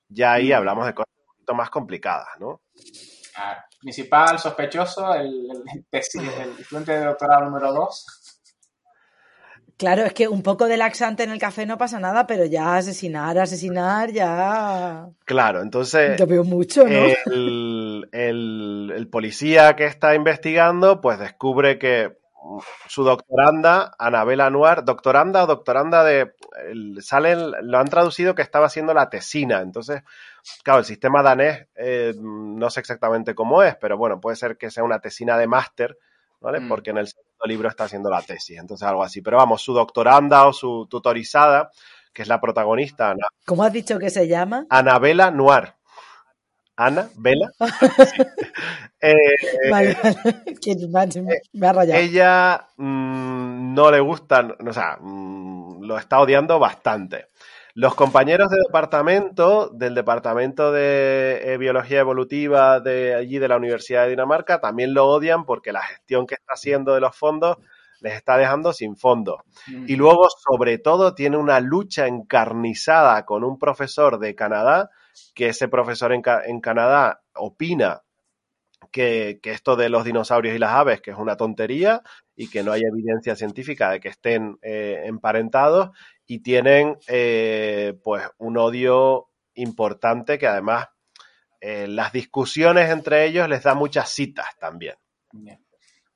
ya 0.09 0.33
ahí 0.33 0.53
mm. 0.53 0.55
hablamos 0.55 0.87
de 0.87 0.95
cosas 0.95 1.13
un 1.15 1.35
poquito 1.35 1.55
más 1.55 1.69
complicadas, 1.69 2.29
¿no? 2.41 2.63
Principal 3.79 4.39
sospechoso, 4.39 5.13
el, 5.13 5.51
el, 5.51 5.85
el 5.91 6.59
estudiante 6.59 6.93
de 6.93 7.05
doctorado 7.05 7.45
número 7.45 7.75
2 7.75 8.22
Claro, 9.77 10.03
es 10.05 10.13
que 10.13 10.29
un 10.29 10.43
poco 10.43 10.67
de 10.67 10.77
laxante 10.77 11.25
en 11.25 11.31
el 11.31 11.39
café 11.39 11.67
no 11.67 11.79
pasa 11.79 11.99
nada, 11.99 12.27
pero 12.27 12.45
ya 12.45 12.77
asesinar, 12.77 13.39
asesinar, 13.39 14.13
ya. 14.13 15.09
Claro, 15.25 15.61
entonces. 15.61 16.19
Yo 16.19 16.27
veo 16.27 16.45
mucho, 16.45 16.85
¿no? 16.85 17.07
El, 18.13 19.09
policía 19.11 19.75
que 19.77 19.85
está 19.85 20.15
investigando, 20.15 21.01
pues 21.01 21.19
descubre 21.19 21.79
que 21.79 22.17
su 22.89 23.05
doctoranda, 23.05 23.93
Anabela 23.99 24.47
Anuar, 24.47 24.85
doctoranda 24.85 25.45
o 25.45 25.47
doctoranda 25.47 26.05
de. 26.05 26.33
sale, 27.01 27.37
lo 27.37 27.79
han 27.79 27.89
traducido 27.89 28.35
que 28.35 28.43
estaba 28.43 28.67
haciendo 28.67 28.95
la 28.95 29.11
tesina. 29.11 29.61
Entonces, 29.61 30.03
claro, 30.63 30.81
el 30.81 30.85
sistema 30.85 31.23
danés 31.23 31.67
eh, 31.77 32.15
no 32.19 32.71
sé 32.71 32.81
exactamente 32.81 33.35
cómo 33.35 33.63
es, 33.63 33.77
pero 33.77 33.97
bueno, 33.97 34.21
puede 34.21 34.37
ser 34.37 34.57
que 34.57 34.71
sea 34.71 34.85
una 34.85 35.01
tesina 35.01 35.37
de 35.37 35.47
máster, 35.47 35.99
¿vale? 36.43 36.61
Mm. 36.61 36.69
Porque 36.69 36.91
en 36.91 36.99
el 36.99 37.09
libro 37.45 37.69
está 37.69 37.85
haciendo 37.85 38.11
la 38.11 38.21
tesis, 38.21 38.59
entonces 38.59 38.87
algo 38.87 39.03
así. 39.03 39.23
Pero 39.23 39.39
vamos, 39.39 39.63
su 39.63 39.73
doctoranda 39.73 40.47
o 40.47 40.53
su 40.53 40.87
tutorizada, 40.91 41.71
que 42.13 42.23
es 42.23 42.29
la 42.29 42.41
protagonista, 42.41 43.11
Ana. 43.11 43.27
¿Cómo 43.47 43.65
has 43.65 43.73
dicho 43.73 43.99
que 43.99 44.11
se 44.11 44.29
llama? 44.29 44.67
Anabela 44.69 45.31
Noir. 45.31 45.75
Ana, 46.77 47.09
Vela. 47.17 47.51
Eh, 49.05 49.69
vale, 49.69 49.97
me 51.53 51.67
ha 51.67 51.73
rayado. 51.73 52.01
Ella 52.01 52.69
mm, 52.77 53.75
no 53.75 53.91
le 53.91 53.99
gustan, 53.99 54.55
o 54.65 54.73
sea, 54.73 54.97
mm, 55.01 55.83
lo 55.83 55.99
está 55.99 56.21
odiando 56.21 56.61
bastante. 56.61 57.31
Los 57.75 57.95
compañeros 57.95 58.51
de 58.51 58.59
departamento, 58.67 59.71
del 59.73 59.95
departamento 59.95 60.73
de 60.73 61.41
eh, 61.43 61.57
biología 61.57 62.01
evolutiva 62.01 62.81
de 62.81 63.15
allí 63.15 63.39
de 63.39 63.49
la 63.49 63.57
Universidad 63.57 64.05
de 64.05 64.11
Dinamarca, 64.11 64.61
también 64.61 64.93
lo 64.93 65.07
odian 65.07 65.45
porque 65.45 65.73
la 65.73 65.83
gestión 65.83 66.27
que 66.27 66.35
está 66.35 66.53
haciendo 66.53 66.95
de 66.95 67.01
los 67.01 67.17
fondos 67.17 67.57
les 68.03 68.15
está 68.15 68.37
dejando 68.37 68.73
sin 68.73 68.97
fondos. 68.97 69.41
Mm. 69.69 69.85
Y 69.89 69.97
luego, 69.97 70.29
sobre 70.29 70.79
todo, 70.79 71.15
tiene 71.15 71.37
una 71.37 71.61
lucha 71.61 72.07
encarnizada 72.07 73.25
con 73.25 73.45
un 73.45 73.59
profesor 73.59 74.19
de 74.19 74.35
Canadá, 74.35 74.91
que 75.35 75.49
ese 75.49 75.69
profesor 75.69 76.13
en, 76.13 76.61
Canadá 76.61 77.23
opina 77.35 78.03
que, 78.93 79.41
esto 79.43 79.75
de 79.75 79.89
los 79.89 80.05
dinosaurios 80.05 80.55
y 80.55 80.59
las 80.59 80.71
aves, 80.71 81.01
que 81.01 81.11
es 81.11 81.17
una 81.17 81.37
tontería 81.37 82.03
y 82.37 82.49
que 82.49 82.63
no 82.63 82.73
hay 82.73 82.83
evidencia 82.83 83.35
científica 83.35 83.91
de 83.91 84.01
que 84.01 84.09
estén 84.09 84.59
eh, 84.63 85.03
emparentados, 85.05 85.91
y 86.27 86.41
tienen 86.41 86.99
eh, 87.09 87.99
pues 88.05 88.25
un 88.39 88.57
odio 88.57 89.29
importante 89.55 90.39
que 90.39 90.47
además 90.47 90.89
eh, 91.61 91.87
las 91.89 92.13
discusiones 92.13 92.91
entre 92.91 93.25
ellos 93.25 93.49
les 93.49 93.63
da 93.63 93.75
muchas 93.75 94.09
citas 94.09 94.47
también. 94.59 94.95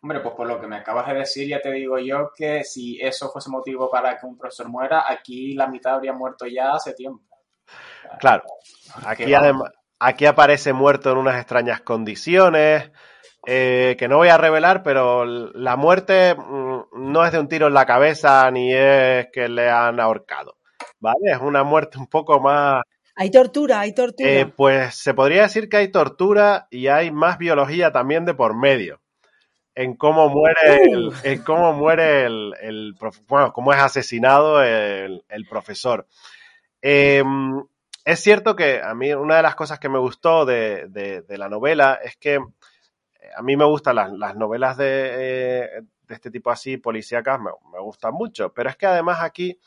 Hombre, 0.01 0.21
pues 0.21 0.35
por 0.35 0.47
lo 0.47 0.61
que 0.61 0.67
me 0.67 0.77
acabas 0.77 1.09
de 1.09 1.15
decir, 1.15 1.49
ya 1.49 1.61
te 1.61 1.71
digo 1.73 1.99
yo 1.99 2.31
que 2.37 2.65
si 2.65 3.01
eso 3.01 3.31
fuese 3.31 3.51
motivo 3.51 3.91
para 3.91 4.19
que 4.19 4.27
un 4.27 4.37
profesor 4.37 4.69
muera, 4.69 5.05
aquí 5.11 5.55
la 5.55 5.67
mitad 5.67 5.95
habría 5.95 6.13
muerto 6.13 6.47
ya 6.47 6.73
hace 6.73 6.95
tiempo. 6.95 7.25
Claro, 8.21 8.45
aquí, 9.05 9.35
además, 9.35 9.73
aquí 9.99 10.27
aparece 10.27 10.73
muerto 10.73 11.11
en 11.11 11.19
unas 11.19 11.37
extrañas 11.37 11.81
condiciones, 11.81 12.91
eh, 13.47 13.97
que 13.99 14.09
no 14.09 14.17
voy 14.17 14.29
a 14.29 14.39
revelar, 14.39 14.83
pero 14.83 15.25
la 15.25 15.77
muerte 15.77 16.35
mm, 16.35 17.13
no 17.13 17.25
es 17.25 17.33
de 17.33 17.39
un 17.39 17.49
tiro 17.49 17.69
en 17.69 17.75
la 17.75 17.87
cabeza 17.87 18.51
ni 18.51 18.73
es 18.73 19.29
que 19.33 19.49
le 19.49 19.71
han 19.71 20.01
ahorcado, 20.01 20.59
¿vale? 20.99 21.33
Es 21.33 21.41
una 21.41 21.63
muerte 21.63 21.99
un 21.99 22.07
poco 22.09 22.41
más... 22.41 22.83
Hay 23.15 23.31
tortura, 23.31 23.81
hay 23.81 23.95
tortura. 23.95 24.29
Eh, 24.29 24.47
pues 24.47 24.97
se 24.97 25.15
podría 25.15 25.43
decir 25.43 25.69
que 25.69 25.79
hay 25.79 25.89
tortura 25.89 26.69
y 26.71 26.89
hay 26.89 27.11
más 27.11 27.39
biología 27.39 27.91
también 27.91 28.25
de 28.27 28.35
por 28.35 28.55
medio 28.55 29.01
en 29.77 29.95
cómo 29.95 30.31
muere 30.31 30.85
el, 30.91 31.13
en 31.23 31.43
cómo 31.43 31.75
muere 31.75 32.25
el, 32.25 32.55
el 32.61 32.95
bueno, 33.29 33.53
cómo 33.53 33.73
es 33.73 33.79
asesinado 33.79 34.63
el, 34.63 35.23
profesor. 35.49 36.09
Em, 36.81 37.63
es 38.07 38.21
cierto 38.21 38.57
que 38.57 38.81
a 38.81 38.95
mí 38.95 39.13
una 39.13 39.37
de 39.37 39.43
las 39.43 39.55
cosas 39.55 39.79
que 39.79 39.91
me 39.91 39.99
gustó 39.99 40.47
de, 40.47 40.89
de 40.89 41.39
la 41.39 41.51
novela 41.51 41.99
es 42.03 42.17
que 42.17 42.39
a 43.37 43.43
mí 43.43 43.57
me 43.57 43.65
gustan 43.65 43.97
las, 43.97 44.37
novelas 44.37 44.77
de, 44.77 45.85
este 46.09 46.31
tipo 46.31 46.51
así, 46.51 46.77
policíacas, 46.77 47.41
me, 47.41 47.51
gustan 47.81 48.15
mucho, 48.15 48.53
pero 48.53 48.71
es 48.71 48.77
que 48.77 48.87
además 48.87 49.19
aquí 49.23 49.59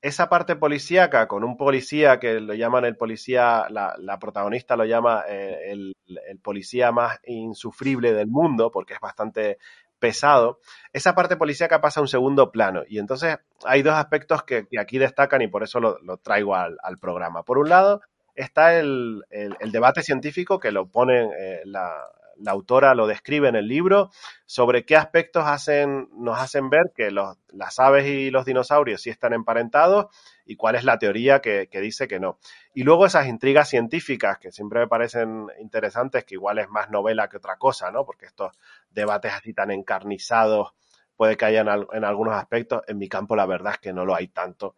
esa 0.00 0.28
parte 0.28 0.56
policíaca 0.56 1.28
con 1.28 1.44
un 1.44 1.56
policía 1.56 2.18
que 2.18 2.40
lo 2.40 2.54
llaman 2.54 2.84
el 2.84 2.96
policía, 2.96 3.66
la, 3.68 4.18
protagonista 4.18 4.76
lo 4.76 4.84
llama 4.84 5.24
eh, 5.28 5.70
el, 5.70 5.94
policía 6.42 6.90
más 6.90 7.20
insufrible 7.24 8.12
del 8.12 8.26
mundo 8.26 8.70
porque 8.70 8.94
es 8.94 9.00
bastante 9.00 9.58
pesado, 10.02 10.58
esa 10.92 11.14
parte 11.14 11.36
policíaca 11.36 11.80
pasa 11.80 12.00
a 12.00 12.02
un 12.02 12.08
segundo 12.08 12.50
plano 12.50 12.82
y 12.88 12.98
entonces 12.98 13.38
hay 13.64 13.82
dos 13.82 13.94
aspectos 13.94 14.42
que, 14.42 14.66
aquí 14.76 14.98
destacan 14.98 15.42
y 15.42 15.46
por 15.46 15.62
eso 15.62 15.78
lo, 15.78 16.16
traigo 16.16 16.56
al, 16.56 16.98
programa. 17.00 17.44
Por 17.44 17.58
un 17.58 17.68
lado 17.68 18.00
está 18.34 18.74
el, 18.74 19.22
debate 19.70 20.02
científico 20.02 20.58
que 20.58 20.72
lo 20.72 20.88
pone 20.88 21.30
eh, 21.38 21.62
la, 21.66 22.08
la 22.36 22.50
autora 22.50 22.96
lo 22.96 23.06
describe 23.06 23.48
en 23.48 23.54
el 23.54 23.68
libro, 23.68 24.10
sobre 24.44 24.84
qué 24.84 24.96
aspectos 24.96 25.44
hacen, 25.46 26.08
nos 26.16 26.36
hacen 26.40 26.68
ver 26.68 26.92
que 26.96 27.12
las 27.12 27.78
aves 27.78 28.06
y 28.06 28.30
los 28.32 28.44
dinosaurios 28.44 29.02
sí 29.02 29.10
están 29.10 29.34
emparentados 29.34 30.06
y 30.44 30.56
cuál 30.56 30.74
es 30.74 30.84
la 30.84 30.98
teoría 30.98 31.40
que, 31.40 31.68
dice 31.72 32.08
que 32.08 32.20
no. 32.20 32.38
Y 32.74 32.82
luego 32.82 33.06
esas 33.06 33.26
intrigas 33.26 33.68
científicas 33.68 34.38
que 34.38 34.52
siempre 34.52 34.80
me 34.80 34.88
parecen 34.88 35.46
interesantes, 35.60 36.24
que 36.24 36.34
igual 36.34 36.58
es 36.58 36.68
más 36.68 36.90
novela 36.90 37.28
que 37.28 37.36
otra 37.36 37.56
cosa, 37.56 37.90
¿no? 37.90 38.04
Porque 38.04 38.26
estos 38.26 38.52
debates 38.90 39.32
así 39.32 39.54
tan 39.54 39.70
encarnizados 39.70 40.72
puede 41.16 41.36
que 41.36 41.44
hayan 41.44 41.68
en 41.92 42.04
algunos 42.04 42.34
aspectos. 42.34 42.82
En 42.86 42.98
mi 42.98 43.08
campo 43.08 43.36
la 43.36 43.46
verdad 43.46 43.74
es 43.74 43.78
que 43.78 43.92
no 43.92 44.04
lo 44.04 44.14
hay 44.14 44.28
tanto. 44.28 44.76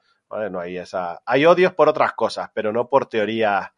No 0.50 0.59
hay 0.59 0.79
esa... 0.79 1.22
Hay 1.27 1.46
odios 1.46 1.74
por 1.74 1.88
otras 1.88 2.14
cosas, 2.14 2.50
pero 2.53 2.72
no 2.72 2.88
por 2.88 3.07
teorías 3.07 3.70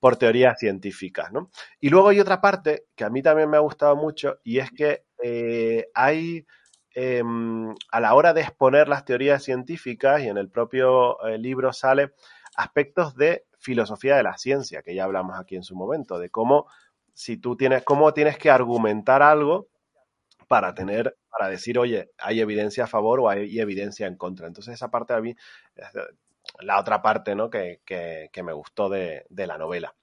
por 0.00 0.16
teorías 0.16 0.58
científicas. 0.58 1.30
¿no? 1.30 1.50
Y 1.78 1.90
luego 1.90 2.08
hay 2.08 2.18
otra 2.18 2.40
parte 2.40 2.86
que 2.96 3.04
a 3.04 3.10
mí 3.10 3.22
también 3.22 3.48
me 3.48 3.58
ha 3.58 3.60
gustado 3.60 3.94
mucho 3.94 4.40
y 4.42 4.58
es 4.58 4.70
que 4.72 5.04
eh, 5.22 5.88
hay 5.94 6.46
em, 7.00 7.74
a 7.90 8.00
la 8.00 8.14
hora 8.14 8.32
de 8.32 8.42
exponer 8.42 8.88
las 8.88 9.04
teorías 9.04 9.42
científicas 9.42 10.22
y 10.22 10.28
en 10.28 10.38
el 10.38 10.48
propio 10.48 11.22
eh, 11.26 11.38
libro 11.38 11.72
sale 11.72 12.12
aspectos 12.56 13.16
de 13.16 13.46
filosofía 13.58 14.16
de 14.16 14.22
la 14.22 14.36
ciencia 14.36 14.82
que 14.82 14.94
ya 14.94 15.04
hablamos 15.04 15.38
aquí 15.38 15.56
en 15.56 15.62
su 15.62 15.76
momento 15.76 16.18
de 16.18 16.30
cómo 16.30 16.66
si 17.14 17.36
tú 17.36 17.56
tienes 17.56 17.84
cómo 17.84 18.12
tienes 18.12 18.38
que 18.38 18.50
argumentar 18.50 19.22
algo 19.22 19.68
para 20.48 20.74
tener 20.74 21.16
para 21.28 21.48
decir 21.48 21.78
oye 21.78 22.10
hay 22.18 22.40
evidencia 22.40 22.84
a 22.84 22.88
favor 22.88 23.20
o 23.20 23.28
hay 23.28 23.60
evidencia 23.60 24.06
en 24.06 24.16
contra 24.16 24.46
entonces 24.46 24.74
esa 24.74 24.90
parte 24.90 25.12
a 25.12 25.20
mí 25.20 25.36
la 26.60 26.78
otra 26.78 27.00
parte 27.02 27.34
¿no? 27.34 27.50
que, 27.50 27.80
me 28.42 28.52
gustó 28.52 28.88
de, 28.88 29.26
la 29.30 29.58
novela. 29.58 29.94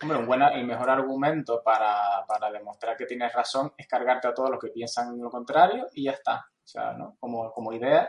Hombre, 0.00 0.18
un 0.18 0.26
buena, 0.26 0.48
el 0.48 0.64
mejor 0.64 0.90
argumento 0.90 1.60
para, 1.64 2.24
para, 2.26 2.52
demostrar 2.52 2.96
que 2.96 3.04
tienes 3.04 3.32
razón 3.32 3.72
es 3.76 3.88
cargarte 3.88 4.28
a 4.28 4.34
todos 4.34 4.50
los 4.50 4.60
que 4.60 4.68
piensan 4.68 5.18
lo 5.18 5.28
contrario 5.28 5.86
y 5.92 6.04
ya 6.04 6.12
está. 6.12 6.46
O 6.64 6.66
sea, 6.66 6.92
¿no? 6.92 7.16
Como, 7.18 7.50
como 7.50 7.72
idea, 7.72 8.08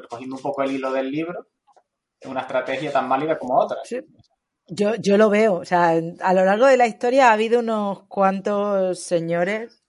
recogiendo 0.00 0.36
un 0.36 0.42
poco 0.42 0.62
el 0.62 0.72
hilo 0.72 0.92
del 0.92 1.10
libro, 1.10 1.46
es 2.20 2.28
una 2.28 2.42
estrategia 2.42 2.92
tan 2.92 3.08
válida 3.08 3.38
como 3.38 3.58
otra. 3.58 3.78
Sí. 3.82 4.00
Yo, 4.68 4.94
yo 4.94 5.16
lo 5.16 5.28
veo. 5.28 5.54
O 5.54 5.64
sea, 5.64 5.88
a 6.20 6.34
lo 6.34 6.44
largo 6.44 6.66
de 6.66 6.76
la 6.76 6.86
historia 6.86 7.30
ha 7.30 7.32
habido 7.32 7.60
unos 7.60 8.04
cuantos 8.04 9.00
señores 9.00 9.84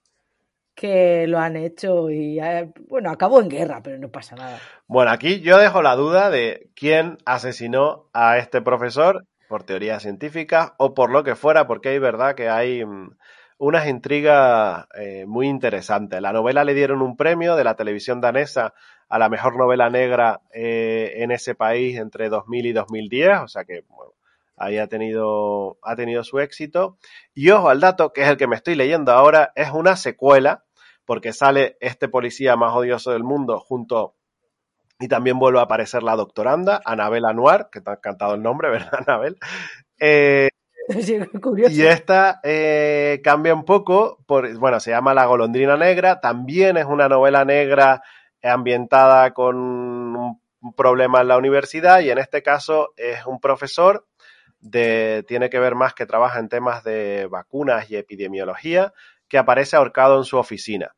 que 0.74 1.26
lo 1.26 1.38
han 1.38 1.56
hecho 1.56 2.10
y, 2.10 2.38
eh, 2.38 2.70
bueno, 2.88 3.10
acabó 3.10 3.40
en 3.40 3.48
guerra, 3.48 3.80
pero 3.82 3.98
no 3.98 4.10
pasa 4.10 4.36
nada. 4.36 4.58
Bueno, 4.86 5.10
aquí 5.10 5.40
yo 5.40 5.56
dejo 5.58 5.80
la 5.80 5.96
duda 5.96 6.28
de 6.28 6.70
quién 6.76 7.16
asesinó 7.24 8.10
a 8.12 8.36
este 8.36 8.60
profesor 8.60 9.26
por 9.48 9.64
teorías 9.64 10.02
científicas 10.02 10.72
o 10.78 10.94
por 10.94 11.10
lo 11.10 11.24
que 11.24 11.36
fuera, 11.36 11.66
porque 11.66 11.90
hay 11.90 11.98
verdad 11.98 12.34
que 12.34 12.48
hay 12.48 12.84
mm, 12.84 13.16
unas 13.58 13.86
intrigas 13.86 14.86
eh, 14.94 15.24
muy 15.26 15.48
interesantes. 15.48 16.20
La 16.20 16.32
novela 16.32 16.64
le 16.64 16.74
dieron 16.74 17.02
un 17.02 17.16
premio 17.16 17.56
de 17.56 17.64
la 17.64 17.74
televisión 17.74 18.20
danesa 18.20 18.74
a 19.08 19.18
la 19.18 19.28
mejor 19.28 19.56
novela 19.56 19.88
negra 19.88 20.40
eh, 20.52 21.14
en 21.16 21.30
ese 21.30 21.54
país 21.54 21.98
entre 21.98 22.28
2000 22.28 22.66
y 22.66 22.72
2010, 22.72 23.38
o 23.38 23.48
sea 23.48 23.64
que 23.64 23.84
ahí 24.56 24.78
ha 24.78 24.88
tenido, 24.88 25.78
ha 25.82 25.96
tenido 25.96 26.24
su 26.24 26.40
éxito. 26.40 26.98
Y 27.34 27.50
ojo 27.50 27.68
al 27.68 27.80
dato, 27.80 28.12
que 28.12 28.22
es 28.22 28.28
el 28.28 28.36
que 28.36 28.46
me 28.46 28.56
estoy 28.56 28.74
leyendo 28.74 29.12
ahora, 29.12 29.52
es 29.54 29.70
una 29.70 29.96
secuela, 29.96 30.64
porque 31.04 31.32
sale 31.32 31.76
este 31.80 32.08
policía 32.08 32.56
más 32.56 32.74
odioso 32.74 33.12
del 33.12 33.22
mundo 33.22 33.60
junto 33.60 34.16
y 34.98 35.08
también 35.08 35.38
vuelve 35.38 35.58
a 35.58 35.62
aparecer 35.62 36.02
la 36.02 36.16
doctoranda, 36.16 36.80
Anabel 36.84 37.24
Anuar, 37.24 37.68
que 37.70 37.80
te 37.80 37.90
ha 37.90 37.94
encantado 37.94 38.34
el 38.34 38.42
nombre, 38.42 38.70
¿verdad, 38.70 39.02
Anabel? 39.06 39.36
Eh, 39.98 40.48
y 41.68 41.82
esta 41.82 42.40
eh, 42.44 43.20
cambia 43.22 43.54
un 43.54 43.64
poco, 43.64 44.18
por, 44.26 44.52
bueno, 44.58 44.78
se 44.80 44.90
llama 44.90 45.14
La 45.14 45.26
golondrina 45.26 45.76
negra, 45.76 46.20
también 46.20 46.76
es 46.76 46.84
una 46.84 47.08
novela 47.08 47.44
negra 47.44 48.02
ambientada 48.42 49.32
con 49.32 49.56
un 49.56 50.72
problema 50.76 51.20
en 51.20 51.28
la 51.28 51.36
universidad 51.36 52.00
y 52.00 52.10
en 52.10 52.18
este 52.18 52.42
caso 52.42 52.92
es 52.96 53.26
un 53.26 53.40
profesor 53.40 54.06
de, 54.60 55.24
tiene 55.26 55.50
que 55.50 55.58
ver 55.58 55.74
más 55.74 55.94
que 55.94 56.06
trabaja 56.06 56.38
en 56.38 56.48
temas 56.48 56.84
de 56.84 57.26
vacunas 57.26 57.90
y 57.90 57.96
epidemiología, 57.96 58.92
que 59.28 59.38
aparece 59.38 59.76
ahorcado 59.76 60.18
en 60.18 60.24
su 60.24 60.38
oficina. 60.38 60.94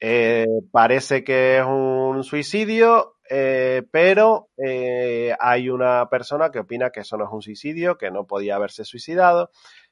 Eh, 0.00 0.46
parece 0.70 1.24
que 1.24 1.58
es 1.58 1.64
un 1.64 2.22
suicidio, 2.22 3.16
eh, 3.28 3.82
pero 3.90 4.48
eh, 4.56 5.34
hay 5.38 5.68
una 5.68 6.08
persona 6.08 6.50
que 6.50 6.60
opina 6.60 6.90
que 6.90 7.00
eso 7.00 7.16
no 7.16 7.24
es 7.24 7.32
un 7.32 7.42
suicidio, 7.42 7.98
que 7.98 8.10
no 8.10 8.24
podía 8.24 8.56
haberse 8.56 8.84
suicidado. 8.84 9.50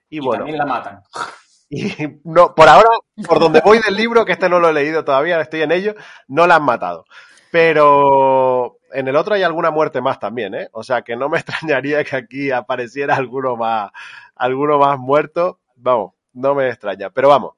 Y, 0.08 0.20
bueno. 0.20 0.44
También 0.44 0.58
la 0.58 0.66
matan. 0.66 1.02
Y 1.68 2.20
no, 2.22 2.54
por 2.54 2.68
ahora, 2.68 2.88
por 3.26 3.40
donde 3.40 3.60
voy 3.60 3.80
del 3.80 3.96
libro, 3.96 4.24
que 4.24 4.30
este 4.30 4.48
no 4.48 4.60
lo 4.60 4.68
he 4.68 4.72
leído 4.72 5.04
todavía, 5.04 5.40
estoy 5.40 5.62
en 5.62 5.72
ello, 5.72 5.96
no 6.28 6.46
la 6.46 6.54
han 6.54 6.62
matado. 6.62 7.06
Pero 7.50 8.78
en 8.92 9.08
el 9.08 9.16
otro 9.16 9.34
hay 9.34 9.42
alguna 9.42 9.72
muerte 9.72 10.00
más 10.00 10.20
también, 10.20 10.54
¿eh? 10.54 10.68
O 10.70 10.84
sea 10.84 11.02
que 11.02 11.16
no 11.16 11.28
me 11.28 11.38
extrañaría 11.40 12.04
que 12.04 12.14
aquí 12.14 12.50
apareciera 12.52 13.16
alguno 13.16 13.56
más, 13.56 13.90
alguno 14.36 14.78
más 14.78 14.96
muerto. 14.98 15.58
Vamos, 15.74 16.12
no 16.32 16.54
me 16.54 16.68
extraña. 16.68 17.10
Pero 17.10 17.30
vamos, 17.30 17.54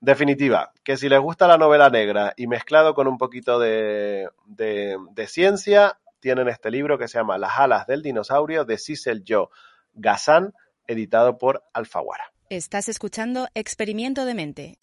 definitiva, 0.00 0.72
que 0.88 0.96
si 0.96 1.10
les 1.10 1.20
gusta 1.20 1.46
la 1.46 1.58
novela 1.58 1.90
negra 1.90 2.32
y 2.34 2.46
mezclado 2.46 2.94
con 2.94 3.08
un 3.08 3.18
poquito 3.18 3.58
de, 3.58 4.26
de, 4.46 5.26
ciencia, 5.26 5.98
tienen 6.18 6.48
este 6.48 6.70
libro 6.70 6.96
que 6.96 7.08
se 7.08 7.18
llama 7.18 7.36
Las 7.36 7.58
alas 7.58 7.86
del 7.86 8.00
dinosaurio 8.00 8.64
de 8.64 8.78
Cecil 8.78 9.22
Joe 9.28 9.48
Gazan, 9.92 10.54
editado 10.86 11.36
por 11.36 11.62
Alfaguara. 11.74 12.32
Estás 12.48 12.88
escuchando 12.88 13.48
Experimento 13.52 14.24
de 14.24 14.32
Mente. 14.32 14.78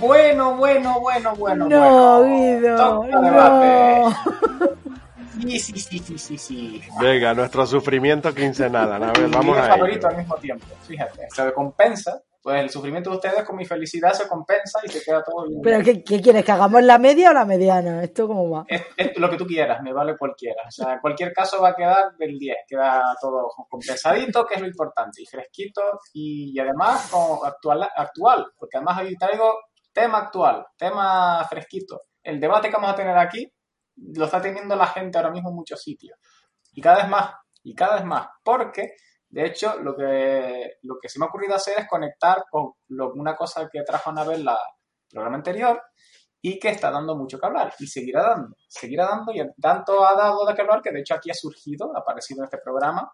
Bueno, 0.00 0.56
bueno, 0.56 0.98
bueno, 0.98 1.36
bueno. 1.36 1.68
No, 1.68 2.24
Guido. 2.24 3.06
No. 3.06 4.43
Sí, 5.44 5.58
sí, 5.58 5.78
sí, 5.78 5.98
sí, 5.98 6.18
sí, 6.18 6.38
sí. 6.38 6.82
Venga, 7.00 7.34
nuestro 7.34 7.66
sufrimiento 7.66 8.34
quincenal. 8.34 8.92
A 8.92 9.12
ver, 9.12 9.28
vamos 9.28 9.58
a 9.58 9.68
favorito 9.68 10.08
al 10.08 10.16
mismo 10.16 10.36
tiempo. 10.36 10.66
Fíjate, 10.86 11.28
se 11.30 11.52
compensa. 11.52 12.22
Pues 12.42 12.60
el 12.60 12.68
sufrimiento 12.68 13.08
de 13.08 13.16
ustedes 13.16 13.42
con 13.42 13.56
mi 13.56 13.64
felicidad 13.64 14.12
se 14.12 14.28
compensa 14.28 14.78
y 14.84 14.90
se 14.90 15.02
queda 15.02 15.22
todo 15.22 15.48
bien. 15.48 15.62
¿Pero 15.62 15.82
qué, 15.82 16.02
quieres? 16.20 16.44
¿Que 16.44 16.52
hagamos 16.52 16.82
la 16.82 16.98
media 16.98 17.30
o 17.30 17.32
la 17.32 17.46
mediana? 17.46 18.04
¿Esto 18.04 18.26
cómo 18.26 18.50
va? 18.50 18.66
Es, 18.68 18.82
lo 19.16 19.30
que 19.30 19.38
tú 19.38 19.46
quieras, 19.46 19.82
me 19.82 19.94
vale 19.94 20.14
cualquiera. 20.18 20.62
O 20.68 20.70
sea, 20.70 20.92
en 20.92 21.00
cualquier 21.00 21.32
caso 21.32 21.62
va 21.62 21.70
a 21.70 21.74
quedar 21.74 22.14
del 22.18 22.38
10. 22.38 22.56
Queda 22.68 23.02
todo 23.18 23.48
compensadito, 23.70 24.44
que 24.44 24.56
es 24.56 24.60
lo 24.60 24.66
importante. 24.66 25.22
Y 25.22 25.26
fresquito 25.26 25.80
y, 26.12 26.58
además 26.58 27.10
actual, 27.44 27.88
actual. 27.96 28.46
Porque 28.58 28.76
además 28.76 29.00
hoy 29.00 29.16
traigo 29.16 29.60
tema 29.90 30.18
actual, 30.18 30.66
tema 30.76 31.46
fresquito. 31.48 32.02
El 32.22 32.40
debate 32.40 32.68
que 32.68 32.74
vamos 32.74 32.90
a 32.90 32.96
tener 32.96 33.16
aquí 33.16 33.50
lo 33.96 34.24
está 34.24 34.40
teniendo 34.40 34.76
la 34.76 34.86
gente 34.86 35.18
ahora 35.18 35.30
mismo 35.30 35.50
en 35.50 35.56
muchos 35.56 35.82
sitios. 35.82 36.18
Y 36.72 36.80
cada 36.80 36.98
vez 36.98 37.08
más, 37.08 37.34
y 37.62 37.74
cada 37.74 37.96
vez 37.96 38.04
más, 38.04 38.28
porque 38.42 38.94
de 39.28 39.46
hecho 39.46 39.80
lo 39.80 39.96
que, 39.96 40.78
lo 40.82 40.96
que 41.00 41.08
se 41.08 41.18
me 41.18 41.24
ha 41.24 41.28
ocurrido 41.28 41.54
hacer 41.54 41.78
es 41.78 41.88
conectar 41.88 42.44
con 42.50 42.72
una 42.88 43.34
cosa 43.34 43.68
que 43.70 43.82
trajo 43.82 44.10
Anabel 44.10 44.44
la 44.44 44.58
programa 45.08 45.36
anterior 45.36 45.80
y 46.40 46.58
que 46.58 46.68
está 46.68 46.90
dando 46.90 47.16
mucho 47.16 47.38
que 47.38 47.46
hablar 47.46 47.72
y 47.78 47.86
seguirá 47.86 48.22
dando, 48.22 48.56
seguirá 48.68 49.06
dando 49.06 49.32
y 49.32 49.42
tanto 49.60 50.04
ha 50.04 50.14
dado 50.14 50.44
de 50.44 50.54
que 50.54 50.60
hablar 50.60 50.82
que 50.82 50.90
de 50.90 51.00
hecho 51.00 51.14
aquí 51.14 51.30
ha 51.30 51.34
surgido, 51.34 51.96
ha 51.96 52.00
aparecido 52.00 52.42
en 52.42 52.44
este 52.44 52.58
programa, 52.58 53.10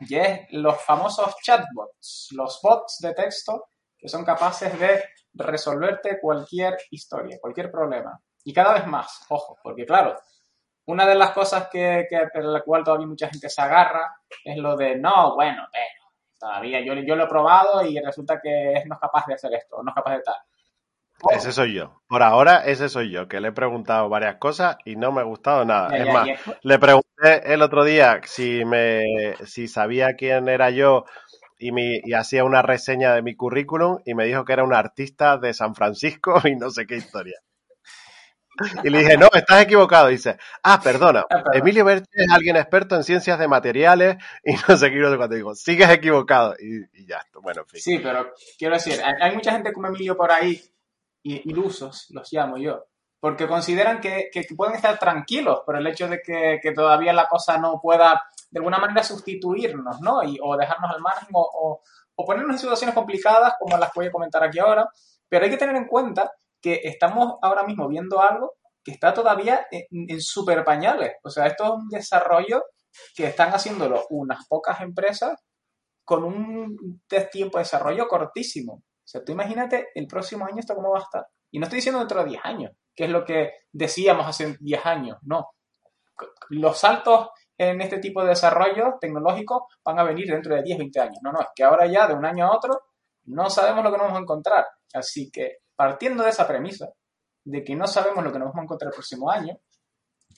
y 0.00 0.16
es 0.16 0.40
los 0.50 0.80
famosos 0.82 1.34
chatbots, 1.42 2.28
los 2.32 2.60
bots 2.62 2.98
de 3.00 3.14
texto 3.14 3.68
que 3.96 4.08
son 4.08 4.24
capaces 4.24 4.78
de 4.78 5.02
resolverte 5.34 6.20
cualquier 6.20 6.76
historia, 6.90 7.38
cualquier 7.40 7.70
problema. 7.70 8.20
Y 8.44 8.52
cada 8.52 8.74
vez 8.74 8.86
más, 8.86 9.24
ojo, 9.28 9.58
porque 9.62 9.84
claro, 9.84 10.16
una 10.86 11.06
de 11.06 11.14
las 11.14 11.32
cosas 11.32 11.68
que, 11.70 12.06
que 12.08 12.40
la 12.40 12.62
cual 12.62 12.82
todavía 12.82 13.06
mucha 13.06 13.28
gente 13.28 13.48
se 13.48 13.60
agarra 13.60 14.16
es 14.44 14.56
lo 14.56 14.76
de, 14.76 14.96
no, 14.96 15.34
bueno, 15.34 15.66
pero 15.70 16.12
todavía 16.38 16.80
yo, 16.80 16.94
yo 16.94 17.14
lo 17.14 17.24
he 17.24 17.28
probado 17.28 17.82
y 17.84 18.00
resulta 18.00 18.40
que 18.42 18.82
no 18.86 18.94
es 18.94 19.00
capaz 19.00 19.26
de 19.26 19.34
hacer 19.34 19.52
esto, 19.54 19.82
no 19.82 19.90
es 19.90 19.94
capaz 19.94 20.16
de 20.16 20.22
tal. 20.22 20.36
Ese 21.30 21.52
soy 21.52 21.74
yo. 21.74 22.00
Por 22.06 22.22
ahora, 22.22 22.64
ese 22.64 22.88
soy 22.88 23.10
yo, 23.10 23.26
que 23.26 23.40
le 23.40 23.48
he 23.48 23.52
preguntado 23.52 24.08
varias 24.08 24.36
cosas 24.36 24.76
y 24.84 24.96
no 24.96 25.10
me 25.10 25.20
ha 25.20 25.24
gustado 25.24 25.64
nada. 25.64 25.96
es 25.96 26.12
más, 26.12 26.28
le 26.62 26.78
pregunté 26.78 27.52
el 27.52 27.60
otro 27.62 27.84
día 27.84 28.20
si 28.24 28.64
me 28.64 29.34
si 29.44 29.66
sabía 29.66 30.14
quién 30.14 30.48
era 30.48 30.70
yo 30.70 31.04
y, 31.58 31.72
mi, 31.72 32.00
y 32.04 32.12
hacía 32.14 32.44
una 32.44 32.62
reseña 32.62 33.14
de 33.14 33.22
mi 33.22 33.34
currículum 33.34 33.98
y 34.04 34.14
me 34.14 34.26
dijo 34.26 34.44
que 34.44 34.52
era 34.52 34.62
un 34.62 34.72
artista 34.72 35.38
de 35.38 35.52
San 35.54 35.74
Francisco 35.74 36.40
y 36.48 36.54
no 36.54 36.70
sé 36.70 36.86
qué 36.86 36.96
historia. 36.96 37.38
Y 38.84 38.90
le 38.90 38.98
dije, 38.98 39.16
no, 39.16 39.28
estás 39.32 39.62
equivocado. 39.62 40.08
dice, 40.08 40.38
ah, 40.62 40.80
perdona, 40.84 41.24
ah, 41.30 41.42
Emilio 41.52 41.84
Berti 41.84 42.08
es 42.12 42.30
alguien 42.30 42.56
experto 42.56 42.96
en 42.96 43.04
ciencias 43.04 43.38
de 43.38 43.48
materiales 43.48 44.16
y 44.44 44.54
no 44.68 44.76
sé 44.76 44.90
qué, 44.90 45.16
cuando 45.16 45.36
digo, 45.36 45.54
sigues 45.54 45.88
equivocado. 45.90 46.54
Y, 46.58 47.06
ya, 47.06 47.20
bueno, 47.42 47.62
en 47.62 47.68
fin. 47.68 47.80
Sí, 47.80 47.98
pero 47.98 48.32
quiero 48.58 48.74
decir, 48.74 49.00
hay 49.02 49.34
mucha 49.34 49.52
gente 49.52 49.72
como 49.72 49.88
Emilio 49.88 50.16
por 50.16 50.30
ahí, 50.30 50.60
ilusos, 51.22 52.06
los 52.10 52.32
llamo 52.32 52.58
yo, 52.58 52.86
porque 53.20 53.46
consideran 53.46 54.00
que, 54.00 54.30
que, 54.32 54.46
pueden 54.56 54.76
estar 54.76 54.98
tranquilos 54.98 55.60
por 55.64 55.76
el 55.76 55.86
hecho 55.86 56.08
de 56.08 56.20
que, 56.22 56.58
que, 56.62 56.72
todavía 56.72 57.12
la 57.12 57.26
cosa 57.26 57.58
no 57.58 57.80
pueda 57.80 58.22
de 58.50 58.60
alguna 58.60 58.78
manera 58.78 59.02
sustituirnos, 59.02 60.00
¿no? 60.00 60.22
Y, 60.22 60.38
o 60.42 60.56
dejarnos 60.56 60.90
al 60.90 61.00
margen 61.00 61.28
o, 61.32 61.82
o 62.20 62.24
ponernos 62.24 62.54
en 62.54 62.58
situaciones 62.58 62.94
complicadas 62.94 63.54
como 63.58 63.76
las 63.78 63.92
voy 63.94 64.06
a 64.06 64.10
comentar 64.10 64.42
aquí 64.42 64.58
ahora, 64.58 64.88
pero 65.28 65.44
hay 65.44 65.50
que 65.50 65.56
tener 65.56 65.76
en 65.76 65.86
cuenta 65.86 66.32
que 66.60 66.80
estamos 66.84 67.34
ahora 67.42 67.64
mismo 67.64 67.88
viendo 67.88 68.20
algo 68.20 68.54
que 68.84 68.92
está 68.92 69.12
todavía 69.12 69.66
en, 69.70 70.20
super 70.20 70.64
pañales. 70.64 71.12
O 71.22 71.30
sea, 71.30 71.46
esto 71.46 71.64
es 71.64 71.70
un 71.70 71.88
desarrollo 71.88 72.64
que 73.14 73.26
están 73.26 73.50
haciéndolo 73.50 74.06
unas 74.10 74.46
pocas 74.48 74.80
empresas 74.80 75.38
con 76.04 76.24
un 76.24 77.02
tiempo 77.30 77.58
de 77.58 77.64
desarrollo 77.64 78.08
cortísimo. 78.08 78.74
O 78.74 79.10
sea, 79.10 79.22
tú 79.24 79.32
imagínate 79.32 79.88
el 79.94 80.06
próximo 80.06 80.46
año 80.46 80.60
esto 80.60 80.74
cómo 80.74 80.90
va 80.90 81.00
a 81.00 81.02
estar. 81.02 81.26
Y 81.50 81.58
no 81.58 81.64
estoy 81.64 81.78
diciendo 81.78 81.98
dentro 81.98 82.22
de 82.22 82.30
10 82.30 82.40
años, 82.44 82.72
que 82.94 83.04
es 83.04 83.10
lo 83.10 83.24
que 83.24 83.52
decíamos 83.72 84.26
hace 84.26 84.56
10 84.60 84.86
años, 84.86 85.18
no. 85.22 85.50
Los 86.50 86.78
saltos 86.78 87.28
en 87.56 87.80
este 87.80 87.98
tipo 87.98 88.22
de 88.22 88.30
desarrollo 88.30 88.96
tecnológico 89.00 89.68
van 89.84 89.98
a 89.98 90.04
venir 90.04 90.28
dentro 90.28 90.54
de 90.54 90.62
10, 90.62 90.78
20 90.78 91.00
años. 91.00 91.18
No, 91.22 91.32
no, 91.32 91.40
es 91.40 91.48
que 91.54 91.64
ahora 91.64 91.86
ya 91.86 92.06
de 92.06 92.14
un 92.14 92.24
año 92.24 92.46
a 92.46 92.56
otro 92.56 92.80
no 93.24 93.50
sabemos 93.50 93.84
lo 93.84 93.90
que 93.90 93.98
nos 93.98 94.06
vamos 94.06 94.18
a 94.18 94.22
encontrar. 94.22 94.66
Así 94.94 95.30
que 95.30 95.58
partiendo 95.78 96.24
de 96.24 96.30
esa 96.30 96.44
premisa, 96.44 96.88
de 97.44 97.62
que 97.62 97.76
no 97.76 97.86
sabemos 97.86 98.24
lo 98.24 98.32
que 98.32 98.38
nos 98.40 98.48
vamos 98.48 98.58
a 98.58 98.64
encontrar 98.64 98.88
el 98.88 98.94
próximo 98.94 99.30
año, 99.30 99.56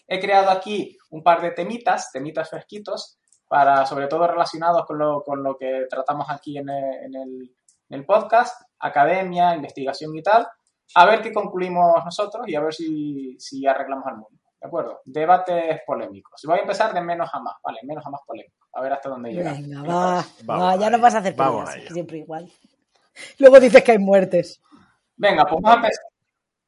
he 0.07 0.21
creado 0.21 0.51
aquí 0.51 0.99
un 1.09 1.23
par 1.23 1.41
de 1.41 1.53
temitas, 1.53 2.13
temitas 2.13 2.51
fresquitos, 2.51 3.19
para, 3.49 3.87
sobre 3.87 4.07
todo 4.07 4.27
relacionados 4.27 4.85
con 4.85 4.99
lo, 4.99 5.25
con 5.25 5.43
lo 5.43 5.57
que 5.57 5.87
tratamos 5.89 6.29
aquí 6.29 6.59
en 6.59 6.69
el, 6.69 7.15
en, 7.15 7.55
el, 7.89 8.05
podcast, 8.05 8.61
academia, 8.79 9.55
investigación 9.55 10.15
y 10.15 10.23
tal, 10.23 10.47
a 10.95 11.07
ver 11.07 11.23
qué 11.23 11.33
concluimos 11.33 12.05
nosotros 12.05 12.47
y 12.47 12.55
a 12.55 12.61
ver 12.61 12.75
si, 12.75 13.35
si 13.41 13.67
arreglamos 13.67 14.07
al 14.09 14.19
mundo. 14.19 14.39
¿De 14.61 14.69
acuerdo? 14.69 15.01
Debates 15.07 15.81
polémicos. 15.87 16.43
Voy 16.45 16.59
a 16.59 16.63
empezar 16.63 16.93
de 16.93 17.01
menos 17.01 17.31
a 17.33 17.41
más, 17.41 17.55
¿vale? 17.65 17.79
Menos 17.85 18.07
a 18.07 18.11
más 18.11 18.21
polémico. 18.27 18.67
A 18.75 18.83
ver 18.83 18.93
hasta 18.93 19.09
dónde 19.09 19.33
llega. 19.33 19.55
Venga, 19.55 19.83
va, 19.83 20.25
va, 20.49 20.77
ya 20.77 20.91
no 20.91 20.99
vas 20.99 21.15
a 21.15 21.19
hacer 21.19 21.35
peleas, 21.35 21.79
siempre 21.91 22.19
igual. 22.19 22.53
Luego 23.39 23.59
dices 23.59 23.83
que 23.83 23.93
hay 23.93 23.99
muertes. 23.99 24.61
Venga, 25.21 25.45
pues 25.45 25.61
vamos 25.61 25.71
a 25.71 25.75
empezar. 25.75 26.05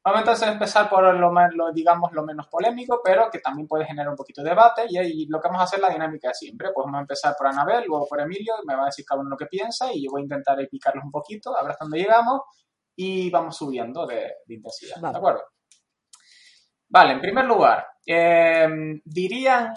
Vamos 0.05 0.19
entonces 0.19 0.47
a 0.47 0.51
empezar 0.51 0.89
por 0.89 1.15
lo, 1.15 1.73
digamos, 1.73 2.11
lo 2.11 2.23
menos 2.23 2.47
polémico, 2.49 3.01
pero 3.03 3.31
que 3.31 3.39
también 3.39 3.67
puede 3.67 3.85
generar 3.85 4.09
un 4.09 4.17
poquito 4.17 4.43
de 4.43 4.49
debate 4.49 4.83
y, 4.89 4.97
ahí 4.97 5.25
lo 5.27 5.39
que 5.39 5.47
vamos 5.47 5.61
a 5.61 5.63
hacer 5.63 5.79
es 5.79 5.83
la 5.83 5.89
dinámica 5.89 6.27
de 6.27 6.33
siempre. 6.35 6.69
Pues 6.71 6.85
vamos 6.85 6.99
a 6.99 7.01
empezar 7.01 7.35
por 7.35 7.47
Anabel, 7.47 7.85
luego 7.87 8.05
por 8.07 8.19
Emilio, 8.21 8.53
me 8.67 8.75
va 8.75 8.83
a 8.83 8.85
decir 8.87 9.05
cada 9.05 9.21
uno 9.21 9.31
lo 9.31 9.37
que 9.37 9.47
piensa 9.47 9.91
y 9.91 10.03
yo 10.03 10.11
voy 10.11 10.21
a 10.21 10.25
intentar 10.25 10.57
picarlos 10.69 11.03
un 11.03 11.09
poquito, 11.09 11.57
a 11.57 11.63
ver 11.63 11.71
hasta 11.71 11.85
dónde 11.85 11.97
llegamos 11.97 12.41
y 12.95 13.31
vamos 13.31 13.57
subiendo 13.57 14.05
de, 14.05 14.35
intensidad. 14.49 14.97
¿De 14.97 15.17
acuerdo? 15.17 15.41
Vale, 16.89 17.13
en 17.13 17.21
primer 17.21 17.45
lugar, 17.45 17.87
eh, 18.05 18.67
dirían 19.03 19.73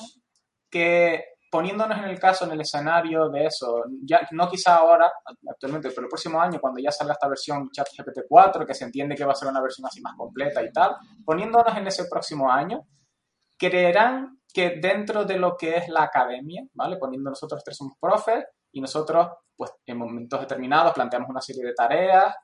que 0.68 1.35
poniéndonos 1.56 1.96
en 1.96 2.04
el 2.04 2.20
caso, 2.20 2.44
en 2.44 2.52
el 2.52 2.60
escenario 2.60 3.30
de 3.30 3.46
eso, 3.46 3.84
ya 4.02 4.28
no 4.32 4.46
quizá 4.46 4.76
ahora, 4.76 5.10
actualmente, 5.48 5.88
pero 5.88 6.02
el 6.02 6.08
próximo 6.10 6.38
año, 6.38 6.60
cuando 6.60 6.82
ya 6.82 6.90
salga 6.90 7.14
esta 7.14 7.28
versión 7.28 7.70
ChatGPT 7.70 8.26
4, 8.28 8.66
que 8.66 8.74
se 8.74 8.84
entiende 8.84 9.14
que 9.14 9.24
va 9.24 9.32
a 9.32 9.34
ser 9.34 9.48
una 9.48 9.62
versión 9.62 9.86
así 9.86 10.02
más 10.02 10.14
completa 10.18 10.62
y 10.62 10.70
tal, 10.70 10.96
poniéndonos 11.24 11.74
en 11.74 11.86
ese 11.86 12.08
próximo 12.10 12.52
año, 12.52 12.86
creerán 13.58 14.38
que 14.52 14.78
dentro 14.82 15.24
de 15.24 15.38
lo 15.38 15.56
que 15.56 15.78
es 15.78 15.88
la 15.88 16.02
academia, 16.02 16.62
¿vale? 16.74 16.98
Poniendo 16.98 17.30
nosotros 17.30 17.64
tres 17.64 17.78
somos 17.78 17.94
profes 17.98 18.44
y 18.70 18.82
nosotros, 18.82 19.26
pues, 19.56 19.70
en 19.86 19.96
momentos 19.96 20.38
determinados 20.38 20.92
planteamos 20.92 21.30
una 21.30 21.40
serie 21.40 21.64
de 21.64 21.72
tareas 21.72 22.36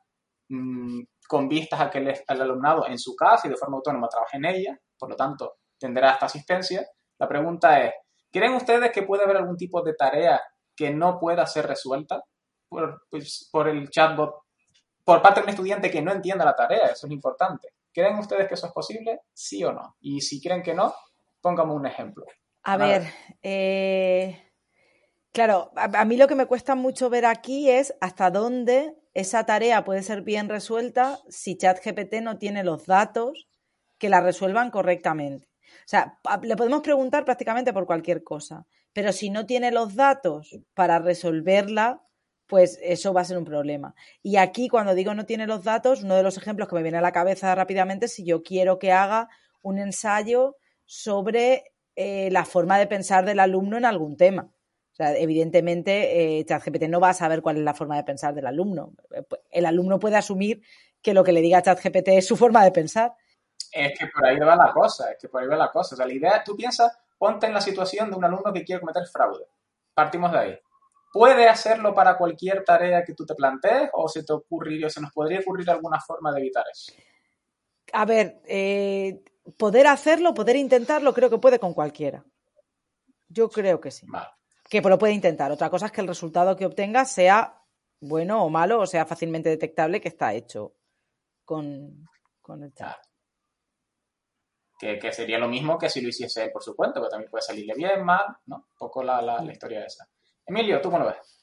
mmm, 0.48 1.02
con 1.28 1.48
vistas 1.48 1.82
a 1.82 1.90
que 1.90 1.98
el, 1.98 2.08
el 2.08 2.40
alumnado 2.40 2.86
en 2.88 2.98
su 2.98 3.14
casa 3.14 3.46
y 3.46 3.50
de 3.50 3.58
forma 3.58 3.76
autónoma 3.76 4.08
trabaje 4.08 4.38
en 4.38 4.46
ella, 4.46 4.78
por 4.98 5.10
lo 5.10 5.16
tanto, 5.16 5.56
tendrá 5.78 6.12
esta 6.12 6.24
asistencia. 6.24 6.86
La 7.18 7.28
pregunta 7.28 7.78
es, 7.84 7.92
¿Creen 8.32 8.54
ustedes 8.54 8.90
que 8.92 9.02
puede 9.02 9.24
haber 9.24 9.36
algún 9.36 9.56
tipo 9.56 9.82
de 9.82 9.94
tarea 9.94 10.40
que 10.74 10.90
no 10.90 11.18
pueda 11.18 11.46
ser 11.46 11.66
resuelta 11.66 12.24
por, 12.68 13.02
pues, 13.10 13.48
por 13.52 13.68
el 13.68 13.90
chatbot, 13.90 14.34
por 15.04 15.20
parte 15.20 15.40
de 15.40 15.44
un 15.44 15.50
estudiante 15.50 15.90
que 15.90 16.00
no 16.00 16.12
entienda 16.12 16.44
la 16.44 16.56
tarea? 16.56 16.86
Eso 16.86 17.06
es 17.06 17.12
importante. 17.12 17.68
¿Creen 17.92 18.18
ustedes 18.18 18.48
que 18.48 18.54
eso 18.54 18.66
es 18.66 18.72
posible? 18.72 19.20
Sí 19.34 19.62
o 19.64 19.72
no. 19.72 19.96
Y 20.00 20.22
si 20.22 20.40
creen 20.40 20.62
que 20.62 20.72
no, 20.72 20.94
póngame 21.42 21.74
un 21.74 21.86
ejemplo. 21.86 22.24
A, 22.62 22.76
ver, 22.76 23.02
eh, 23.42 24.50
claro, 25.32 25.70
a, 25.76 26.04
mí 26.04 26.16
lo 26.16 26.28
que 26.28 26.36
me 26.36 26.46
cuesta 26.46 26.74
mucho 26.74 27.10
ver 27.10 27.26
aquí 27.26 27.68
es 27.68 27.94
hasta 28.00 28.30
dónde 28.30 28.94
esa 29.14 29.44
tarea 29.44 29.84
puede 29.84 30.02
ser 30.02 30.22
bien 30.22 30.48
resuelta 30.48 31.18
si 31.28 31.58
ChatGPT 31.58 32.22
no 32.22 32.38
tiene 32.38 32.64
los 32.64 32.86
datos 32.86 33.48
que 33.98 34.08
la 34.08 34.20
resuelvan 34.20 34.70
correctamente. 34.70 35.51
Sea, 35.92 36.18
le 36.42 36.56
podemos 36.56 36.80
preguntar 36.80 37.22
prácticamente 37.26 37.74
por 37.74 37.84
cualquier 37.84 38.24
cosa, 38.24 38.66
pero 38.94 39.12
si 39.12 39.28
no 39.28 39.44
tiene 39.44 39.70
los 39.70 39.94
datos 39.94 40.58
para 40.72 40.98
resolverla, 40.98 42.02
pues 42.46 42.78
eso 42.82 43.12
va 43.12 43.20
a 43.20 43.24
ser 43.26 43.36
un 43.36 43.44
problema. 43.44 43.94
Y 44.22 44.36
aquí, 44.36 44.68
cuando 44.68 44.94
digo 44.94 45.12
no 45.12 45.26
tiene 45.26 45.46
los 45.46 45.64
datos, 45.64 46.02
uno 46.02 46.14
de 46.14 46.22
los 46.22 46.38
ejemplos 46.38 46.66
que 46.66 46.76
me 46.76 46.82
viene 46.82 46.96
a 46.96 47.02
la 47.02 47.12
cabeza 47.12 47.54
rápidamente 47.54 48.06
es 48.06 48.14
si 48.14 48.24
yo 48.24 48.42
quiero 48.42 48.78
que 48.78 48.90
haga 48.90 49.28
un 49.60 49.78
ensayo 49.78 50.56
sobre 50.86 51.74
eh, 51.94 52.30
la 52.30 52.46
forma 52.46 52.78
de 52.78 52.86
pensar 52.86 53.26
del 53.26 53.38
alumno 53.38 53.76
en 53.76 53.84
algún 53.84 54.16
tema. 54.16 54.50
O 54.92 54.94
sea, 54.94 55.14
evidentemente, 55.18 56.38
eh, 56.38 56.44
ChatGPT 56.46 56.84
no 56.84 57.00
va 57.00 57.10
a 57.10 57.14
saber 57.14 57.42
cuál 57.42 57.58
es 57.58 57.64
la 57.64 57.74
forma 57.74 57.98
de 57.98 58.04
pensar 58.04 58.34
del 58.34 58.46
alumno. 58.46 58.94
El 59.50 59.66
alumno 59.66 59.98
puede 59.98 60.16
asumir 60.16 60.62
que 61.02 61.12
lo 61.12 61.22
que 61.22 61.32
le 61.32 61.42
diga 61.42 61.60
ChatGPT 61.60 62.08
es 62.08 62.26
su 62.26 62.38
forma 62.38 62.64
de 62.64 62.72
pensar, 62.72 63.12
es 63.72 63.98
que 63.98 64.06
por 64.08 64.26
ahí 64.26 64.38
va 64.38 64.54
la 64.54 64.72
cosa, 64.72 65.10
es 65.10 65.18
que 65.18 65.28
por 65.28 65.42
ahí 65.42 65.48
va 65.48 65.56
la 65.56 65.70
cosa. 65.70 65.94
O 65.94 65.96
sea, 65.96 66.06
la 66.06 66.12
idea, 66.12 66.44
tú 66.44 66.54
piensas, 66.54 66.96
ponte 67.16 67.46
en 67.46 67.54
la 67.54 67.60
situación 67.60 68.10
de 68.10 68.16
un 68.16 68.24
alumno 68.24 68.52
que 68.52 68.64
quiere 68.64 68.80
cometer 68.80 69.06
fraude. 69.06 69.46
Partimos 69.94 70.30
de 70.30 70.38
ahí. 70.38 70.58
¿Puede 71.12 71.48
hacerlo 71.48 71.94
para 71.94 72.16
cualquier 72.16 72.64
tarea 72.64 73.04
que 73.04 73.14
tú 73.14 73.24
te 73.24 73.34
plantees 73.34 73.90
o 73.94 74.08
se 74.08 74.24
te 74.24 74.32
ocurriría, 74.32 74.88
se 74.88 75.00
nos 75.00 75.12
podría 75.12 75.40
ocurrir 75.40 75.70
alguna 75.70 76.00
forma 76.00 76.32
de 76.32 76.40
evitar 76.40 76.64
eso? 76.70 76.92
A 77.92 78.04
ver, 78.04 78.40
eh, 78.46 79.22
poder 79.56 79.86
hacerlo, 79.86 80.32
poder 80.32 80.56
intentarlo, 80.56 81.12
creo 81.12 81.28
que 81.28 81.38
puede 81.38 81.58
con 81.58 81.74
cualquiera. 81.74 82.24
Yo 83.28 83.48
creo 83.50 83.80
que 83.80 83.90
sí. 83.90 84.06
Que 84.68 84.80
lo 84.80 84.98
puede 84.98 85.12
intentar. 85.12 85.52
Otra 85.52 85.68
cosa 85.68 85.86
es 85.86 85.92
que 85.92 86.00
el 86.00 86.08
resultado 86.08 86.56
que 86.56 86.66
obtenga 86.66 87.04
sea 87.04 87.58
bueno 88.00 88.44
o 88.44 88.50
malo 88.50 88.80
o 88.80 88.86
sea 88.86 89.06
fácilmente 89.06 89.48
detectable 89.48 90.00
que 90.00 90.08
está 90.08 90.34
hecho 90.34 90.74
con, 91.44 92.04
con 92.40 92.64
el 92.64 92.74
chat 92.74 92.96
que, 94.82 95.12
sería 95.12 95.38
lo 95.38 95.48
mismo 95.48 95.78
que 95.78 95.88
si 95.88 96.00
lo 96.00 96.08
hiciese 96.08 96.44
él 96.44 96.50
por 96.52 96.62
su 96.62 96.74
cuenta, 96.74 97.00
que 97.00 97.08
también 97.08 97.30
puede 97.30 97.42
salirle 97.42 97.74
bien, 97.76 98.04
mal, 98.04 98.24
¿no? 98.46 98.56
Un 98.56 98.76
poco 98.76 99.02
la, 99.02 99.22
la, 99.22 99.40
historia 99.50 99.84
esa. 99.84 100.08
Emilio, 100.44 100.80
¿tú 100.80 100.90
cómo 100.90 101.04
lo 101.04 101.10
ves? 101.10 101.38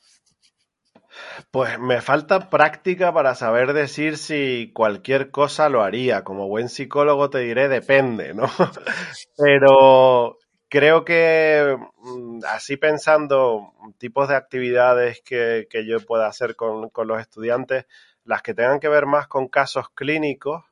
Pues 1.50 1.80
me 1.80 2.02
falta 2.02 2.50
práctica 2.50 3.14
para 3.14 3.36
saber 3.36 3.72
decir 3.72 4.18
si 4.18 4.72
cualquier 4.74 5.32
cosa 5.32 5.70
lo 5.70 5.84
haría. 5.84 6.24
Como 6.26 6.50
buen 6.50 6.68
psicólogo 6.68 7.30
te 7.30 7.40
diré 7.40 7.70
depende, 7.70 8.34
¿no? 8.34 8.44
Pero 9.38 10.38
creo 10.68 11.06
que 11.06 11.78
mm, 11.98 12.40
así 12.46 12.76
pensando 12.76 13.74
tipos 13.98 14.28
de 14.28 14.36
actividades 14.36 15.22
que, 15.22 15.68
que 15.70 15.88
yo 15.88 16.00
pueda 16.06 16.28
hacer 16.28 16.58
con, 16.58 16.90
con, 16.90 17.08
los 17.08 17.22
estudiantes, 17.22 17.86
las 18.26 18.42
que 18.42 18.54
tengan 18.54 18.82
que 18.82 18.90
ver 18.90 19.06
más 19.06 19.28
con 19.28 19.48
casos 19.48 19.90
clínicos, 19.92 20.66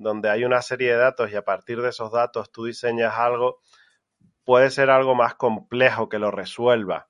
donde 0.00 0.30
hay 0.30 0.44
una 0.44 0.62
serie 0.62 0.92
de 0.92 0.96
datos 0.96 1.30
y 1.30 1.36
a 1.36 1.44
partir 1.44 1.82
de 1.82 1.90
esos 1.90 2.10
datos 2.10 2.50
tú 2.50 2.64
diseñas 2.64 3.14
algo, 3.16 3.60
puede 4.44 4.70
ser 4.70 4.88
algo 4.88 5.14
más 5.14 5.34
complejo 5.34 6.08
que 6.08 6.18
lo 6.18 6.30
resuelva. 6.30 7.08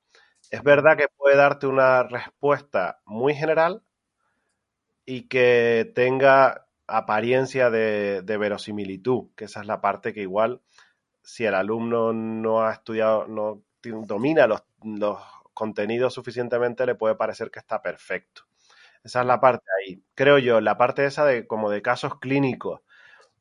Es 0.51 0.65
verdad 0.65 0.97
que 0.97 1.07
puede 1.17 1.37
darte 1.37 1.69
una 1.69 2.03
respuesta 2.03 3.01
muy 3.05 3.35
general 3.35 3.85
y 5.07 5.29
que 5.29 5.93
tenga 5.95 6.67
apariencia 6.89 7.71
de, 7.71 8.23
verosimilitud, 8.23 9.29
que 9.37 9.45
esa 9.45 9.61
es 9.61 9.67
la 9.67 9.81
parte 9.81 10.13
que 10.13 10.23
igual 10.23 10.61
si 11.23 11.45
el 11.45 11.55
alumno 11.55 12.13
no 12.13 12.63
ha 12.63 12.73
estudiado, 12.73 13.29
no 13.29 13.63
domina 13.83 14.49
los, 14.49 14.65
los 14.83 15.21
contenidos 15.55 16.13
suficientemente, 16.13 16.87
le 16.87 16.97
puede 16.97 17.15
parecer 17.15 17.53
que 17.53 17.61
está 17.61 17.81
perfecto. 17.81 18.50
Esa 19.05 19.21
es 19.21 19.27
la 19.27 19.41
parte 19.41 19.65
ahí. 19.81 20.03
Creo 20.15 20.39
yo, 20.39 20.61
la 20.61 20.77
parte 20.79 21.05
esa 21.07 21.25
de 21.25 21.47
como 21.47 21.71
de 21.71 21.83
casos 21.83 22.19
clínicos. 22.19 22.81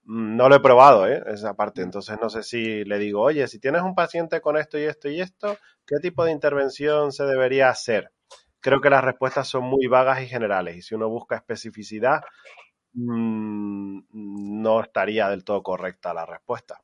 Mm, 0.06 0.38
no 0.38 0.50
lo 0.50 0.56
he 0.56 0.60
probado, 0.62 1.08
¿eh? 1.08 1.24
Esa 1.28 1.56
parte. 1.56 1.82
Entonces 1.84 2.18
no 2.22 2.30
sé 2.30 2.44
si 2.44 2.86
le 2.86 3.00
digo, 3.00 3.22
oye, 3.22 3.48
si 3.48 3.60
tienes 3.60 3.84
un 3.84 3.96
paciente 3.96 4.42
con 4.42 4.58
esto 4.58 4.80
y 4.80 4.84
esto 4.84 5.10
y 5.10 5.22
esto, 5.22 5.58
¿qué 5.88 5.98
tipo 6.02 6.26
de 6.26 6.32
intervención 6.34 7.12
se 7.12 7.26
debería 7.26 7.70
hacer? 7.70 8.12
Creo 8.62 8.82
que 8.82 8.90
las 8.90 9.04
respuestas 9.04 9.48
son 9.48 9.66
muy 9.66 9.88
vagas 9.88 10.22
y 10.22 10.28
generales. 10.28 10.78
Y 10.78 10.82
si 10.84 10.96
uno 10.96 11.10
busca 11.10 11.36
especificidad, 11.38 12.22
mm, 12.94 14.00
no 14.12 14.82
estaría 14.82 15.30
del 15.30 15.44
todo 15.44 15.64
correcta 15.64 16.14
la 16.14 16.26
respuesta. 16.26 16.82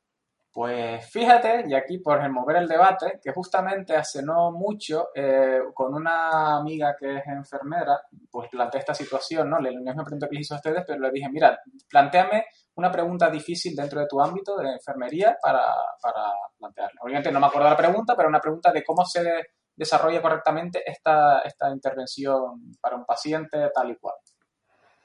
Pues 0.56 1.04
fíjate, 1.10 1.64
y 1.68 1.74
aquí 1.74 1.98
por 1.98 2.26
mover 2.30 2.56
el 2.56 2.66
debate, 2.66 3.20
que 3.22 3.30
justamente 3.30 3.94
hace 3.94 4.22
no 4.22 4.52
mucho, 4.52 5.08
eh, 5.14 5.60
con 5.74 5.92
una 5.92 6.56
amiga 6.56 6.96
que 6.98 7.18
es 7.18 7.26
enfermera, 7.26 8.00
pues 8.30 8.48
planteé 8.48 8.80
esta 8.80 8.94
situación, 8.94 9.50
¿no? 9.50 9.60
Le 9.60 9.76
misma 9.76 10.02
pregunta 10.02 10.26
que 10.26 10.36
les 10.36 10.46
hizo 10.46 10.54
ustedes, 10.54 10.82
pero 10.86 10.98
le 10.98 11.10
dije, 11.10 11.28
mira, 11.30 11.60
planteame 11.90 12.46
una 12.76 12.90
pregunta 12.90 13.28
difícil 13.28 13.76
dentro 13.76 14.00
de 14.00 14.06
tu 14.06 14.18
ámbito 14.18 14.56
de 14.56 14.70
enfermería 14.70 15.36
para, 15.42 15.74
para 16.00 16.32
plantearla. 16.56 17.02
Obviamente 17.02 17.30
no 17.30 17.40
me 17.40 17.48
acuerdo 17.48 17.68
la 17.68 17.76
pregunta, 17.76 18.14
pero 18.16 18.30
una 18.30 18.40
pregunta 18.40 18.72
de 18.72 18.82
cómo 18.82 19.04
se 19.04 19.48
desarrolla 19.76 20.22
correctamente 20.22 20.82
esta, 20.90 21.40
esta 21.40 21.68
intervención 21.68 22.72
para 22.80 22.96
un 22.96 23.04
paciente 23.04 23.70
tal 23.74 23.90
y 23.90 23.96
cual. 23.96 24.16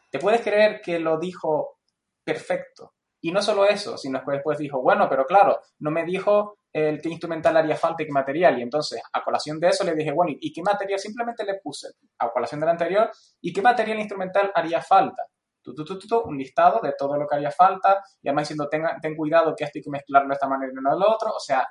¿Te 0.10 0.18
puedes 0.18 0.39
creer 0.39 0.80
que 0.80 0.97
lo 0.97 1.20
dijo 1.20 1.80
perfecto? 2.24 2.93
Y 3.22 3.32
no 3.32 3.41
solo 3.41 3.65
eso, 3.65 3.97
sino 3.97 4.24
que 4.24 4.32
después 4.32 4.57
dijo, 4.57 4.82
bueno, 4.82 5.07
pero 5.07 5.26
claro, 5.26 5.59
no 5.80 5.91
me 5.91 6.03
dijo 6.03 6.57
el 6.74 7.01
qué 7.01 7.09
instrumental 7.09 7.55
haría 7.55 7.76
falta 7.76 8.01
y 8.01 8.07
qué 8.07 8.11
material. 8.11 8.57
Y 8.57 8.63
entonces, 8.63 9.01
a 9.13 9.24
colación 9.24 9.59
de 9.59 9.69
eso, 9.69 9.84
le 9.84 9.93
dije, 9.93 10.11
bueno, 10.11 10.34
¿y 10.39 10.51
qué 10.51 10.63
material? 10.63 10.99
Simplemente 10.99 11.45
le 11.45 11.59
puse, 11.63 11.89
a 12.17 12.32
colación 12.32 12.59
del 12.59 12.69
anterior, 12.69 13.11
¿y 13.41 13.53
qué 13.53 13.61
material 13.61 13.99
instrumental 13.99 14.51
haría 14.55 14.82
falta? 14.82 15.24
Tú, 15.61 15.76
tú, 15.76 15.86
tú, 15.86 16.22
un 16.26 16.38
listado 16.38 16.80
de 16.82 16.93
todo 16.97 17.15
lo 17.17 17.28
que 17.28 17.36
haría 17.36 17.51
falta, 17.51 18.01
y 18.24 18.28
además 18.28 18.43
diciendo, 18.43 18.67
ten, 18.67 18.84
ten 18.99 19.15
cuidado 19.15 19.55
que 19.55 19.65
esto 19.65 19.78
hay 19.78 19.84
que 19.84 19.91
mezclarlo 19.91 20.30
de 20.30 20.34
esta 20.34 20.47
manera 20.47 20.72
y 20.72 20.76
no 20.82 20.91
de 20.91 20.99
lo 20.99 21.13
otro. 21.13 21.30
O 21.36 21.39
sea, 21.39 21.67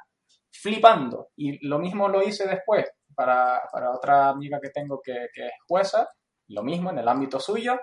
flipando. 0.53 1.31
Y 1.35 1.67
lo 1.67 1.81
mismo 1.81 2.09
lo 2.09 2.23
hice 2.23 2.47
después 2.47 2.87
para, 3.15 3.61
para 3.73 3.91
otra 3.91 4.29
amiga 4.29 4.61
que 4.61 4.71
tengo 4.71 5.01
que, 5.03 5.27
que 5.35 5.47
es 5.47 5.53
jueza, 5.67 6.09
lo 6.49 6.63
mismo 6.63 6.91
en 6.91 6.99
el 6.99 7.09
ámbito 7.09 7.41
suyo, 7.41 7.81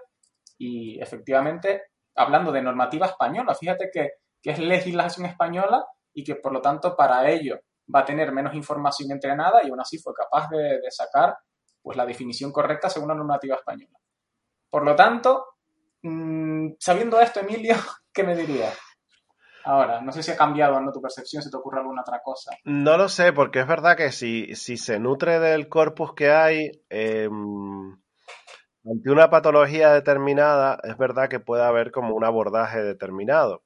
y 0.58 1.02
efectivamente 1.02 1.84
hablando 2.18 2.52
de 2.52 2.62
normativa 2.62 3.06
española. 3.06 3.56
Fíjate 3.56 3.90
que, 3.92 4.12
es 4.44 4.60
legislación 4.60 5.26
española 5.26 5.86
y 6.14 6.24
que 6.24 6.36
por 6.36 6.54
lo 6.54 6.62
tanto 6.62 6.96
para 6.96 7.30
ello 7.30 7.60
va 7.94 8.00
a 8.00 8.06
tener 8.06 8.32
menos 8.32 8.56
información 8.56 9.12
entrenada 9.12 9.62
y 9.62 9.70
aún 9.70 9.82
así 9.82 9.98
fue 9.98 10.14
capaz 10.14 10.48
de, 10.50 10.80
sacar 10.90 11.36
pues 11.82 11.98
la 11.98 12.06
definición 12.06 12.54
correcta 12.54 12.90
según 12.90 13.10
la 13.10 13.16
normativa 13.16 13.56
española. 13.56 14.00
Por 14.70 14.86
lo 14.86 14.96
tanto, 14.96 15.48
mm, 16.02 16.76
sabiendo 16.80 17.20
esto, 17.20 17.42
Emilio, 17.42 17.76
¿qué 18.14 18.24
me 18.24 18.38
dirías? 18.38 18.78
Ahora, 19.66 20.00
no 20.00 20.14
sé 20.14 20.24
si 20.24 20.32
ha 20.32 20.38
cambiado 20.38 20.80
no 20.80 20.94
tu 20.94 21.02
percepción, 21.02 21.44
si 21.44 21.52
te 21.52 21.58
ocurre 21.58 21.82
alguna 21.82 22.04
otra 22.04 22.22
cosa. 22.24 22.56
No 22.64 22.96
lo 22.96 23.10
sé, 23.10 23.34
porque 23.34 23.60
es 23.60 23.68
verdad 23.68 23.98
que 23.98 24.14
si, 24.14 24.56
si 24.56 24.78
se 24.78 24.98
nutre 24.98 25.42
del 25.42 25.68
corpus 25.68 26.14
que 26.14 26.32
hay, 26.32 26.72
eh, 26.90 27.28
ante 28.92 29.12
una 29.12 29.30
patología 29.30 29.94
determinada, 29.94 30.80
es 30.84 30.98
verdad 30.98 31.30
que 31.30 31.40
puede 31.40 31.64
haber 31.64 31.92
como 31.92 32.16
un 32.16 32.24
abordaje 32.24 32.82
determinado. 32.82 33.64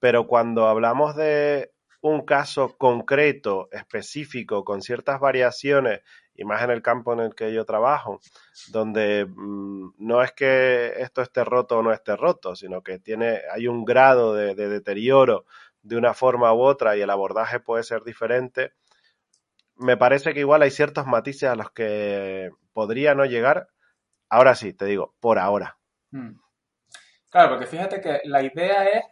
Pero 0.00 0.26
cuando 0.26 0.68
hablamos 0.68 1.16
de 1.16 1.72
un 2.02 2.24
caso 2.24 2.76
concreto, 2.76 3.68
específico, 3.72 4.64
con 4.64 4.82
ciertas 4.82 5.20
variaciones, 5.20 6.02
y 6.34 6.44
más 6.44 6.62
en 6.62 6.70
el 6.70 6.82
campo 6.82 7.12
en 7.14 7.20
el 7.20 7.34
que 7.34 7.52
yo 7.52 7.64
trabajo, 7.64 8.20
donde 8.68 9.26
mm, 9.26 9.94
no 9.98 10.22
es 10.22 10.32
que 10.32 10.94
esto 10.98 11.22
esté 11.22 11.44
roto 11.44 11.78
o 11.78 11.82
no 11.82 11.92
esté 11.92 12.16
roto, 12.16 12.54
sino 12.56 12.82
que 12.82 12.98
tiene, 12.98 13.40
hay 13.52 13.68
un 13.68 13.84
grado 13.84 14.34
de, 14.34 14.54
de 14.54 14.68
deterioro 14.68 15.46
de 15.82 15.96
una 15.96 16.14
forma 16.14 16.52
u 16.52 16.60
otra 16.60 16.96
y 16.96 17.00
el 17.00 17.10
abordaje 17.10 17.60
puede 17.60 17.84
ser 17.84 18.02
diferente, 18.04 18.72
me 19.76 19.96
parece 19.96 20.32
que 20.34 20.40
igual 20.40 20.62
hay 20.62 20.70
ciertos 20.70 21.06
matices 21.06 21.48
a 21.48 21.54
los 21.54 21.70
que 21.70 22.50
podría 22.72 23.14
no 23.14 23.24
llegar. 23.24 23.68
Ahora 24.28 24.54
sí, 24.54 24.72
te 24.72 24.84
digo, 24.84 25.14
por 25.20 25.38
ahora. 25.38 25.78
Mm. 26.10 26.38
Claro, 27.30 27.50
porque 27.50 27.66
fíjate 27.66 28.00
que 28.00 28.20
la 28.24 28.42
idea 28.42 28.84
es 28.84 29.04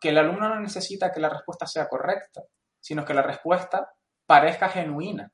que 0.00 0.10
el 0.10 0.18
alumno 0.18 0.48
no 0.48 0.60
necesita 0.60 1.12
que 1.12 1.20
la 1.20 1.28
respuesta 1.28 1.66
sea 1.66 1.88
correcta, 1.88 2.42
sino 2.80 3.04
que 3.04 3.14
la 3.14 3.22
respuesta 3.22 3.92
parezca 4.26 4.68
genuina. 4.68 5.32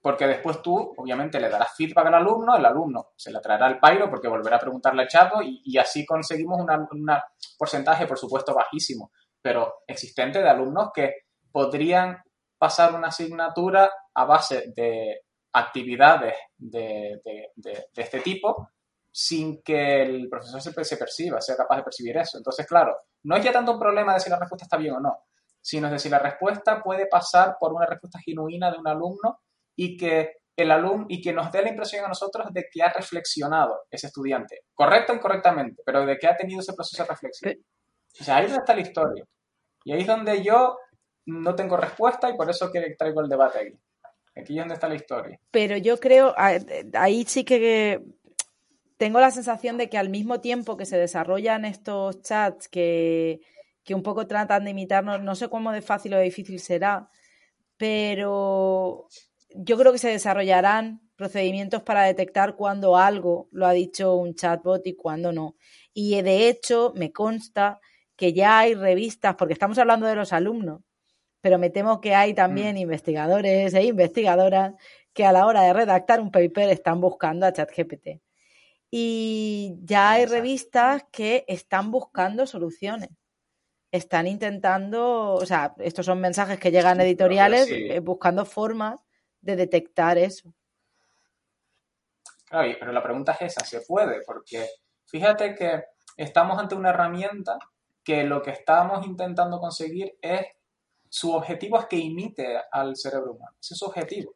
Porque 0.00 0.26
después 0.26 0.60
tú, 0.62 0.94
obviamente, 0.96 1.38
le 1.38 1.48
darás 1.48 1.76
feedback 1.76 2.06
al 2.06 2.14
alumno, 2.14 2.56
el 2.56 2.66
alumno 2.66 3.10
se 3.16 3.30
le 3.30 3.38
traerá 3.40 3.66
al 3.66 3.78
pairo 3.78 4.10
porque 4.10 4.26
volverá 4.26 4.56
a 4.56 4.60
preguntarle 4.60 5.02
al 5.02 5.08
chato 5.08 5.40
y 5.42 5.78
así 5.78 6.04
conseguimos 6.04 6.60
un 6.60 7.08
porcentaje, 7.56 8.06
por 8.06 8.18
supuesto, 8.18 8.52
bajísimo, 8.52 9.12
pero 9.40 9.82
existente 9.86 10.40
de 10.40 10.48
alumnos 10.48 10.90
que 10.92 11.26
podrían 11.52 12.20
pasar 12.58 12.94
una 12.94 13.08
asignatura 13.08 13.90
a 14.14 14.24
base 14.24 14.72
de 14.74 15.22
actividades 15.52 16.34
de, 16.56 17.20
de, 17.24 17.50
de, 17.54 17.86
de 17.92 18.02
este 18.02 18.20
tipo 18.20 18.68
sin 19.12 19.62
que 19.62 20.02
el 20.02 20.28
profesor 20.28 20.60
se, 20.60 20.84
se, 20.84 20.96
perciba, 20.96 21.40
sea 21.40 21.54
capaz 21.54 21.76
de 21.76 21.82
percibir 21.82 22.16
eso. 22.16 22.38
Entonces, 22.38 22.66
claro, 22.66 22.96
no 23.24 23.36
es 23.36 23.44
ya 23.44 23.52
tanto 23.52 23.72
un 23.72 23.78
problema 23.78 24.14
de 24.14 24.20
si 24.20 24.30
la 24.30 24.38
respuesta 24.38 24.64
está 24.64 24.78
bien 24.78 24.94
o 24.94 25.00
no, 25.00 25.24
sino 25.60 25.90
de 25.90 25.98
si 25.98 26.08
la 26.08 26.18
respuesta 26.18 26.82
puede 26.82 27.06
pasar 27.06 27.56
por 27.60 27.74
una 27.74 27.86
respuesta 27.86 28.18
genuina 28.18 28.70
de 28.70 28.78
un 28.78 28.88
alumno 28.88 29.40
y 29.76 29.96
que 29.98 30.36
el 30.56 30.70
alumno 30.70 31.06
y 31.08 31.20
que 31.20 31.32
nos 31.32 31.52
dé 31.52 31.62
la 31.62 31.68
impresión 31.68 32.04
a 32.04 32.08
nosotros 32.08 32.48
de 32.52 32.66
que 32.70 32.82
ha 32.82 32.92
reflexionado 32.92 33.82
ese 33.90 34.06
estudiante, 34.06 34.60
correcto 34.74 35.12
o 35.12 35.16
incorrectamente, 35.16 35.82
pero 35.84 36.06
de 36.06 36.18
que 36.18 36.26
ha 36.26 36.36
tenido 36.36 36.60
ese 36.60 36.72
proceso 36.72 37.02
de 37.02 37.08
reflexión. 37.08 37.54
O 38.20 38.24
sea, 38.24 38.36
ahí 38.36 38.44
es 38.46 38.50
donde 38.50 38.62
está 38.62 38.74
la 38.74 38.80
historia. 38.80 39.24
Y 39.84 39.92
ahí 39.92 40.00
es 40.00 40.06
donde 40.06 40.42
yo 40.42 40.78
no 41.26 41.54
tengo 41.54 41.76
respuesta 41.76 42.28
y 42.30 42.36
por 42.36 42.48
eso 42.50 42.70
que 42.70 42.94
traigo 42.98 43.20
el 43.20 43.28
debate 43.28 43.58
aquí. 43.58 43.78
Aquí 44.34 44.54
es 44.54 44.60
donde 44.60 44.74
está 44.74 44.88
la 44.88 44.94
historia. 44.94 45.38
Pero 45.50 45.76
yo 45.76 45.98
creo, 46.00 46.34
ahí 46.94 47.24
sí 47.26 47.44
que 47.44 48.02
tengo 48.96 49.20
la 49.20 49.30
sensación 49.30 49.76
de 49.76 49.88
que 49.88 49.98
al 49.98 50.08
mismo 50.08 50.40
tiempo 50.40 50.76
que 50.76 50.86
se 50.86 50.96
desarrollan 50.96 51.64
estos 51.64 52.22
chats 52.22 52.68
que, 52.68 53.40
que 53.84 53.94
un 53.94 54.02
poco 54.02 54.26
tratan 54.26 54.64
de 54.64 54.70
imitarnos, 54.70 55.22
no 55.22 55.34
sé 55.34 55.48
cómo 55.48 55.72
de 55.72 55.82
fácil 55.82 56.14
o 56.14 56.18
de 56.18 56.24
difícil 56.24 56.60
será, 56.60 57.10
pero 57.76 59.08
yo 59.54 59.76
creo 59.76 59.92
que 59.92 59.98
se 59.98 60.08
desarrollarán 60.08 61.00
procedimientos 61.16 61.82
para 61.82 62.04
detectar 62.04 62.56
cuando 62.56 62.96
algo 62.96 63.48
lo 63.52 63.66
ha 63.66 63.72
dicho 63.72 64.14
un 64.14 64.34
chatbot 64.34 64.86
y 64.86 64.94
cuando 64.94 65.32
no. 65.32 65.56
Y 65.92 66.20
de 66.22 66.48
hecho, 66.48 66.92
me 66.96 67.12
consta 67.12 67.80
que 68.16 68.32
ya 68.32 68.60
hay 68.60 68.74
revistas, 68.74 69.34
porque 69.36 69.52
estamos 69.52 69.78
hablando 69.78 70.06
de 70.06 70.14
los 70.14 70.32
alumnos, 70.32 70.82
pero 71.42 71.58
me 71.58 71.68
temo 71.68 72.00
que 72.00 72.14
hay 72.14 72.32
también 72.32 72.76
mm. 72.76 72.78
investigadores 72.78 73.74
e 73.74 73.84
investigadoras 73.84 74.72
que 75.12 75.26
a 75.26 75.32
la 75.32 75.44
hora 75.44 75.62
de 75.62 75.74
redactar 75.74 76.20
un 76.20 76.30
paper 76.30 76.70
están 76.70 77.00
buscando 77.00 77.44
a 77.44 77.52
ChatGPT. 77.52 78.22
Y 78.90 79.74
ya 79.82 80.12
hay 80.12 80.26
revistas 80.26 81.04
que 81.10 81.44
están 81.48 81.90
buscando 81.90 82.46
soluciones. 82.46 83.10
Están 83.90 84.26
intentando, 84.26 85.34
o 85.34 85.44
sea, 85.44 85.74
estos 85.78 86.06
son 86.06 86.20
mensajes 86.20 86.58
que 86.58 86.70
llegan 86.70 87.00
editoriales 87.00 87.66
sí. 87.66 87.90
Eh, 87.90 88.00
buscando 88.00 88.46
formas 88.46 89.00
de 89.40 89.56
detectar 89.56 90.16
eso. 90.16 90.54
Claro, 92.48 92.72
pero 92.78 92.92
la 92.92 93.02
pregunta 93.02 93.32
es 93.32 93.56
esa, 93.56 93.64
¿se 93.64 93.80
puede? 93.82 94.22
Porque 94.24 94.66
fíjate 95.06 95.54
que 95.54 95.84
estamos 96.16 96.58
ante 96.58 96.74
una 96.74 96.90
herramienta 96.90 97.58
que 98.04 98.24
lo 98.24 98.42
que 98.42 98.50
estamos 98.50 99.06
intentando 99.06 99.58
conseguir 99.58 100.16
es, 100.20 100.46
su 101.12 101.30
objetivo 101.32 101.78
es 101.78 101.84
que 101.84 101.98
imite 101.98 102.58
al 102.70 102.96
cerebro 102.96 103.32
humano. 103.32 103.54
Ese 103.60 103.74
es 103.74 103.78
su 103.78 103.84
objetivo. 103.84 104.34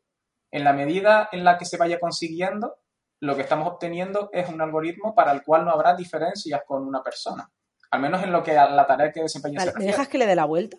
En 0.51 0.62
la 0.62 0.74
medida 0.74 1.31
en 1.33 1.43
la 1.43 1.57
que 1.57 1.64
se 1.64 1.79
vaya 1.79 1.99
consiguiendo, 1.99 2.77
lo 3.20 3.35
que 3.35 3.41
estamos 3.41 3.66
obteniendo 3.66 4.29
es 4.31 4.51
un 4.51 4.61
algoritmo 4.61 5.14
para 5.14 5.33
el 5.33 5.43
cual 5.43 5.64
no 5.64 5.70
habrá 5.70 5.97
diferencias 5.97 6.61
con 6.66 6.87
una 6.87 7.03
persona. 7.03 7.51
Al 7.91 8.01
menos 8.03 8.22
en 8.22 8.31
lo 8.31 8.43
que 8.43 8.59
a 8.59 8.68
la 8.68 8.87
tarea 8.87 9.11
que 9.11 9.22
desempeña 9.22 9.59
vale, 9.59 9.72
¿Me 9.79 9.87
dejas 9.87 10.07
que 10.07 10.18
le 10.18 10.27
dé 10.27 10.37
la 10.37 10.45
vuelta? 10.45 10.77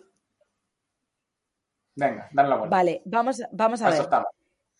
Venga, 1.96 2.28
dale 2.32 2.48
la 2.48 2.56
vuelta. 2.56 2.76
Vale, 2.76 3.02
vamos, 3.04 3.42
vamos 3.50 3.82
a 3.82 3.90
ver. 3.90 4.08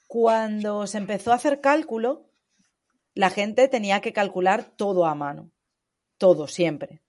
Cuando 0.06 0.86
se 0.86 0.98
empezó 0.98 1.32
a 1.32 1.34
hacer 1.34 1.60
cálculo, 1.60 2.30
la 3.14 3.30
gente 3.30 3.66
tenía 3.66 4.00
que 4.00 4.12
calcular 4.12 4.62
todo 4.62 5.04
a 5.04 5.16
mano. 5.16 5.50
Todo, 6.16 6.46
siempre. 6.46 7.02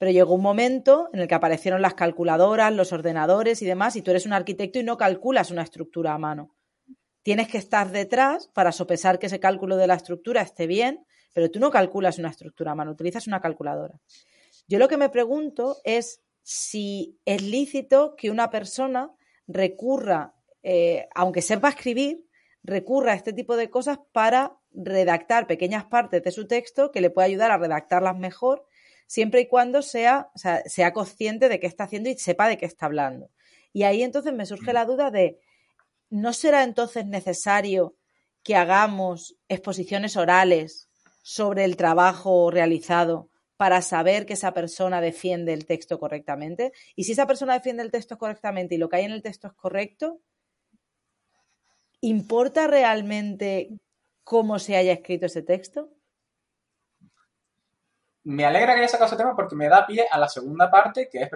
Pero 0.00 0.12
llegó 0.12 0.32
un 0.32 0.40
momento 0.40 1.10
en 1.12 1.20
el 1.20 1.28
que 1.28 1.34
aparecieron 1.34 1.82
las 1.82 1.92
calculadoras, 1.92 2.72
los 2.72 2.90
ordenadores 2.90 3.60
y 3.60 3.66
demás, 3.66 3.96
y 3.96 4.02
tú 4.02 4.12
eres 4.12 4.24
un 4.24 4.32
arquitecto 4.32 4.78
y 4.78 4.82
no 4.82 4.96
calculas 4.96 5.50
una 5.50 5.60
estructura 5.60 6.14
a 6.14 6.18
mano. 6.18 6.56
Tienes 7.22 7.48
que 7.48 7.58
estar 7.58 7.90
detrás 7.90 8.48
para 8.54 8.72
sopesar 8.72 9.18
que 9.18 9.26
ese 9.26 9.40
cálculo 9.40 9.76
de 9.76 9.86
la 9.86 9.96
estructura 9.96 10.40
esté 10.40 10.66
bien, 10.66 11.04
pero 11.34 11.50
tú 11.50 11.60
no 11.60 11.70
calculas 11.70 12.18
una 12.18 12.30
estructura 12.30 12.72
a 12.72 12.74
mano, 12.74 12.92
utilizas 12.92 13.26
una 13.26 13.42
calculadora. 13.42 14.00
Yo 14.66 14.78
lo 14.78 14.88
que 14.88 14.96
me 14.96 15.10
pregunto 15.10 15.76
es 15.84 16.22
si 16.42 17.20
es 17.26 17.42
lícito 17.42 18.14
que 18.16 18.30
una 18.30 18.48
persona 18.48 19.12
recurra, 19.46 20.34
eh, 20.62 21.08
aunque 21.14 21.42
sepa 21.42 21.68
escribir, 21.68 22.24
recurra 22.62 23.12
a 23.12 23.16
este 23.16 23.34
tipo 23.34 23.54
de 23.54 23.68
cosas 23.68 23.98
para 24.12 24.56
redactar 24.72 25.46
pequeñas 25.46 25.84
partes 25.84 26.22
de 26.22 26.30
su 26.30 26.46
texto 26.46 26.90
que 26.90 27.02
le 27.02 27.10
pueda 27.10 27.26
ayudar 27.26 27.50
a 27.50 27.58
redactarlas 27.58 28.16
mejor, 28.16 28.64
siempre 29.10 29.40
y 29.40 29.48
cuando 29.48 29.82
sea, 29.82 30.30
o 30.36 30.38
sea, 30.38 30.62
sea 30.66 30.92
consciente 30.92 31.48
de 31.48 31.58
qué 31.58 31.66
está 31.66 31.82
haciendo 31.82 32.08
y 32.08 32.16
sepa 32.16 32.46
de 32.46 32.56
qué 32.56 32.64
está 32.64 32.86
hablando. 32.86 33.28
Y 33.72 33.82
ahí 33.82 34.04
entonces 34.04 34.32
me 34.32 34.46
surge 34.46 34.72
la 34.72 34.84
duda 34.84 35.10
de, 35.10 35.40
¿no 36.10 36.32
será 36.32 36.62
entonces 36.62 37.06
necesario 37.06 37.96
que 38.44 38.54
hagamos 38.54 39.36
exposiciones 39.48 40.16
orales 40.16 40.88
sobre 41.22 41.64
el 41.64 41.76
trabajo 41.76 42.52
realizado 42.52 43.30
para 43.56 43.82
saber 43.82 44.26
que 44.26 44.34
esa 44.34 44.54
persona 44.54 45.00
defiende 45.00 45.54
el 45.54 45.66
texto 45.66 45.98
correctamente? 45.98 46.72
Y 46.94 47.02
si 47.02 47.10
esa 47.10 47.26
persona 47.26 47.54
defiende 47.54 47.82
el 47.82 47.90
texto 47.90 48.16
correctamente 48.16 48.76
y 48.76 48.78
lo 48.78 48.88
que 48.88 48.98
hay 48.98 49.06
en 49.06 49.12
el 49.12 49.22
texto 49.22 49.48
es 49.48 49.54
correcto, 49.54 50.20
¿importa 52.00 52.68
realmente 52.68 53.70
cómo 54.22 54.60
se 54.60 54.76
haya 54.76 54.92
escrito 54.92 55.26
ese 55.26 55.42
texto? 55.42 55.90
Me 58.22 58.44
alegra 58.44 58.74
que 58.74 58.80
haya 58.80 58.88
sacado 58.88 59.06
ese 59.06 59.16
tema 59.16 59.34
porque 59.34 59.56
me 59.56 59.68
da 59.68 59.86
pie 59.86 60.06
a 60.10 60.18
la 60.18 60.28
segunda 60.28 60.70
parte, 60.70 61.08
que 61.08 61.22
es 61.22 61.30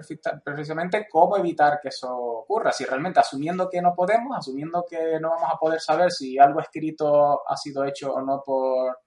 precisamente 0.45 1.07
cómo 1.11 1.37
evitar 1.39 1.81
que 1.81 1.89
eso 1.89 2.15
ocurra. 2.15 2.73
Si 2.73 2.85
realmente 2.85 3.21
asumiendo 3.21 3.71
que 3.71 3.81
no 3.81 3.95
podemos, 3.95 4.37
asumiendo 4.37 4.85
que 4.89 5.19
no 5.19 5.31
vamos 5.31 5.51
a 5.51 5.57
poder 5.57 5.81
saber 5.81 6.13
si 6.13 6.39
algo 6.39 6.61
escrito 6.61 7.43
ha 7.49 7.57
sido 7.57 7.85
hecho 7.85 8.13
o 8.13 8.21
no 8.21 8.43
por, 8.45 8.99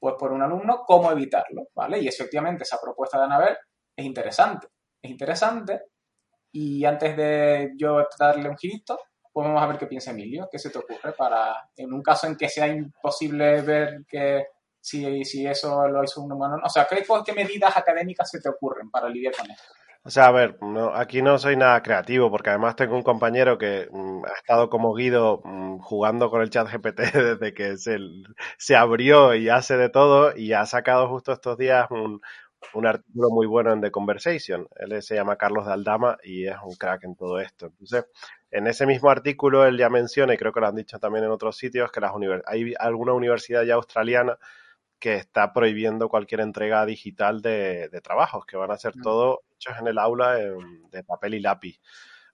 pues 0.00 0.16
por 0.18 0.32
un 0.32 0.42
alumno, 0.42 0.82
cómo 0.84 1.12
evitarlo, 1.12 1.68
¿vale? 1.76 2.00
Y 2.00 2.08
efectivamente 2.08 2.64
esa 2.64 2.80
propuesta 2.80 3.18
de 3.18 3.24
Anabel 3.24 3.56
es 3.94 4.04
interesante. 4.04 4.66
Es 5.00 5.10
interesante 5.10 5.82
y 6.50 6.84
antes 6.84 7.16
de 7.16 7.72
yo 7.76 8.04
darle 8.18 8.48
un 8.48 8.58
girito, 8.58 8.98
pues 9.32 9.46
vamos 9.46 9.62
a 9.62 9.66
ver 9.66 9.78
qué 9.78 9.86
piensa 9.86 10.10
Emilio, 10.10 10.48
qué 10.50 10.58
se 10.58 10.70
te 10.70 10.78
ocurre 10.78 11.12
para, 11.12 11.70
en 11.76 11.92
un 11.92 12.02
caso 12.02 12.26
en 12.26 12.36
que 12.36 12.48
sea 12.48 12.66
imposible 12.66 13.62
ver 13.62 14.04
que 14.06 14.48
si, 14.82 15.24
si 15.24 15.46
eso 15.46 15.88
lo 15.88 16.04
hizo 16.04 16.20
un 16.20 16.32
humano. 16.32 16.56
O 16.62 16.68
sea, 16.68 16.86
¿qué, 16.86 17.02
¿qué 17.24 17.32
medidas 17.32 17.76
académicas 17.76 18.28
se 18.28 18.40
te 18.40 18.48
ocurren 18.48 18.90
para 18.90 19.08
lidiar 19.08 19.34
con 19.34 19.50
esto? 19.50 19.72
O 20.04 20.10
sea, 20.10 20.26
a 20.26 20.32
ver, 20.32 20.58
no, 20.60 20.92
aquí 20.92 21.22
no 21.22 21.38
soy 21.38 21.56
nada 21.56 21.80
creativo 21.80 22.28
porque 22.28 22.50
además 22.50 22.74
tengo 22.74 22.96
un 22.96 23.04
compañero 23.04 23.56
que 23.56 23.88
mm, 23.90 24.24
ha 24.24 24.34
estado 24.36 24.68
como 24.68 24.92
Guido 24.94 25.40
mm, 25.44 25.78
jugando 25.78 26.28
con 26.28 26.42
el 26.42 26.50
chat 26.50 26.68
GPT 26.68 26.98
desde 27.14 27.54
que 27.54 27.76
se, 27.78 27.98
se, 28.58 28.74
abrió 28.74 29.36
y 29.36 29.48
hace 29.48 29.76
de 29.76 29.88
todo 29.88 30.36
y 30.36 30.52
ha 30.54 30.66
sacado 30.66 31.08
justo 31.08 31.32
estos 31.32 31.56
días 31.56 31.88
un, 31.90 32.20
un 32.74 32.86
artículo 32.86 33.30
muy 33.30 33.46
bueno 33.46 33.72
en 33.72 33.80
The 33.80 33.92
Conversation. 33.92 34.66
Él 34.74 35.00
se 35.02 35.14
llama 35.14 35.36
Carlos 35.36 35.66
de 35.66 35.72
Aldama 35.72 36.18
y 36.24 36.48
es 36.48 36.56
un 36.64 36.74
crack 36.74 37.04
en 37.04 37.14
todo 37.14 37.38
esto. 37.38 37.66
Entonces, 37.66 38.06
en 38.50 38.66
ese 38.66 38.86
mismo 38.86 39.08
artículo 39.08 39.64
él 39.64 39.78
ya 39.78 39.88
menciona, 39.88 40.34
y 40.34 40.36
creo 40.36 40.52
que 40.52 40.60
lo 40.60 40.66
han 40.66 40.74
dicho 40.74 40.98
también 40.98 41.24
en 41.24 41.30
otros 41.30 41.56
sitios, 41.56 41.92
que 41.92 42.00
las 42.00 42.12
hay 42.46 42.74
alguna 42.78 43.12
universidad 43.12 43.62
ya 43.62 43.74
australiana 43.74 44.36
que 45.02 45.16
está 45.16 45.52
prohibiendo 45.52 46.08
cualquier 46.08 46.42
entrega 46.42 46.86
digital 46.86 47.42
de, 47.42 47.90
trabajos, 48.04 48.46
que 48.46 48.56
van 48.56 48.70
a 48.70 48.78
ser 48.78 48.94
todos 49.02 49.40
hechos 49.56 49.74
en 49.80 49.88
el 49.88 49.98
aula 49.98 50.36
de 50.36 51.02
papel 51.02 51.34
y 51.34 51.40
lápiz. 51.40 51.80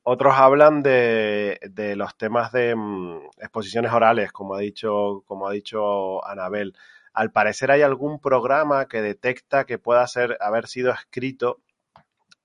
Otros 0.03 0.35
hablan 0.37 0.83
de, 0.83 1.59
los 1.97 2.14
temas 2.19 2.53
de 2.53 2.75
mm, 2.77 3.21
exposiciones 3.39 3.91
orales, 3.91 4.33
como 4.33 4.55
ha 4.55 4.59
dicho, 4.59 5.23
como 5.25 5.49
ha 5.49 5.53
dicho 5.53 6.23
Anabel. 6.27 6.75
Al 7.14 7.33
parecer 7.33 7.71
hay 7.71 7.81
algún 7.81 8.21
programa 8.21 8.87
que 8.87 9.01
detecta 9.01 9.64
que 9.64 9.79
pueda 9.79 10.07
ser, 10.07 10.37
haber 10.39 10.66
sido 10.66 10.93
escrito 10.93 11.62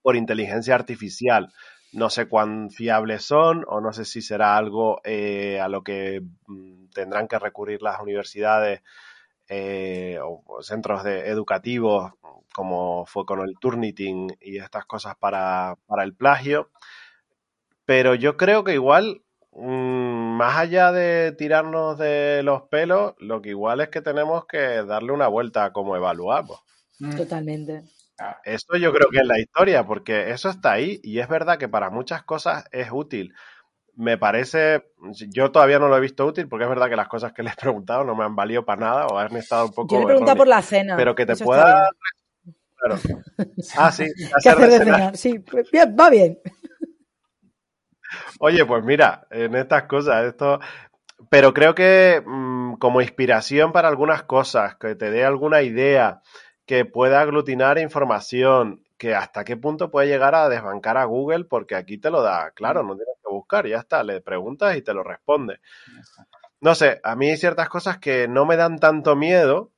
por 0.02 0.16
inteligencia 0.16 0.74
artificial. 0.74 1.52
No 1.92 2.10
sé 2.10 2.30
cuán 2.30 2.70
fiables 2.70 3.26
son 3.26 3.66
o 3.68 3.82
no 3.82 3.92
sé 3.92 4.06
si 4.06 4.22
será 4.22 4.56
algo 4.56 5.02
eh, 5.04 5.60
a 5.60 5.68
lo 5.68 5.84
que 5.84 6.22
mm, 6.48 6.92
tendrán 6.94 7.28
que 7.28 7.40
recurrir 7.40 7.82
las 7.82 8.00
universidades 8.00 8.84
eh, 9.48 10.20
o 10.22 10.62
centros 10.62 11.04
de, 11.04 11.30
educativos, 11.30 12.14
como 12.54 13.06
fue 13.06 13.26
con 13.26 13.42
el 13.42 13.58
Turnitin 13.60 14.36
y 14.40 14.58
estas 14.58 14.86
cosas 14.86 15.16
para, 15.20 15.78
el 16.02 16.16
plagio. 16.16 16.70
Pero 17.86 18.16
yo 18.16 18.38
creo 18.38 18.64
que 18.64 18.74
igual, 18.74 19.24
mm, 19.52 20.38
más 20.38 20.58
allá 20.58 20.92
de 20.92 21.34
tirarnos 21.34 21.98
de 21.98 22.42
los 22.44 22.64
pelos, 22.64 23.14
lo 23.18 23.42
que 23.42 23.50
igual 23.50 23.82
es 23.82 23.90
que 23.90 24.02
tenemos 24.02 24.46
que 24.46 24.84
darle 24.84 25.12
una 25.12 25.28
vuelta 25.28 25.66
a 25.66 25.74
cómo 25.74 25.96
evaluamos. 25.96 26.62
Mm. 27.00 27.18
Totalmente. 27.18 27.84
Esto 28.46 28.78
yo 28.78 28.94
creo 28.94 29.10
que 29.10 29.18
es 29.18 29.26
la 29.26 29.40
historia, 29.40 29.86
porque 29.86 30.30
eso 30.30 30.50
está 30.50 30.74
ahí 30.74 31.00
y 31.04 31.20
es 31.20 31.28
verdad 31.28 31.58
que 31.58 31.68
para 31.68 31.90
muchas 31.90 32.24
cosas 32.24 32.66
es 32.72 32.90
útil 32.92 33.34
me 33.96 34.18
parece, 34.18 34.86
yo 35.30 35.52
todavía 35.52 35.80
no 35.80 35.88
lo 35.88 35.98
he 35.98 36.02
visto 36.02 36.26
útil 36.26 36.48
porque 36.48 36.64
es 36.64 36.70
verdad 36.70 36.90
que 36.90 36.96
las 36.96 37.08
cosas 37.08 37.34
que 37.34 37.44
le 37.44 37.52
he 37.52 37.56
preguntado 37.56 38.04
no 38.04 38.16
me 38.16 38.24
han 38.24 38.36
valido 38.36 38.66
para 38.66 38.82
nada 38.82 39.08
o 39.08 39.18
han 39.18 39.36
estado 39.36 39.66
un 39.68 39.74
poco... 39.74 39.94
Yo 39.94 40.02
le 40.02 40.08
preguntado 40.08 40.38
por 40.38 40.48
la 40.48 40.62
cena. 40.62 40.96
Pero 40.96 41.16
que 41.16 41.26
te 41.26 41.36
pueda... 41.38 41.90
Claro. 42.78 43.00
Ah, 43.78 43.92
sí. 43.92 44.06
¿Qué 44.44 44.50
hacer 44.50 44.70
de 44.70 44.78
cenar? 44.80 45.18
Sí, 45.18 45.40
pues 45.40 45.70
bien, 45.72 45.96
va 46.00 46.10
bien. 46.10 46.40
Oye, 48.40 48.66
pues 48.66 48.84
mira, 48.84 49.28
en 49.32 49.56
estas 49.56 49.84
cosas, 49.84 50.26
esto... 50.26 50.60
Pero 51.30 51.54
creo 51.54 51.74
que 51.74 52.22
mm, 52.26 52.76
como 52.76 53.02
inspiración 53.02 53.72
para 53.72 53.88
algunas 53.88 54.24
cosas, 54.24 54.76
que 54.76 54.96
te 54.96 55.10
dé 55.10 55.24
alguna 55.24 55.62
idea, 55.62 56.22
que 56.66 56.86
pueda 56.86 57.22
aglutinar 57.22 57.78
información, 57.78 58.84
que 58.98 59.16
hasta 59.16 59.44
qué 59.44 59.58
punto 59.58 59.90
puede 59.90 60.08
llegar 60.08 60.36
a 60.36 60.50
desbancar 60.50 60.98
a 60.98 61.06
Google, 61.06 61.46
porque 61.46 61.76
aquí 61.76 61.98
te 61.98 62.10
lo 62.10 62.22
da, 62.22 62.52
claro, 62.52 62.84
no 62.84 62.96
tienes 62.96 63.16
buscar, 63.34 63.68
ya 63.68 63.80
está, 63.80 64.04
le 64.04 64.22
preguntas 64.22 64.76
y 64.78 64.82
te 64.82 64.94
lo 64.94 65.04
responde. 65.04 65.60
No 66.62 66.76
sé, 66.76 67.02
a 67.04 67.16
mí 67.16 67.30
hay 67.30 67.38
ciertas 67.38 67.68
cosas 67.70 67.98
que 67.98 68.28
no 68.28 68.46
me 68.46 68.56
dan 68.56 68.80
tanto 68.80 69.16
miedo, 69.16 69.72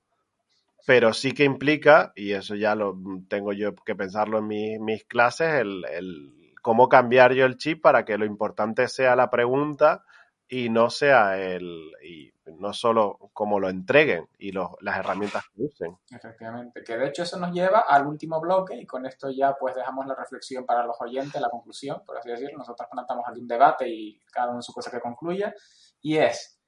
pero 0.85 1.13
sí 1.13 1.31
que 1.31 1.43
implica, 1.43 2.13
y 2.15 2.33
eso 2.33 2.55
ya 2.55 2.75
lo 2.75 2.95
tengo 3.27 3.53
yo 3.53 3.73
que 3.73 3.95
pensarlo 3.95 4.37
en 4.39 4.85
mis 4.85 5.03
clases, 5.05 5.55
el, 5.55 5.83
el 5.85 6.53
cómo 6.61 6.89
cambiar 6.89 7.33
yo 7.33 7.45
el 7.45 7.57
chip 7.57 7.81
para 7.81 8.05
que 8.05 8.17
lo 8.17 8.25
importante 8.25 8.87
sea 8.87 9.15
la 9.15 9.29
pregunta 9.29 10.03
y 10.47 10.69
no 10.69 10.89
sea 10.89 11.37
el 11.37 11.91
y 12.03 12.31
no 12.59 12.73
solo 12.73 13.17
como 13.33 13.59
lo 13.59 13.69
entreguen 13.69 14.27
y 14.37 14.51
las 14.51 14.97
herramientas 14.97 15.43
que 15.53 15.63
usen. 15.63 15.97
Efectivamente, 16.11 16.83
que 16.83 16.97
de 16.97 17.07
hecho 17.07 17.23
eso 17.23 17.39
nos 17.39 17.51
lleva 17.51 17.85
al 17.87 18.05
último 18.05 18.39
bloque 18.39 18.75
y 18.75 18.85
con 18.85 19.05
esto 19.05 19.29
ya 19.31 19.55
pues 19.59 19.75
dejamos 19.75 20.05
la 20.05 20.15
reflexión 20.15 20.65
para 20.65 20.85
los 20.85 20.95
oyentes, 20.99 21.41
la 21.41 21.49
conclusión, 21.49 22.03
por 22.05 22.17
así 22.17 22.29
decirlo. 22.29 22.59
Nosotros 22.59 22.87
planteamos 22.91 23.25
aquí 23.27 23.39
un 23.39 23.47
debate 23.47 23.89
y 23.89 24.21
cada 24.31 24.51
uno 24.51 24.61
su 24.61 24.73
cosa 24.73 24.91
que 24.91 24.99
concluya 24.99 25.53
y 26.01 26.17
es, 26.17 26.59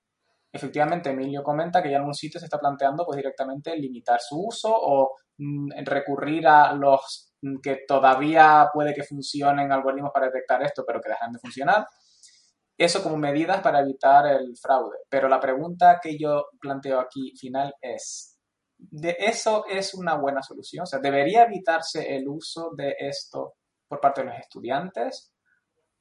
efectivamente 0.52 1.12
Emilio 1.12 1.44
comenta 1.44 1.84
que 1.84 1.92
ya 1.92 1.98
en 1.98 2.06
un 2.06 2.16
sitio 2.16 2.40
se 2.40 2.48
está 2.48 2.58
planteando 2.58 3.06
pues 3.06 3.18
directamente 3.18 3.76
limitar 3.78 4.20
su 4.20 4.48
uso 4.48 4.74
o 4.74 5.16
mm, 5.38 5.70
recurrir 5.86 6.48
a 6.48 6.74
los 6.74 7.34
mm, 7.42 7.58
que 7.62 7.84
todavía 7.88 8.70
puede 8.74 8.96
que 8.96 9.04
funcionen 9.04 9.72
algoritmos 9.72 10.12
para 10.12 10.28
detectar 10.28 10.64
esto 10.64 10.84
pero 10.88 11.00
que 11.00 11.10
dejan 11.10 11.34
de 11.34 11.40
funcionar 11.40 11.86
eso 12.78 13.02
como 13.02 13.18
medidas 13.18 13.62
para 13.62 13.80
evitar 13.80 14.28
el 14.28 14.56
fraude. 14.56 14.98
Pero 15.10 15.28
la 15.28 15.40
pregunta 15.40 16.00
que 16.02 16.18
yo 16.18 16.48
planteo 16.60 17.00
aquí 17.00 17.34
final 17.36 17.74
es, 17.82 18.38
¿de 18.78 19.16
eso 19.20 19.66
es 19.68 19.94
una 19.94 20.16
buena 20.16 20.44
solución? 20.44 20.84
O 20.84 20.86
sea, 20.86 21.00
¿debería 21.00 21.44
evitarse 21.44 22.16
el 22.16 22.28
uso 22.28 22.72
de 22.76 22.96
esto 23.00 23.56
por 23.88 24.00
parte 24.00 24.22
de 24.22 24.28
los 24.28 24.40
estudiantes? 24.40 25.34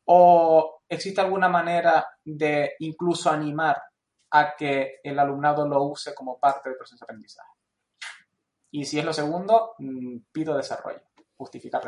¿O 0.05 0.83
existe 0.89 1.20
alguna 1.20 1.49
manera 1.49 2.07
de 2.24 2.74
incluso 2.81 3.31
animar 3.31 3.83
a 4.31 4.55
que 4.55 5.01
el 5.03 5.18
alumnado 5.18 5.66
lo 5.66 5.83
use 5.83 6.14
como 6.14 6.39
parte 6.39 6.68
del 6.68 6.77
proceso 6.77 7.05
de 7.05 7.05
aprendizaje? 7.07 7.51
Y 8.70 8.85
si 8.85 8.99
es 8.99 9.05
lo 9.05 9.12
segundo, 9.12 9.74
mm, 9.79 10.18
pido 10.31 10.57
desarrollo, 10.57 11.01
justificar 11.37 11.83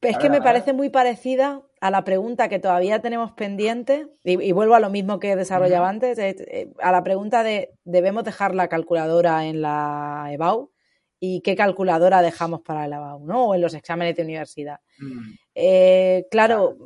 es 0.00 0.18
que 0.18 0.30
me 0.30 0.40
parece 0.42 0.72
muy 0.72 0.90
parecida 0.90 1.62
a 1.80 1.90
la 1.90 2.04
pregunta 2.04 2.48
que 2.48 2.58
todavía 2.58 3.00
tenemos 3.00 3.32
pendiente, 3.32 4.06
y, 4.24 4.52
vuelvo 4.52 4.74
a 4.74 4.80
lo 4.80 4.90
mismo 4.90 5.18
que 5.18 5.36
desarrollaba 5.36 5.88
antes, 5.88 6.18
eh, 6.18 6.72
a 6.80 6.92
la 6.92 7.02
pregunta 7.02 7.42
de 7.42 7.70
¿debemos 7.84 8.24
dejar 8.24 8.54
la 8.54 8.68
calculadora 8.68 9.46
en 9.46 9.62
la 9.62 10.28
EBAU? 10.30 10.70
¿Y 11.18 11.40
qué 11.42 11.54
calculadora 11.54 12.22
dejamos 12.22 12.62
para 12.62 12.86
la 12.88 12.96
EBAU? 12.96 13.26
¿no? 13.26 13.46
O 13.46 13.54
en 13.54 13.60
los 13.60 13.74
exámenes 13.74 14.16
de 14.16 14.22
universidad. 14.22 14.80
Mm. 14.98 15.32
Eh, 15.54 16.26
claro, 16.30 16.76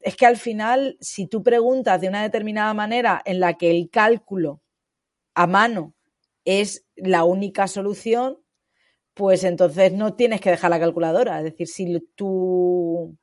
es 0.00 0.16
que 0.16 0.26
al 0.26 0.36
final, 0.36 0.96
si 1.00 1.26
tú 1.26 1.42
preguntas 1.42 2.00
de 2.00 2.08
una 2.08 2.22
determinada 2.22 2.74
manera 2.74 3.22
en 3.24 3.40
la 3.40 3.54
que 3.54 3.70
el 3.70 3.90
cálculo 3.90 4.60
a 5.34 5.46
mano 5.46 5.94
es 6.44 6.86
la 6.96 7.24
única 7.24 7.66
solución, 7.68 8.38
pues 9.14 9.44
entonces 9.44 9.92
no 9.92 10.14
tienes 10.14 10.40
que 10.40 10.50
dejar 10.50 10.70
la 10.70 10.80
calculadora. 10.80 11.38
Es 11.38 11.44
decir, 11.44 11.68
si 11.68 12.00
tú 12.14 13.16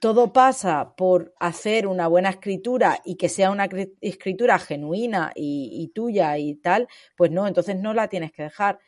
todo 0.00 0.32
pasa 0.32 0.94
por 0.96 1.34
hacer 1.40 1.86
una 1.86 2.06
buena 2.06 2.30
escritura 2.30 3.00
y 3.04 3.16
que 3.16 3.28
sea 3.28 3.50
una 3.50 3.68
escritura 4.00 4.58
genuina 4.58 5.32
y, 5.34 5.90
tuya 5.94 6.38
y 6.38 6.54
tal, 6.56 6.88
pues 7.16 7.30
no, 7.30 7.46
entonces 7.48 7.76
no 7.76 7.94
la 7.94 8.08
tienes 8.08 8.32
que 8.32 8.44
dejar. 8.44 8.78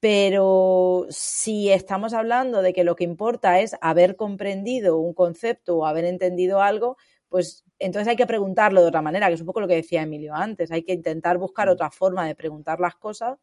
Pero 0.00 1.06
si 1.10 1.70
estamos 1.70 2.14
hablando 2.14 2.62
de 2.62 2.72
que 2.72 2.84
lo 2.84 2.96
que 2.96 3.04
importa 3.04 3.60
es 3.60 3.76
haber 3.82 4.16
comprendido 4.16 4.98
un 4.98 5.12
concepto 5.14 5.76
o 5.78 5.86
haber 5.86 6.06
entendido 6.06 6.62
algo, 6.62 6.96
pues 7.28 7.64
entonces 7.78 8.08
hay 8.08 8.16
que 8.16 8.26
preguntarlo 8.26 8.82
de 8.82 8.88
otra 8.88 9.02
manera, 9.02 9.28
que 9.28 9.34
es 9.34 9.40
un 9.40 9.46
poco 9.46 9.60
lo 9.60 9.68
que 9.68 9.76
decía 9.76 10.02
Emilio 10.02 10.34
antes. 10.34 10.70
Hay 10.72 10.82
que 10.82 10.94
intentar 10.94 11.38
buscar 11.38 11.68
mm. 11.68 11.72
otra 11.72 11.90
forma 11.90 12.26
de 12.26 12.34
preguntar 12.34 12.80
las 12.80 12.96
cosas 12.96 13.38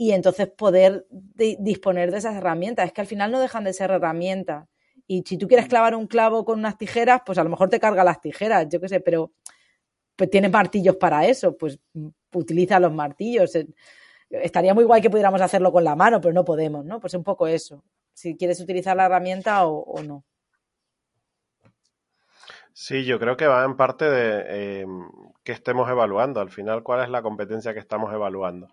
y 0.00 0.12
entonces 0.12 0.48
poder 0.48 1.06
disponer 1.10 2.10
de 2.10 2.16
esas 2.16 2.34
herramientas. 2.34 2.86
Es 2.86 2.92
que 2.94 3.02
al 3.02 3.06
final 3.06 3.30
no 3.30 3.38
dejan 3.38 3.64
de 3.64 3.74
ser 3.74 3.90
herramientas. 3.90 4.66
Y 5.06 5.24
si 5.26 5.36
tú 5.36 5.46
quieres 5.46 5.68
clavar 5.68 5.94
un 5.94 6.06
clavo 6.06 6.46
con 6.46 6.58
unas 6.58 6.78
tijeras, 6.78 7.20
pues 7.26 7.36
a 7.36 7.44
lo 7.44 7.50
mejor 7.50 7.68
te 7.68 7.78
carga 7.78 8.02
las 8.02 8.18
tijeras, 8.18 8.66
yo 8.70 8.80
qué 8.80 8.88
sé, 8.88 9.00
pero 9.00 9.32
pues 10.16 10.30
tienes 10.30 10.50
martillos 10.50 10.96
para 10.96 11.26
eso, 11.26 11.54
pues 11.54 11.78
utiliza 12.32 12.80
los 12.80 12.94
martillos. 12.94 13.54
Eh, 13.56 13.66
estaría 14.30 14.72
muy 14.72 14.84
guay 14.84 15.02
que 15.02 15.10
pudiéramos 15.10 15.42
hacerlo 15.42 15.70
con 15.70 15.84
la 15.84 15.94
mano, 15.94 16.18
pero 16.18 16.32
no 16.32 16.46
podemos, 16.46 16.82
¿no? 16.82 16.98
Pues 16.98 17.12
un 17.12 17.22
poco 17.22 17.46
eso. 17.46 17.84
Si 18.14 18.38
quieres 18.38 18.58
utilizar 18.58 18.96
la 18.96 19.04
herramienta 19.04 19.66
o, 19.66 20.02
no. 20.02 20.24
Sí, 22.72 23.04
yo 23.04 23.18
creo 23.20 23.36
que 23.36 23.46
va 23.46 23.66
en 23.66 23.76
parte 23.76 24.06
de 24.08 24.44
eh, 24.46 24.86
qué 25.44 25.52
estemos 25.52 25.90
evaluando. 25.90 26.40
Al 26.40 26.48
final, 26.48 26.82
¿cuál 26.82 27.04
es 27.04 27.10
la 27.10 27.20
competencia 27.20 27.74
que 27.74 27.80
estamos 27.80 28.10
evaluando? 28.14 28.68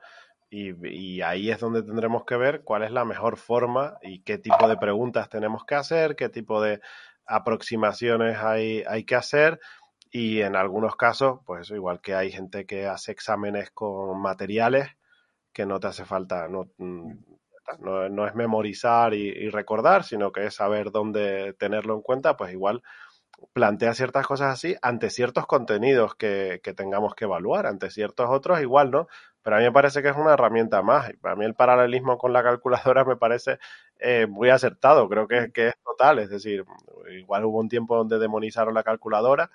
Y, 0.49 1.21
ahí 1.21 1.51
es 1.51 1.59
donde 1.59 1.83
tendremos 1.83 2.23
que 2.23 2.37
ver 2.37 2.63
cuál 2.63 2.83
es 2.83 2.91
la 2.91 3.03
mejor 3.03 3.37
forma 3.37 3.97
y 4.01 4.21
qué 4.21 4.37
tipo 4.37 4.67
de 4.67 4.77
preguntas 4.77 5.29
tenemos 5.29 5.65
que 5.65 5.75
hacer, 5.75 6.15
qué 6.15 6.29
tipo 6.29 6.61
de 6.61 6.79
aproximaciones 7.25 8.37
hay, 8.37 8.83
hay 8.87 9.03
que 9.03 9.15
hacer. 9.15 9.59
Y 10.09 10.41
en 10.41 10.55
algunos 10.55 10.95
casos, 10.95 11.41
pues 11.45 11.61
eso, 11.61 11.75
igual 11.75 11.99
que 12.01 12.15
hay 12.15 12.31
gente 12.31 12.65
que 12.65 12.87
hace 12.87 13.11
exámenes 13.11 13.71
con 13.71 14.21
materiales 14.21 14.89
que 15.51 15.65
no 15.65 15.79
te 15.79 15.87
hace 15.87 16.05
falta, 16.05 16.47
no, 16.47 16.69
mm, 16.77 17.11
no, 17.79 18.27
es 18.27 18.35
memorizar 18.35 19.13
y, 19.13 19.49
recordar, 19.49 20.03
sino 20.03 20.31
que 20.31 20.45
es 20.45 20.55
saber 20.55 20.91
dónde 20.91 21.53
tenerlo 21.53 21.95
en 21.95 22.01
cuenta, 22.01 22.37
pues 22.37 22.53
igual 22.53 22.81
plantea 23.53 23.93
ciertas 23.93 24.25
cosas 24.25 24.53
así 24.53 24.75
ante 24.81 25.09
ciertos 25.09 25.45
contenidos 25.45 26.15
que, 26.15 26.61
tengamos 26.75 27.13
que 27.13 27.25
evaluar, 27.25 27.67
ante 27.67 27.89
ciertos 27.91 28.27
otros 28.29 28.61
igual, 28.61 28.91
¿no? 28.91 29.07
Pero 29.47 29.55
a 29.55 29.59
mí 29.59 29.65
me 29.65 29.71
parece 29.71 30.01
que 30.01 30.09
es 30.09 30.15
una 30.17 30.33
herramienta 30.33 30.81
más. 30.81 31.09
Para 31.21 31.37
mí 31.37 31.45
el 31.45 31.55
paralelismo 31.55 32.17
con 32.17 32.33
la 32.33 32.43
calculadora 32.43 33.05
me 33.05 33.15
parece 33.15 33.59
eh, 33.97 34.27
muy 34.27 34.49
acertado, 34.49 35.07
creo 35.07 35.25
que, 35.25 35.53
que, 35.53 35.69
es 35.69 35.75
total, 35.85 36.19
es 36.19 36.29
decir, 36.29 36.65
igual 37.17 37.45
hubo 37.45 37.59
un 37.59 37.69
tiempo 37.69 37.95
donde 37.95 38.19
demonizaron 38.19 38.73
la 38.73 38.83
calculadora 38.83 39.49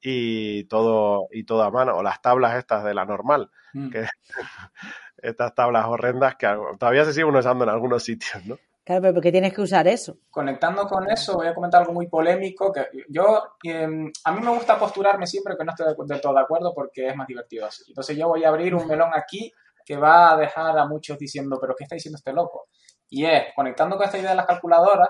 y 0.00 0.62
todo, 0.66 1.26
y 1.32 1.42
todo 1.42 1.64
a 1.64 1.72
mano, 1.72 1.96
o 1.96 2.04
las 2.04 2.22
tablas 2.22 2.56
estas 2.56 2.84
de 2.84 2.94
la 2.94 3.04
normal, 3.04 3.50
mm. 3.72 3.90
que 3.90 4.06
estas 5.16 5.56
tablas 5.56 5.86
horrendas 5.86 6.36
que 6.36 6.46
todavía 6.78 7.04
se 7.04 7.12
siguen 7.12 7.34
usando 7.34 7.64
en 7.64 7.70
algunos 7.70 8.04
sitios, 8.04 8.46
¿no? 8.46 8.58
Claro, 8.84 9.02
pero 9.02 9.14
¿por 9.14 9.22
qué 9.22 9.30
tienes 9.30 9.54
que 9.54 9.60
usar 9.60 9.86
eso? 9.86 10.18
Conectando 10.28 10.86
con 10.86 11.08
eso, 11.08 11.34
voy 11.34 11.46
a 11.46 11.54
comentar 11.54 11.82
algo 11.82 11.92
muy 11.92 12.08
polémico. 12.08 12.72
que 12.72 12.88
Yo, 13.08 13.54
em, 13.62 14.10
a 14.24 14.32
mí 14.32 14.40
me 14.40 14.50
gusta 14.50 14.78
posturarme 14.78 15.26
siempre 15.26 15.56
que 15.56 15.64
no 15.64 15.70
estoy 15.70 15.94
del 16.06 16.20
todo 16.20 16.34
de 16.34 16.40
acuerdo 16.40 16.72
porque 16.74 17.06
es 17.08 17.16
más 17.16 17.28
divertido 17.28 17.66
así. 17.66 17.84
Entonces 17.88 18.16
yo 18.16 18.28
voy 18.28 18.42
a 18.42 18.48
abrir 18.48 18.74
un 18.74 18.86
melón 18.88 19.10
aquí 19.14 19.52
que 19.84 19.96
va 19.96 20.32
a 20.32 20.36
dejar 20.36 20.76
a 20.78 20.86
muchos 20.86 21.16
diciendo, 21.16 21.58
pero 21.60 21.74
¿qué 21.76 21.84
está 21.84 21.94
diciendo 21.94 22.16
este 22.16 22.32
loco? 22.32 22.68
Y 23.08 23.24
es, 23.24 23.44
conectando 23.54 23.96
con 23.96 24.04
esta 24.04 24.18
idea 24.18 24.30
de 24.30 24.36
las 24.36 24.46
calculadoras, 24.46 25.08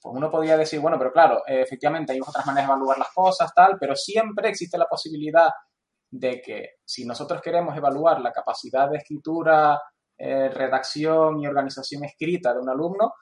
pues 0.00 0.16
uno 0.16 0.30
podría 0.30 0.56
decir, 0.56 0.80
bueno, 0.80 0.98
pero 0.98 1.12
claro, 1.12 1.42
efectivamente 1.46 2.12
hay 2.12 2.20
otras 2.20 2.44
maneras 2.46 2.68
de 2.68 2.72
evaluar 2.74 2.98
las 2.98 3.12
cosas, 3.14 3.52
tal, 3.54 3.76
pero 3.78 3.94
siempre 3.94 4.48
existe 4.48 4.78
la 4.78 4.86
posibilidad 4.86 5.48
de 6.10 6.40
que 6.40 6.70
si 6.84 7.04
nosotros 7.04 7.40
queremos 7.40 7.76
evaluar 7.76 8.20
la 8.20 8.32
capacidad 8.32 8.88
de 8.88 8.98
escritura 8.98 9.80
eh, 10.24 10.48
redacción 10.50 11.40
y 11.40 11.48
organización 11.48 12.04
escrita 12.04 12.54
de 12.54 12.60
un 12.60 12.70
alumno, 12.70 13.14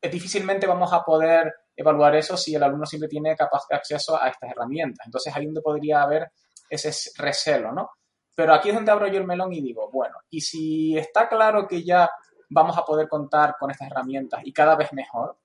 eh, 0.00 0.08
difícilmente 0.08 0.66
vamos 0.66 0.90
a 0.94 1.02
poder 1.02 1.52
evaluar 1.76 2.16
eso 2.16 2.34
si 2.34 2.54
el 2.54 2.62
alumno 2.62 2.86
siempre 2.86 3.10
tiene 3.10 3.36
acceso 3.70 4.18
a 4.18 4.28
estas 4.28 4.52
herramientas. 4.52 5.04
Entonces 5.04 5.36
ahí 5.36 5.44
donde 5.44 5.60
podría 5.60 6.00
haber 6.00 6.30
ese 6.70 7.10
recelo, 7.18 7.72
¿no? 7.72 7.90
Pero 8.34 8.54
aquí 8.54 8.70
es 8.70 8.74
donde 8.74 8.90
abro 8.90 9.06
yo 9.06 9.18
el 9.18 9.26
melón 9.26 9.52
y 9.52 9.60
digo, 9.60 9.90
bueno, 9.92 10.16
y 10.30 10.40
si 10.40 10.96
está 10.96 11.28
claro 11.28 11.68
que 11.68 11.84
ya 11.84 12.08
vamos 12.48 12.78
a 12.78 12.86
poder 12.86 13.06
contar 13.06 13.56
con 13.60 13.70
estas 13.70 13.90
herramientas 13.90 14.40
y 14.44 14.52
cada 14.54 14.76
vez 14.76 14.94
mejor, 14.94 15.36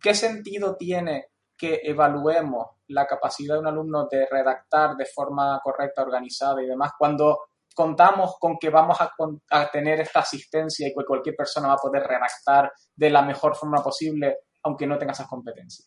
¿qué 0.00 0.14
sentido 0.14 0.76
tiene 0.76 1.30
que 1.56 1.80
evaluemos 1.82 2.68
la 2.88 3.08
capacidad 3.08 3.54
de 3.54 3.60
un 3.60 3.66
alumno 3.66 4.06
de 4.06 4.24
redactar 4.30 4.94
de 4.94 5.06
forma 5.06 5.60
correcta, 5.64 6.02
organizada 6.02 6.62
y 6.62 6.66
demás, 6.66 6.92
cuando 6.96 7.40
contamos 7.76 8.36
con 8.40 8.56
que 8.58 8.70
vamos 8.70 8.96
a, 9.00 9.70
tener 9.70 10.00
esta 10.00 10.20
asistencia 10.20 10.88
y 10.88 10.94
que 10.94 11.04
cualquier 11.06 11.36
persona 11.36 11.68
va 11.68 11.74
a 11.74 11.76
poder 11.76 12.02
redactar 12.04 12.72
de 12.94 13.10
la 13.10 13.20
mejor 13.20 13.54
forma 13.54 13.82
posible, 13.82 14.38
aunque 14.62 14.86
no 14.86 14.96
tenga 14.96 15.12
esas 15.12 15.28
competencias. 15.28 15.86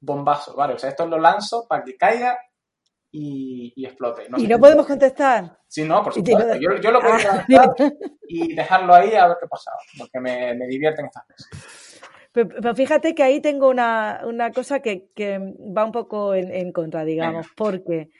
Bombazo, 0.00 0.54
¿vale? 0.54 0.74
O 0.74 0.78
sea, 0.78 0.90
esto 0.90 1.04
lo 1.06 1.18
lanzo 1.18 1.66
para 1.68 1.82
que 1.82 1.96
caiga 1.96 2.38
y, 3.10 3.84
explote. 3.84 4.28
¿Y 4.36 4.46
no 4.46 4.58
podemos 4.60 4.86
contestar? 4.86 5.58
Sí, 5.66 5.82
no, 5.82 6.00
por 6.02 6.14
supuesto. 6.14 6.54
Yo, 6.60 6.90
lo 6.92 7.00
puedo 7.00 7.16
ah, 7.28 7.44
y 8.28 8.54
dejarlo 8.54 8.94
ahí 8.94 9.14
a 9.14 9.26
ver 9.26 9.36
qué 9.40 9.48
pasa, 9.48 9.72
porque 9.98 10.20
me, 10.20 10.54
me 10.54 10.66
divierten 10.68 11.06
estas 11.06 11.24
cosas. 11.26 12.00
Pero, 12.30 12.74
fíjate 12.74 13.14
que 13.16 13.22
ahí 13.24 13.40
tengo 13.40 13.68
una, 13.68 14.20
cosa 14.54 14.78
que, 14.78 15.08
va 15.76 15.84
un 15.84 15.92
poco 15.92 16.34
en, 16.34 16.52
en 16.54 16.72
contra, 16.72 17.04
digamos, 17.04 17.48
porque 17.56 18.10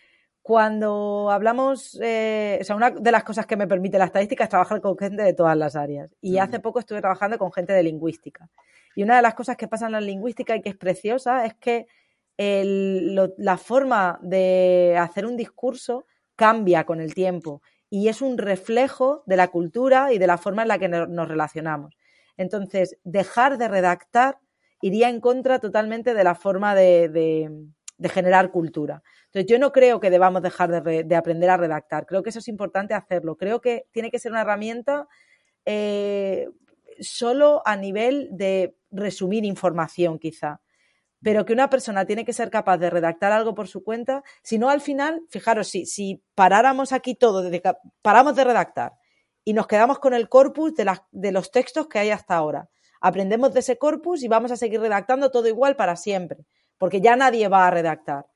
cuando 0.44 1.30
hablamos, 1.30 1.98
eh, 2.02 2.58
o 2.60 2.64
sea, 2.64 2.76
una 2.76 2.90
de 2.90 3.10
las 3.10 3.24
cosas 3.24 3.46
que 3.46 3.56
me 3.56 3.66
permite 3.66 3.96
la 3.96 4.04
estadística 4.04 4.44
es 4.44 4.50
trabajar 4.50 4.82
con 4.82 4.98
gente 4.98 5.22
de 5.22 5.32
todas 5.32 5.56
las 5.56 5.74
áreas. 5.74 6.14
Y 6.20 6.36
hace 6.36 6.60
poco 6.60 6.80
estuve 6.80 7.00
trabajando 7.00 7.38
con 7.38 7.50
gente 7.50 7.72
de 7.72 7.82
lingüística. 7.82 8.50
Y 8.94 9.04
una 9.04 9.16
de 9.16 9.22
las 9.22 9.32
cosas 9.32 9.56
que 9.56 9.68
pasa 9.68 9.86
en 9.86 9.92
la 9.92 10.02
lingüística 10.02 10.54
y 10.54 10.60
que 10.60 10.68
es 10.68 10.76
preciosa 10.76 11.46
es 11.46 11.54
que 11.54 11.86
la 12.36 13.56
forma 13.56 14.18
de 14.20 14.98
hacer 15.00 15.24
un 15.24 15.38
discurso 15.38 16.04
cambia 16.36 16.84
con 16.84 17.00
el 17.00 17.14
tiempo 17.14 17.62
y 17.88 18.08
es 18.08 18.20
un 18.20 18.36
reflejo 18.36 19.22
de 19.24 19.38
la 19.38 19.48
cultura 19.48 20.12
y 20.12 20.18
de 20.18 20.26
la 20.26 20.36
forma 20.36 20.60
en 20.60 20.68
la 20.68 20.78
que 20.78 20.88
nos 20.90 21.26
relacionamos. 21.26 21.96
Entonces, 22.36 22.98
dejar 23.02 23.56
de 23.56 23.68
redactar 23.68 24.40
iría 24.82 25.08
en 25.08 25.20
contra 25.22 25.58
totalmente 25.58 26.12
de 26.12 26.24
la 26.24 26.34
forma 26.34 26.74
de 26.74 27.48
generar 28.04 28.50
cultura. 28.50 29.02
Entonces, 29.26 29.46
yo 29.46 29.58
no 29.58 29.72
creo 29.72 30.00
que 30.00 30.10
debamos 30.10 30.42
dejar 30.42 30.82
de, 30.82 31.16
aprender 31.16 31.50
a 31.50 31.56
redactar. 31.56 32.06
Creo 32.06 32.22
que 32.22 32.30
eso 32.30 32.38
es 32.38 32.48
importante 32.48 32.94
hacerlo. 32.94 33.36
Creo 33.36 33.60
que 33.60 33.86
tiene 33.92 34.10
que 34.10 34.18
ser 34.18 34.32
una 34.32 34.42
herramienta 34.42 35.08
eh, 35.64 36.48
solo 37.00 37.62
a 37.64 37.76
nivel 37.76 38.28
de 38.32 38.76
resumir 38.90 39.44
información, 39.44 40.18
quizá. 40.18 40.60
Pero 41.22 41.44
que 41.44 41.52
una 41.52 41.70
persona 41.70 42.04
tiene 42.04 42.24
que 42.24 42.32
ser 42.32 42.50
capaz 42.50 42.78
de 42.78 42.90
redactar 42.90 43.32
algo 43.32 43.54
por 43.54 43.68
su 43.68 43.82
cuenta. 43.82 44.22
Si 44.42 44.58
no, 44.58 44.68
al 44.68 44.80
final, 44.80 45.22
fijaros, 45.30 45.68
si, 45.68 45.86
si 45.86 46.22
paráramos 46.34 46.92
aquí 46.92 47.14
todo, 47.14 47.50
paramos 48.02 48.36
de 48.36 48.44
redactar 48.44 48.92
y 49.44 49.52
nos 49.52 49.66
quedamos 49.66 49.98
con 49.98 50.14
el 50.14 50.28
corpus 50.28 50.74
de, 50.74 50.90
de 51.12 51.32
los 51.32 51.50
textos 51.50 51.86
que 51.86 51.98
hay 51.98 52.10
hasta 52.10 52.34
ahora. 52.34 52.68
Aprendemos 53.00 53.52
de 53.52 53.60
ese 53.60 53.76
corpus 53.76 54.22
y 54.22 54.28
vamos 54.28 54.50
a 54.50 54.56
seguir 54.56 54.80
redactando 54.80 55.30
todo 55.30 55.46
igual 55.48 55.76
para 55.76 55.96
siempre, 55.96 56.46
porque 56.78 57.00
ya 57.00 57.16
nadie 57.16 57.48
va 57.48 57.66
a 57.66 57.70
redactar. 57.70 58.26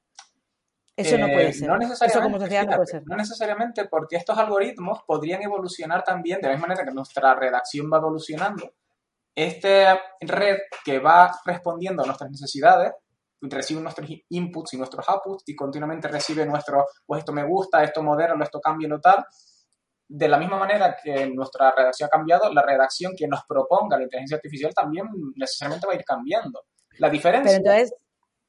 Eso 0.98 1.16
no 1.16 1.26
puede 1.26 1.50
eh, 1.50 1.52
ser. 1.52 1.68
No 1.68 1.78
necesariamente, 1.78 3.02
no 3.06 3.16
necesariamente 3.16 3.84
porque 3.84 4.16
estos 4.16 4.36
algoritmos 4.36 5.02
podrían 5.06 5.40
evolucionar 5.42 6.02
también 6.02 6.40
de 6.40 6.48
la 6.48 6.54
misma 6.54 6.66
manera 6.66 6.84
que 6.84 6.92
nuestra 6.92 7.36
redacción 7.36 7.88
va 7.92 7.98
evolucionando. 7.98 8.72
Esta 9.32 10.00
red 10.20 10.58
que 10.84 10.98
va 10.98 11.30
respondiendo 11.44 12.02
a 12.02 12.06
nuestras 12.06 12.28
necesidades, 12.32 12.92
recibe 13.40 13.80
nuestros 13.80 14.08
inputs 14.30 14.74
y 14.74 14.76
nuestros 14.76 15.08
outputs 15.08 15.44
y 15.46 15.54
continuamente 15.54 16.08
recibe 16.08 16.44
nuestro, 16.44 16.86
pues 17.06 17.20
esto 17.20 17.32
me 17.32 17.44
gusta, 17.44 17.84
esto 17.84 18.02
modelo, 18.02 18.34
esto 18.42 18.60
cambia, 18.60 18.88
lo 18.88 19.00
tal. 19.00 19.24
De 20.08 20.26
la 20.26 20.36
misma 20.36 20.58
manera 20.58 20.96
que 21.00 21.28
nuestra 21.28 21.70
redacción 21.70 22.08
ha 22.08 22.10
cambiado, 22.10 22.52
la 22.52 22.62
redacción 22.62 23.12
que 23.16 23.28
nos 23.28 23.44
proponga 23.46 23.96
la 23.96 24.02
inteligencia 24.02 24.38
artificial 24.38 24.74
también 24.74 25.06
necesariamente 25.36 25.86
va 25.86 25.92
a 25.92 25.96
ir 25.96 26.04
cambiando. 26.04 26.64
La 26.98 27.08
diferencia... 27.08 27.56
Entonces 27.56 27.94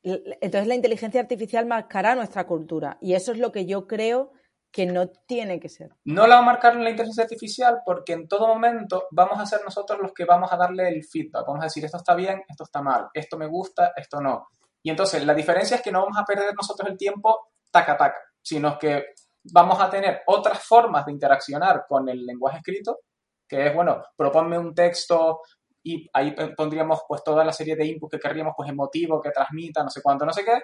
la 0.03 0.75
inteligencia 0.75 1.21
artificial 1.21 1.65
marcará 1.65 2.15
nuestra 2.15 2.47
cultura 2.47 2.97
y 3.01 3.13
eso 3.13 3.31
es 3.31 3.37
lo 3.37 3.51
que 3.51 3.65
yo 3.65 3.87
creo 3.87 4.31
que 4.71 4.85
no 4.85 5.09
tiene 5.09 5.59
que 5.59 5.69
ser. 5.69 5.95
No 6.05 6.27
la 6.27 6.35
va 6.35 6.41
a 6.41 6.45
marcar 6.45 6.75
la 6.75 6.89
inteligencia 6.89 7.23
artificial 7.23 7.81
porque 7.83 8.13
en 8.13 8.27
todo 8.27 8.47
momento 8.47 9.07
vamos 9.11 9.39
a 9.39 9.45
ser 9.45 9.61
nosotros 9.63 9.99
los 9.99 10.13
que 10.13 10.25
vamos 10.25 10.51
a 10.53 10.57
darle 10.57 10.89
el 10.89 11.03
feedback. 11.03 11.45
Vamos 11.47 11.61
a 11.61 11.65
decir, 11.65 11.83
esto 11.83 11.97
está 11.97 12.13
bien, 12.13 12.43
esto 12.47 12.63
está 12.63 12.81
mal, 12.81 13.07
esto 13.13 13.37
me 13.37 13.47
gusta, 13.47 13.93
esto 13.95 14.21
no. 14.21 14.47
Y 14.83 14.91
entonces 14.91 15.25
la 15.25 15.33
diferencia 15.33 15.77
es 15.77 15.81
que 15.81 15.91
no 15.91 16.01
vamos 16.01 16.17
a 16.17 16.25
perder 16.25 16.53
nosotros 16.55 16.89
el 16.89 16.97
tiempo 16.97 17.49
taca 17.71 17.97
taca, 17.97 18.19
sino 18.41 18.77
que 18.77 19.05
vamos 19.43 19.79
a 19.81 19.89
tener 19.89 20.21
otras 20.27 20.63
formas 20.63 21.05
de 21.05 21.13
interaccionar 21.13 21.85
con 21.87 22.07
el 22.09 22.25
lenguaje 22.25 22.57
escrito, 22.57 22.99
que 23.47 23.67
es, 23.67 23.75
bueno, 23.75 24.03
proponme 24.15 24.57
un 24.57 24.73
texto 24.73 25.41
y 25.83 26.09
ahí 26.13 26.35
pondríamos 26.55 27.01
pues 27.07 27.23
toda 27.23 27.43
la 27.43 27.53
serie 27.53 27.75
de 27.75 27.85
inputs 27.85 28.11
que 28.11 28.19
querríamos, 28.19 28.53
pues 28.55 28.69
emotivo, 28.69 29.21
que 29.21 29.31
transmita, 29.31 29.83
no 29.83 29.89
sé 29.89 30.01
cuánto, 30.01 30.25
no 30.25 30.33
sé 30.33 30.43
qué, 30.43 30.59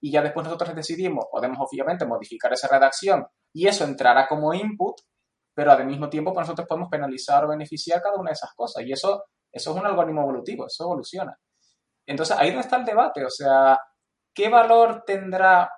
y 0.00 0.12
ya 0.12 0.22
después 0.22 0.44
nosotros 0.44 0.74
decidimos, 0.74 1.26
podemos 1.30 1.58
obviamente 1.60 2.06
modificar 2.06 2.52
esa 2.52 2.68
redacción 2.68 3.26
y 3.52 3.66
eso 3.66 3.84
entrará 3.84 4.26
como 4.26 4.54
input, 4.54 4.96
pero 5.54 5.72
al 5.72 5.86
mismo 5.86 6.08
tiempo 6.08 6.32
pues 6.32 6.46
nosotros 6.46 6.66
podemos 6.68 6.88
penalizar 6.88 7.44
o 7.44 7.48
beneficiar 7.48 8.00
cada 8.00 8.16
una 8.16 8.30
de 8.30 8.34
esas 8.34 8.54
cosas 8.54 8.84
y 8.84 8.92
eso, 8.92 9.24
eso 9.52 9.70
es 9.70 9.76
un 9.76 9.86
algoritmo 9.86 10.22
evolutivo, 10.22 10.66
eso 10.66 10.84
evoluciona. 10.84 11.36
Entonces 12.06 12.36
ahí 12.38 12.48
donde 12.48 12.62
está 12.62 12.76
el 12.76 12.84
debate, 12.84 13.24
o 13.24 13.30
sea, 13.30 13.78
¿qué 14.34 14.48
valor 14.48 15.02
tendrá 15.04 15.70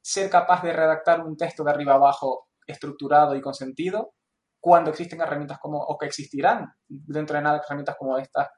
ser 0.00 0.30
capaz 0.30 0.62
de 0.62 0.72
redactar 0.72 1.24
un 1.24 1.36
texto 1.36 1.64
de 1.64 1.70
arriba 1.70 1.94
abajo 1.94 2.48
estructurado 2.66 3.34
y 3.34 3.40
con 3.40 3.54
sentido 3.54 4.14
cuando 4.60 4.90
existen 4.90 5.20
herramientas 5.20 5.58
como, 5.58 5.78
o 5.78 5.96
que 5.96 6.06
existirán 6.06 6.72
dentro 6.88 7.36
de 7.36 7.42
nada 7.42 7.62
herramientas 7.64 7.96
como 7.96 8.18
estas 8.18 8.48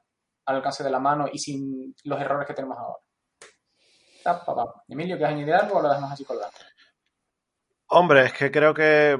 al 0.45 0.55
alcance 0.57 0.83
de 0.83 0.89
la 0.89 0.99
mano 0.99 1.27
y 1.31 1.37
sin 1.37 1.95
los 2.03 2.19
errores 2.19 2.47
que 2.47 2.53
tenemos 2.53 2.77
ahora. 2.77 2.99
Emilio, 4.87 5.17
¿quieres 5.17 5.35
añadir 5.35 5.53
algo 5.53 5.77
o 5.77 5.81
lo 5.81 5.89
dejamos 5.89 6.11
así 6.11 6.23
colgado? 6.25 6.51
Hombre, 7.93 8.25
es 8.25 8.33
que 8.33 8.51
creo 8.51 8.73
que 8.73 9.17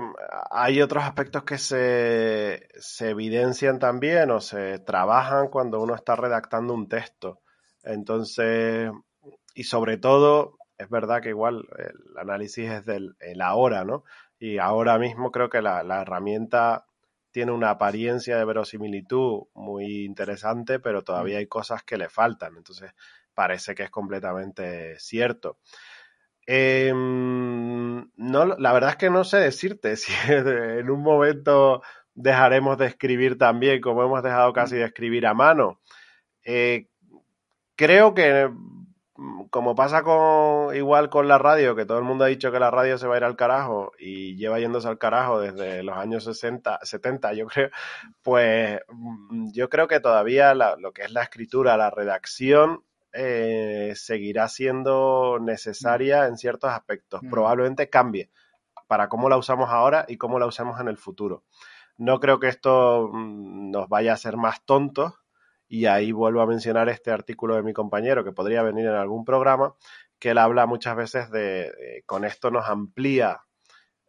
hay 0.50 0.82
otros 0.82 1.04
aspectos 1.04 1.44
que 1.44 1.58
se, 1.58 2.70
evidencian 3.02 3.80
también 3.80 4.32
o 4.32 4.40
se 4.40 4.80
trabajan 4.80 5.50
cuando 5.50 5.82
uno 5.82 5.94
está 5.94 6.16
redactando 6.16 6.74
un 6.74 6.88
texto. 6.88 7.42
Entonces, 7.84 8.90
y 9.54 9.64
sobre 9.66 9.98
todo, 9.98 10.58
es 10.78 10.90
verdad 10.90 11.22
que 11.22 11.30
igual 11.30 11.68
el 11.78 12.18
análisis 12.18 12.70
es 12.70 12.86
del 12.86 13.16
el 13.20 13.42
ahora, 13.42 13.84
¿no? 13.84 14.06
Y 14.42 14.58
ahora 14.58 14.98
mismo 14.98 15.32
creo 15.32 15.52
que 15.52 15.62
la, 15.62 16.02
herramienta 16.02 16.88
tiene 17.30 17.52
una 17.52 17.70
apariencia 17.70 18.40
de 18.40 18.44
verosimilitud 18.44 19.44
muy 19.54 20.04
interesante, 20.04 20.80
pero 20.80 21.04
todavía 21.04 21.38
hay 21.38 21.46
cosas 21.46 21.84
que 21.84 21.96
le 21.96 22.10
faltan. 22.10 22.58
Entonces, 22.58 22.92
parece 23.36 23.76
que 23.76 23.84
es 23.84 23.92
completamente 23.92 24.98
cierto. 24.98 25.60
Em, 26.48 28.10
no, 28.16 28.46
la 28.58 28.74
verdad 28.74 28.90
es 28.90 28.96
que 28.96 29.12
no 29.12 29.24
sé 29.24 29.38
decirte 29.38 29.96
si 29.96 30.12
en 30.28 30.90
un 30.90 31.04
momento 31.04 31.84
dejaremos 32.16 32.80
de 32.80 32.88
escribir 32.88 33.38
también, 33.38 33.80
como 33.80 34.04
hemos 34.04 34.24
dejado 34.24 34.54
casi 34.54 34.76
de 34.78 34.86
escribir 34.86 35.28
a 35.28 35.36
mano. 35.36 35.80
Eh, 36.44 36.88
creo 37.76 38.16
que 38.16 38.50
Mm, 38.50 38.81
como 39.50 39.76
pasa 39.76 40.04
con 40.04 40.76
igual 40.76 41.10
con 41.10 41.28
la 41.28 41.38
radio, 41.38 41.76
que 41.76 41.86
todo 41.86 41.98
el 41.98 42.04
mundo 42.04 42.26
ha 42.26 42.28
dicho 42.28 42.52
que 42.52 42.60
la 42.60 42.72
radio 42.72 42.98
se 42.98 43.08
va 43.08 43.16
a 43.16 43.18
ir 43.18 43.24
al 43.24 43.36
carajo 43.36 43.92
y 44.00 44.36
lleva 44.36 44.60
yéndose 44.60 44.88
al 44.88 44.98
carajo 44.98 45.40
desde 45.40 45.84
los 45.84 45.98
años 45.98 46.24
60, 46.24 46.80
70, 46.82 47.34
yo 47.34 47.48
creo, 47.48 47.70
pues 48.22 48.80
mm, 48.90 49.52
yo 49.54 49.70
creo 49.70 49.88
que 49.88 50.00
todavía 50.00 50.54
lo 50.54 50.92
que 50.94 51.04
es 51.04 51.12
la 51.12 51.24
escritura, 51.24 51.78
la 51.78 51.90
redacción, 51.90 52.84
eh, 53.14 53.92
seguirá 53.96 54.48
siendo 54.48 55.38
necesaria 55.42 56.28
en 56.28 56.38
ciertos 56.38 56.72
aspectos. 56.72 57.22
Mm. 57.24 57.30
Probablemente 57.30 57.90
cambie 57.90 58.30
para 58.88 59.10
cómo 59.10 59.30
la 59.30 59.38
usamos 59.38 59.70
ahora 59.70 60.06
y 60.08 60.18
cómo 60.18 60.40
la 60.40 60.46
usemos 60.46 60.80
en 60.80 60.88
el 60.88 60.98
futuro. 60.98 61.44
No 61.98 62.20
creo 62.20 62.40
que 62.40 62.48
esto 62.48 63.12
nos 63.14 63.90
vaya 63.90 64.12
a 64.12 64.16
hacer 64.16 64.38
más 64.38 64.66
tontos, 64.66 65.14
Y 65.72 65.86
ahí 65.86 66.12
vuelvo 66.12 66.42
a 66.42 66.46
mencionar 66.46 66.90
este 66.90 67.12
artículo 67.12 67.56
de 67.56 67.64
mi 67.64 67.72
compañero 67.72 68.26
que 68.26 68.34
podría 68.34 68.62
venir 68.62 68.88
en 68.88 68.96
algún 68.96 69.24
programa, 69.24 69.74
que 70.20 70.32
él 70.32 70.38
habla 70.38 70.66
muchas 70.66 70.98
veces 70.98 71.32
de, 71.32 72.04
con 72.06 72.26
esto 72.26 72.52
nos 72.52 72.68
amplía 72.68 73.40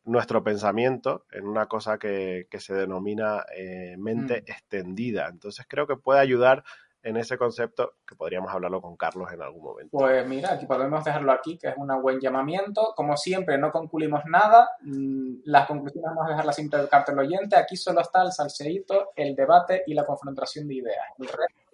nuestro 0.03 0.43
pensamiento 0.43 1.25
en 1.31 1.47
una 1.47 1.67
cosa 1.67 1.99
que, 1.99 2.49
se 2.59 2.75
denomina 2.75 3.45
eh, 3.57 3.95
mente 3.97 4.43
mm. 4.43 4.51
extendida. 4.51 5.29
Entonces 5.29 5.65
creo 5.69 5.87
que 5.87 5.95
puede 5.95 6.19
ayudar 6.19 6.65
en 7.03 7.17
ese 7.17 7.37
concepto 7.37 7.95
que 8.07 8.15
podríamos 8.15 8.53
hablarlo 8.53 8.81
con 8.81 8.97
Carlos 8.97 9.33
en 9.33 9.43
algún 9.43 9.63
momento. 9.63 9.99
Pues 9.99 10.27
mira, 10.27 10.53
aquí 10.53 10.67
podemos 10.67 11.05
dejarlo 11.05 11.33
aquí, 11.33 11.59
que 11.59 11.69
es 11.69 11.75
un 11.77 11.89
buen 12.01 12.21
llamamiento. 12.21 12.93
Como 12.95 13.17
siempre, 13.17 13.59
no 13.59 13.71
concluimos 13.73 14.23
nada. 14.27 14.71
Mm, 14.83 15.41
las 15.45 15.67
conclusiones 15.67 16.11
vamos 16.15 16.27
a 16.27 16.31
dejarlas 16.31 16.55
siempre 16.55 16.79
del 16.79 16.89
cartel 16.89 17.19
oyente. 17.19 17.57
Aquí 17.57 17.77
solo 17.77 18.01
está 18.01 18.23
el 18.23 18.33
salseíto, 18.33 19.11
el 19.17 19.35
debate 19.35 19.83
y 19.87 19.95
la 19.95 20.07
confrontación 20.07 20.69
de 20.69 20.75
ideas. 20.75 21.07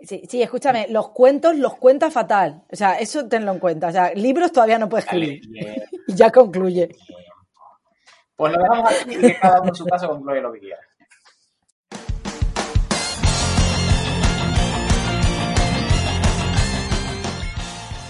Sí, 0.00 0.22
sí, 0.28 0.42
escúchame, 0.42 0.86
los 0.88 1.10
cuentos 1.10 1.56
los 1.56 1.76
cuenta 1.76 2.10
fatal. 2.10 2.62
O 2.70 2.76
sea, 2.76 2.98
eso 2.98 3.28
tenlo 3.28 3.52
en 3.52 3.58
cuenta. 3.58 3.88
O 3.88 3.92
sea, 3.92 4.12
libros 4.14 4.52
todavía 4.52 4.78
no 4.78 4.88
puede 4.88 5.02
escribir. 5.04 5.42
y 6.06 6.14
ya 6.14 6.30
concluye. 6.30 6.88
Pues 8.36 8.52
lo 8.52 8.62
dejamos 8.62 8.92
aquí 8.92 9.14
y 9.16 9.20
que 9.20 9.38
cada 9.38 9.60
uno 9.60 9.70
en 9.70 9.74
su 9.74 9.84
caso 9.84 10.08
concluye 10.08 10.40
lo 10.40 10.52
que 10.52 10.60
quiera. 10.60 10.87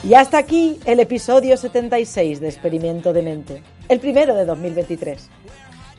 Y 0.04 0.14
hasta 0.14 0.38
aquí 0.38 0.78
el 0.84 1.00
episodio 1.00 1.56
76 1.56 2.40
de 2.40 2.48
Experimento 2.48 3.12
de 3.12 3.22
Mente, 3.22 3.62
el 3.88 3.98
primero 3.98 4.34
de 4.34 4.44
2023. 4.44 5.28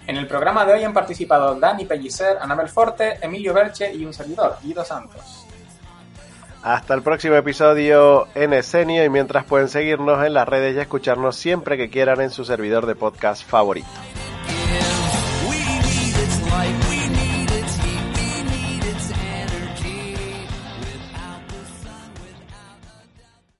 En 0.07 0.15
el 0.15 0.25
programa 0.25 0.65
de 0.65 0.73
hoy 0.73 0.83
han 0.83 0.93
participado 0.93 1.59
Dani 1.59 1.85
Pellicer, 1.85 2.37
Anabel 2.39 2.69
Forte, 2.69 3.17
Emilio 3.21 3.53
Berche 3.53 3.93
y 3.93 4.05
un 4.05 4.13
servidor, 4.13 4.55
Guido 4.63 4.85
Santos. 4.85 5.45
Hasta 6.63 6.93
el 6.93 7.01
próximo 7.01 7.35
episodio 7.35 8.27
en 8.35 8.53
Escenio 8.53 9.03
y 9.03 9.09
mientras 9.09 9.43
pueden 9.43 9.67
seguirnos 9.67 10.25
en 10.25 10.33
las 10.33 10.47
redes 10.47 10.75
y 10.75 10.79
escucharnos 10.79 11.35
siempre 11.35 11.77
que 11.77 11.89
quieran 11.89 12.21
en 12.21 12.31
su 12.31 12.45
servidor 12.45 12.85
de 12.85 12.95
podcast 12.95 13.45
favorito. 13.45 13.87